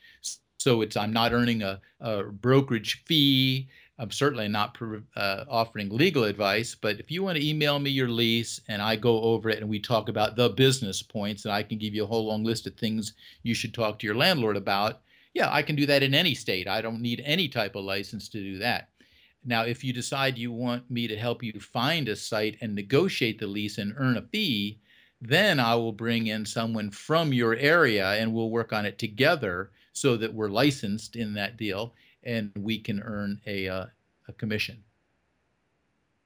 so 0.63 0.81
it's 0.81 0.97
I'm 0.97 1.13
not 1.13 1.33
earning 1.33 1.63
a, 1.63 1.81
a 2.01 2.25
brokerage 2.25 3.03
fee. 3.05 3.69
I'm 3.99 4.11
certainly 4.11 4.49
not 4.49 4.79
uh, 5.17 5.45
offering 5.49 5.91
legal 5.91 6.25
advice, 6.25 6.75
but 6.75 6.99
if 6.99 7.11
you 7.11 7.23
want 7.23 7.37
to 7.37 7.47
email 7.47 7.79
me 7.79 7.91
your 7.91 8.09
lease 8.09 8.61
and 8.69 8.81
I 8.81 8.97
go 8.97 9.21
over 9.23 9.51
it 9.51 9.59
and 9.59 9.69
we 9.69 9.79
talk 9.79 10.09
about 10.09 10.35
the 10.35 10.49
business 10.49 11.03
points, 11.03 11.45
and 11.45 11.53
I 11.53 11.63
can 11.63 11.79
give 11.79 11.95
you 11.95 12.05
a 12.05 12.07
whole 12.07 12.27
long 12.27 12.43
list 12.43 12.67
of 12.67 12.75
things 12.75 13.15
you 13.43 13.55
should 13.55 13.75
talk 13.75 13.99
to 13.99 14.07
your 14.07 14.17
landlord 14.17 14.57
about. 14.57 15.03
Yeah, 15.35 15.53
I 15.53 15.63
can 15.63 15.77
do 15.77 15.87
that 15.87 16.03
in 16.03 16.15
any 16.15 16.35
state. 16.35 16.69
I 16.69 16.81
don't 16.81 17.01
need 17.01 17.23
any 17.25 17.49
type 17.49 17.75
of 17.75 17.85
license 17.85 18.29
to 18.31 18.39
do 18.39 18.59
that. 18.59 18.89
Now, 19.45 19.63
if 19.63 19.83
you 19.83 19.93
decide 19.93 20.39
you 20.39 20.53
want 20.53 20.89
me 20.91 21.09
to 21.09 21.17
help 21.17 21.43
you 21.43 21.53
find 21.59 22.09
a 22.09 22.17
site 22.17 22.59
and 22.61 22.75
negotiate 22.75 23.41
the 23.41 23.47
lease 23.47 23.79
and 23.79 23.95
earn 23.97 24.17
a 24.17 24.23
fee, 24.23 24.79
then 25.21 25.59
I 25.59 25.75
will 25.75 25.93
bring 25.93 26.29
in 26.29 26.45
someone 26.47 26.91
from 26.91 27.33
your 27.33 27.57
area 27.57 28.13
and 28.13 28.33
we'll 28.33 28.51
work 28.51 28.73
on 28.73 28.87
it 28.87 28.99
together 28.99 29.71
so 29.93 30.17
that 30.17 30.33
we're 30.33 30.49
licensed 30.49 31.17
in 31.17 31.35
that 31.35 31.57
deal 31.57 31.95
and 32.25 32.53
we 32.59 32.79
can 32.79 33.01
earn 33.03 33.41
a, 33.47 33.69
uh, 33.69 33.87
a 34.29 34.33
commission. 34.33 34.83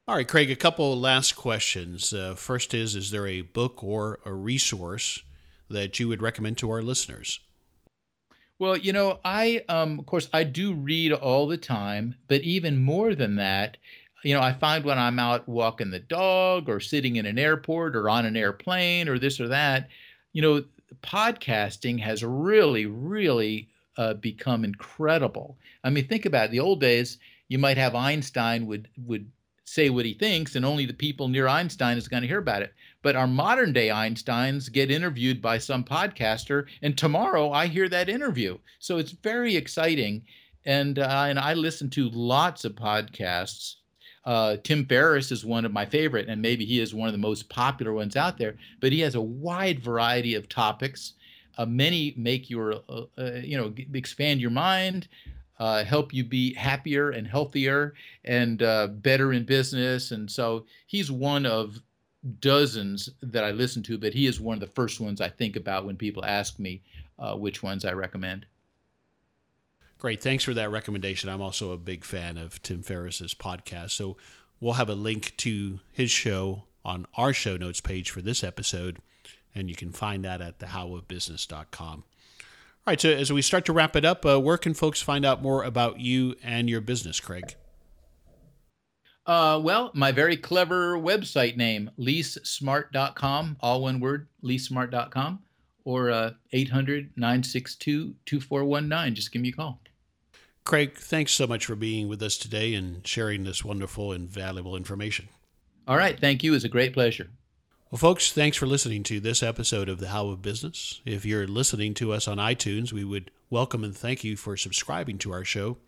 All 0.09 0.15
right, 0.15 0.29
Craig, 0.29 0.51
a 0.51 0.57
couple 0.57 0.99
last 0.99 1.35
questions. 1.35 2.13
Uh, 2.13 2.35
first 2.37 2.75
is 2.75 2.95
Is 2.95 3.11
there 3.11 3.27
a 3.27 3.41
book 3.43 3.83
or 3.83 4.21
a 4.25 4.33
resource 4.33 5.23
that 5.69 5.99
you 5.99 6.07
would 6.07 6.23
recommend 6.23 6.59
to 6.59 6.71
our 6.71 6.83
listeners? 6.83 7.41
Well, 8.59 8.77
you 8.77 8.93
know, 8.93 9.19
I, 9.25 9.65
um, 9.69 9.99
of 9.99 10.07
course, 10.07 10.29
I 10.33 10.45
do 10.45 10.73
read 10.73 11.13
all 11.13 11.47
the 11.47 11.59
time, 11.59 12.15
but 12.29 12.43
even 12.43 12.83
more 12.83 13.15
than 13.15 13.37
that, 13.37 13.77
you 14.23 14.35
know, 14.35 14.41
I 14.41 14.53
find 14.55 14.85
when 14.85 14.99
I'm 14.99 15.19
out 15.19 15.49
walking 15.49 15.91
the 15.91 15.99
dog 15.99 16.69
or 16.69 16.81
sitting 16.81 17.17
in 17.17 17.27
an 17.27 17.39
airport 17.39 17.95
or 17.95 18.09
on 18.09 18.25
an 18.25 18.37
airplane 18.37 19.09
or 19.09 19.19
this 19.19 19.41
or 19.41 19.49
that, 19.49 19.89
you 20.33 20.41
know, 20.41 20.65
podcasting 21.03 22.01
has 22.01 22.25
really, 22.25 22.87
really 22.87 23.69
uh, 23.97 24.15
become 24.15 24.65
incredible. 24.65 25.59
I 25.85 25.91
mean, 25.91 26.07
think 26.07 26.27
about 26.27 26.47
it. 26.47 26.51
The 26.53 26.61
old 26.61 26.81
days, 26.81 27.19
you 27.49 27.59
might 27.59 27.79
have 27.79 27.95
Einstein 27.95 28.67
would 28.67 28.89
would 28.99 29.31
say 29.65 29.91
what 29.91 30.05
he 30.05 30.15
thinks, 30.15 30.55
and 30.55 30.65
only 30.65 30.87
the 30.87 30.95
people 30.95 31.29
near 31.29 31.49
Einstein 31.49 31.97
is 31.97 32.09
going 32.09 32.23
to 32.23 32.29
hear 32.29 32.39
about 32.39 32.63
it. 32.63 32.73
But 33.03 33.17
our 33.17 33.27
modern 33.27 33.73
day 33.73 33.89
Einsteins 33.89 34.73
get 34.73 34.91
interviewed 34.91 35.43
by 35.43 35.59
some 35.59 35.85
podcaster, 35.85 36.67
and 36.83 36.97
tomorrow 36.97 37.51
I 37.51 37.67
hear 37.67 37.89
that 37.89 38.09
interview. 38.09 38.59
So 38.79 38.99
it's 38.99 39.13
very 39.13 39.57
exciting, 39.57 40.25
and 40.65 40.99
uh, 40.99 41.25
and 41.29 41.39
I 41.39 41.55
listen 41.55 41.91
to 41.91 42.09
lots 42.11 42.65
of 42.65 42.75
podcasts. 42.75 43.77
Uh, 44.27 44.57
Tim 44.65 44.85
Ferriss 44.85 45.31
is 45.31 45.45
one 45.45 45.65
of 45.65 45.73
my 45.73 45.87
favorite, 45.87 46.29
and 46.29 46.43
maybe 46.43 46.67
he 46.67 46.81
is 46.81 46.93
one 46.93 47.07
of 47.07 47.13
the 47.13 47.19
most 47.19 47.49
popular 47.49 47.93
ones 47.93 48.17
out 48.17 48.37
there. 48.37 48.57
But 48.81 48.93
he 48.93 49.01
has 49.01 49.15
a 49.15 49.21
wide 49.21 49.79
variety 49.79 50.35
of 50.35 50.49
topics. 50.49 51.13
Uh, 51.57 51.65
many 51.65 52.13
make 52.17 52.51
your, 52.51 52.75
uh, 52.89 53.05
uh, 53.17 53.31
you 53.43 53.57
know, 53.57 53.73
expand 53.95 54.41
your 54.41 54.51
mind 54.51 55.09
uh, 55.59 55.85
help 55.85 56.13
you 56.13 56.23
be 56.23 56.53
happier 56.53 57.11
and 57.11 57.27
healthier 57.27 57.95
and 58.25 58.63
uh, 58.63 58.89
better 58.89 59.33
in 59.33 59.45
business. 59.45 60.11
And 60.11 60.31
so 60.31 60.67
he's 60.87 61.11
one 61.11 61.47
of 61.47 61.81
dozens 62.41 63.09
that 63.23 63.45
I 63.45 63.53
listen 63.53 63.83
to, 63.85 63.97
but 63.97 64.13
he 64.13 64.27
is 64.27 64.41
one 64.41 64.55
of 64.55 64.61
the 64.61 64.75
first 64.75 65.01
ones 65.01 65.21
I 65.21 65.29
think 65.29 65.57
about 65.57 65.87
when 65.87 65.97
people 65.97 66.25
ask 66.25 66.59
me 66.59 66.83
which 67.37 67.63
ones 67.63 67.85
I 67.85 67.93
recommend. 67.93 68.45
Great. 69.99 70.23
Thanks 70.23 70.45
for 70.45 70.55
that 70.55 70.71
recommendation. 70.71 71.31
I'm 71.31 71.41
also 71.41 71.73
a 71.73 71.79
big 71.79 72.05
fan 72.05 72.37
of 72.37 72.63
Tim 72.63 72.83
Ferriss's 72.83 73.35
podcast. 73.35 73.93
So 73.93 74.17
we'll 74.61 74.75
have 74.75 74.91
a 74.91 74.95
link 74.95 75.35
to 75.39 75.81
his 75.91 76.11
show 76.11 76.65
on 76.85 77.07
our 77.17 77.33
show 77.33 77.57
notes 77.57 77.81
page 77.81 78.11
for 78.11 78.23
this 78.23 78.45
episode, 78.45 78.99
and 79.55 79.69
you 79.69 79.75
can 79.75 79.91
find 79.91 80.25
that 80.25 80.41
at 80.41 80.59
thehowofbusiness.com. 80.59 82.05
All 82.87 82.93
right, 82.93 83.01
so 83.01 83.11
as 83.11 83.33
we 83.33 83.43
start 83.43 83.65
to 83.65 83.73
wrap 83.73 83.97
it 83.97 84.05
up, 84.05 84.25
uh, 84.25 84.39
where 84.39 84.59
can 84.59 84.73
folks 84.73 85.03
find 85.03 85.25
out 85.27 85.43
more 85.43 85.65
about 85.65 85.99
you 85.99 86.37
and 86.45 86.71
your 86.71 86.81
business, 86.81 87.19
Craig? 87.19 87.57
Uh, 89.27 89.61
well, 89.61 89.91
my 89.93 90.13
very 90.13 90.37
clever 90.37 90.97
website 90.97 91.57
name, 91.57 91.91
leasesmart.com, 91.99 93.57
all 93.59 93.83
one 93.83 93.99
word, 93.99 94.29
leasesmart.com, 94.45 95.41
or 95.87 96.11
uh, 96.11 96.33
800 96.53 97.13
962 97.17 98.15
2419. 98.27 99.15
Just 99.15 99.33
give 99.33 99.41
me 99.41 99.49
a 99.49 99.53
call. 99.53 99.81
Craig, 100.65 100.97
thanks 100.97 101.33
so 101.33 101.47
much 101.47 101.65
for 101.65 101.77
being 101.77 102.09
with 102.09 102.21
us 102.23 102.37
today 102.37 102.75
and 102.75 103.07
sharing 103.07 103.45
this 103.45 103.65
wonderful 103.65 104.13
and 104.13 104.29
valuable 104.29 104.77
information. 104.77 105.29
All 105.87 105.97
right. 105.97 106.19
Thank 106.19 106.43
you. 106.43 106.53
It's 106.55 106.65
a 106.65 106.69
great 106.69 106.93
pleasure. 106.93 107.31
Well, 107.91 108.01
folks, 108.01 108.33
thanks 108.33 108.57
for 108.57 108.67
listening 108.67 109.05
to 109.05 109.21
this 109.21 109.45
episode 109.45 109.89
of 109.89 110.01
The 110.01 110.09
How 110.09 110.27
of 110.27 110.43
Business. 110.43 111.01
If 111.07 111.25
you're 111.25 111.47
listening 111.47 111.95
to 111.95 112.13
us 112.13 112.27
on 112.27 112.39
iTunes, 112.39 112.93
we 112.93 113.05
would 113.05 113.31
welcome 113.49 113.85
and 113.85 113.97
thank 113.97 114.25
you 114.25 114.37
for 114.37 114.57
subscribing 114.57 115.19
to 115.19 115.33
our 115.33 115.45
show. 115.45 115.79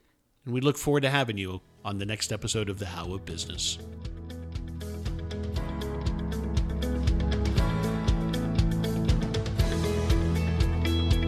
And 0.44 0.54
we 0.54 0.60
look 0.60 0.78
forward 0.78 1.02
to 1.02 1.10
having 1.10 1.38
you 1.38 1.60
on 1.84 1.98
the 1.98 2.06
next 2.06 2.30
episode 2.30 2.68
of 2.70 2.78
The 2.78 2.86
How 2.86 3.12
of 3.12 3.24
Business. 3.24 3.78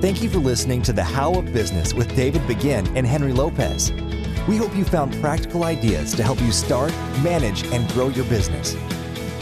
Thank 0.00 0.22
you 0.22 0.30
for 0.30 0.38
listening 0.38 0.80
to 0.82 0.94
The 0.94 1.04
How 1.04 1.34
of 1.34 1.52
Business 1.52 1.92
with 1.92 2.16
David 2.16 2.46
Begin 2.46 2.86
and 2.96 3.06
Henry 3.06 3.34
Lopez. 3.34 3.92
We 4.48 4.56
hope 4.56 4.74
you 4.74 4.82
found 4.82 5.12
practical 5.20 5.64
ideas 5.64 6.14
to 6.14 6.22
help 6.22 6.40
you 6.40 6.52
start, 6.52 6.90
manage, 7.22 7.64
and 7.66 7.86
grow 7.90 8.08
your 8.08 8.24
business. 8.24 8.76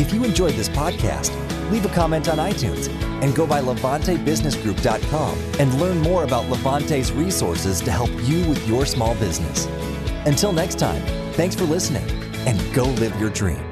If 0.00 0.12
you 0.12 0.24
enjoyed 0.24 0.54
this 0.54 0.68
podcast, 0.68 1.30
leave 1.70 1.84
a 1.84 1.88
comment 1.90 2.28
on 2.28 2.38
iTunes 2.38 2.88
and 3.22 3.36
go 3.36 3.46
by 3.46 3.60
LevanteBusinessGroup.com 3.60 5.38
and 5.60 5.80
learn 5.80 6.00
more 6.00 6.24
about 6.24 6.50
Levante's 6.50 7.12
resources 7.12 7.80
to 7.82 7.92
help 7.92 8.10
you 8.24 8.44
with 8.48 8.66
your 8.66 8.84
small 8.84 9.14
business. 9.14 9.66
Until 10.26 10.52
next 10.52 10.80
time, 10.80 11.02
thanks 11.34 11.54
for 11.54 11.66
listening 11.66 12.10
and 12.48 12.74
go 12.74 12.82
live 12.82 13.18
your 13.20 13.30
dream. 13.30 13.67